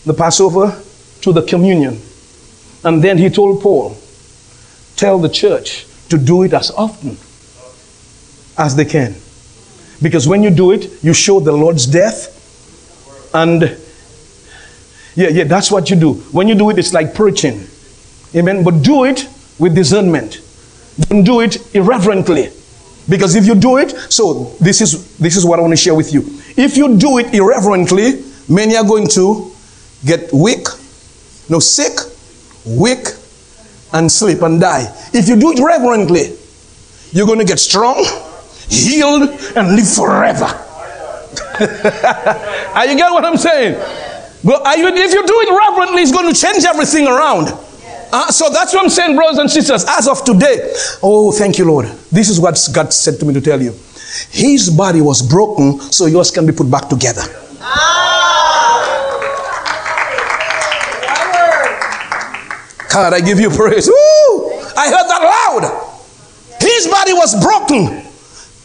the 0.05 0.13
Passover 0.13 0.82
to 1.22 1.34
the 1.34 1.41
communion. 1.41 1.99
And 2.84 3.03
then 3.03 3.18
he 3.18 3.30
told 3.30 3.61
Paul, 3.61 3.97
tell 4.96 5.20
the 5.20 5.30
church 5.30 5.86
to 6.10 6.18
do 6.18 6.43
it 6.43 6.54
as 6.54 6.72
often 6.72 7.18
as 8.58 8.76
they 8.76 8.86
can. 8.86 9.16
Because 10.02 10.28
when 10.28 10.43
you 10.43 10.50
do 10.50 10.72
it, 10.72 11.04
you 11.04 11.14
show 11.14 11.39
the 11.39 11.52
Lord's 11.52 11.86
death. 11.86 12.32
And 13.34 13.78
yeah, 15.16 15.30
yeah, 15.30 15.43
that's 15.46 15.72
what 15.72 15.89
you 15.89 15.96
do. 15.96 16.14
When 16.32 16.48
you 16.48 16.56
do 16.56 16.70
it, 16.70 16.78
it's 16.78 16.93
like 16.93 17.14
preaching. 17.14 17.68
Amen. 18.36 18.64
But 18.64 18.84
do 18.84 19.06
it 19.06 19.28
with 19.60 19.76
discernment. 19.76 20.41
Don't 21.00 21.24
do 21.24 21.41
it 21.41 21.76
irreverently. 21.76 22.52
Because 23.08 23.36
if 23.36 23.46
you 23.46 23.56
do 23.56 23.78
it, 23.78 23.91
so 24.12 24.56
this 24.60 24.82
is 24.82 25.18
this 25.18 25.36
is 25.36 25.46
what 25.46 25.60
I 25.60 25.62
want 25.62 25.74
to 25.74 25.78
share 25.78 25.93
with 25.93 26.12
you. 26.12 26.22
If 26.58 26.76
you 26.76 26.98
do 26.98 27.20
it 27.20 27.34
irreverently, 27.34 28.24
many 28.50 28.76
are 28.76 28.84
going 28.84 29.08
to 29.10 29.52
get 30.06 30.34
weak, 30.34 30.68
no 31.50 31.60
sick, 31.60 32.00
weak, 32.66 33.06
and 33.94 34.12
sleep 34.12 34.42
and 34.42 34.60
die. 34.60 34.92
If 35.14 35.28
you 35.28 35.40
do 35.40 35.52
it 35.52 35.60
reverently, 35.60 36.36
you're 37.12 37.28
going 37.28 37.40
to 37.40 37.46
get 37.46 37.60
strong, 37.60 38.04
healed, 38.68 39.30
and 39.56 39.76
live 39.76 39.90
forever. 39.90 40.46
are 42.76 42.86
you 42.86 42.98
get 42.98 43.12
what 43.12 43.24
I'm 43.24 43.38
saying? 43.38 43.76
But 44.44 44.78
you, 44.78 44.88
if 44.88 45.14
you 45.14 45.26
do 45.26 45.40
it 45.42 45.72
reverently, 45.72 46.02
it's 46.02 46.12
going 46.12 46.32
to 46.32 46.40
change 46.40 46.66
everything 46.66 47.08
around. 47.08 47.48
Uh, 48.12 48.32
so 48.32 48.50
that's 48.50 48.74
what 48.74 48.84
I'm 48.84 48.90
saying, 48.90 49.16
brothers 49.16 49.40
and 49.40 49.50
sisters. 49.50 49.86
As 49.88 50.08
of 50.08 50.24
today, 50.24 50.74
oh, 51.02 51.32
thank 51.32 51.58
you, 51.58 51.66
Lord. 51.66 51.86
This 52.12 52.30
is 52.30 52.40
what 52.40 52.60
God 52.74 52.94
said 52.94 53.20
to 53.20 53.26
me 53.26 53.34
to 53.34 53.42
tell 53.42 53.62
you. 53.62 53.74
His 54.32 54.70
body 54.70 55.02
was 55.02 55.22
broken 55.22 55.80
so 55.92 56.06
yours 56.06 56.32
can 56.32 56.46
be 56.46 56.54
put 56.54 56.70
back 56.70 56.88
together. 56.88 57.24
God, 62.96 63.14
I 63.14 63.20
give 63.20 63.41
you 63.41 63.50
praise. 63.50 63.89
Woo! 63.89 64.52
I 64.78 64.88
heard 64.88 65.08
that 65.12 65.20
loud. 65.20 65.64
His 66.62 66.88
body 66.88 67.12
was 67.12 67.36
broken. 67.43 68.08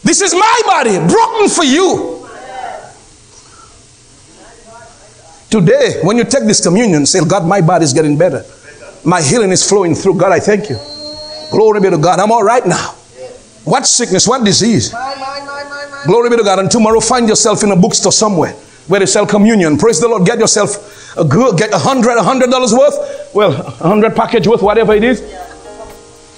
This 0.03 0.21
is 0.21 0.33
my 0.33 0.61
body, 0.65 0.97
broken 0.99 1.49
for 1.49 1.65
you. 1.65 2.29
Today, 5.49 5.99
when 6.03 6.15
you 6.15 6.23
take 6.23 6.45
this 6.45 6.63
communion, 6.63 7.05
say, 7.05 7.19
God, 7.27 7.45
my 7.45 7.59
body 7.59 7.83
is 7.83 7.91
getting 7.91 8.17
better. 8.17 8.45
My 9.03 9.21
healing 9.21 9.51
is 9.51 9.67
flowing 9.67 9.95
through. 9.95 10.15
God, 10.15 10.31
I 10.31 10.39
thank 10.39 10.69
you. 10.69 10.77
Glory 11.51 11.81
be 11.81 11.89
to 11.89 11.97
God. 11.97 12.21
I'm 12.21 12.31
all 12.31 12.43
right 12.43 12.65
now. 12.65 12.95
What 13.65 13.85
sickness, 13.85 14.29
what 14.29 14.45
disease? 14.45 14.91
Glory 16.05 16.29
be 16.29 16.37
to 16.37 16.43
God. 16.43 16.59
And 16.59 16.71
tomorrow, 16.71 17.01
find 17.01 17.27
yourself 17.27 17.63
in 17.63 17.71
a 17.71 17.75
bookstore 17.75 18.13
somewhere 18.13 18.55
where 18.87 18.99
they 18.99 19.05
sell 19.05 19.25
communion. 19.25 19.77
Praise 19.77 19.99
the 19.99 20.07
Lord. 20.07 20.25
Get 20.25 20.39
yourself 20.39 21.17
a 21.17 21.25
good, 21.25 21.57
get 21.57 21.73
a 21.73 21.77
hundred, 21.77 22.17
a 22.17 22.23
hundred 22.23 22.49
dollars 22.49 22.73
worth. 22.73 23.31
Well, 23.33 23.51
a 23.51 23.87
hundred 23.87 24.15
package 24.15 24.47
worth, 24.47 24.61
whatever 24.61 24.93
it 24.93 25.03
is. 25.03 25.21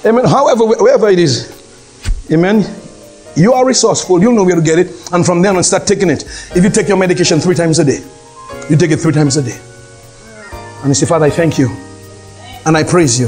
Amen. 0.06 0.26
However, 0.26 0.66
wherever 0.66 1.10
it 1.10 1.20
is. 1.20 1.52
Amen. 2.32 2.64
You 3.36 3.54
are 3.54 3.66
resourceful. 3.66 4.22
You'll 4.22 4.36
know 4.36 4.44
where 4.44 4.56
to 4.56 4.62
get 4.62 4.80
it. 4.80 5.12
And 5.12 5.26
from 5.26 5.42
then 5.42 5.56
on, 5.56 5.64
start 5.64 5.88
taking 5.88 6.10
it. 6.10 6.24
If 6.56 6.64
you 6.64 6.70
take 6.70 6.88
your 6.88 6.98
medication 6.98 7.40
three 7.40 7.56
times 7.56 7.80
a 7.80 7.86
day, 7.86 8.04
you 8.70 8.78
take 8.78 8.92
it 8.92 8.98
three 8.98 9.14
times 9.14 9.38
a 9.38 9.44
day. 9.44 9.60
And 10.80 10.90
you 10.90 10.94
say, 10.94 11.06
Father, 11.06 11.26
I 11.26 11.30
thank 11.30 11.58
you. 11.58 11.70
And 12.66 12.78
I 12.78 12.84
praise 12.84 13.20
you. 13.20 13.28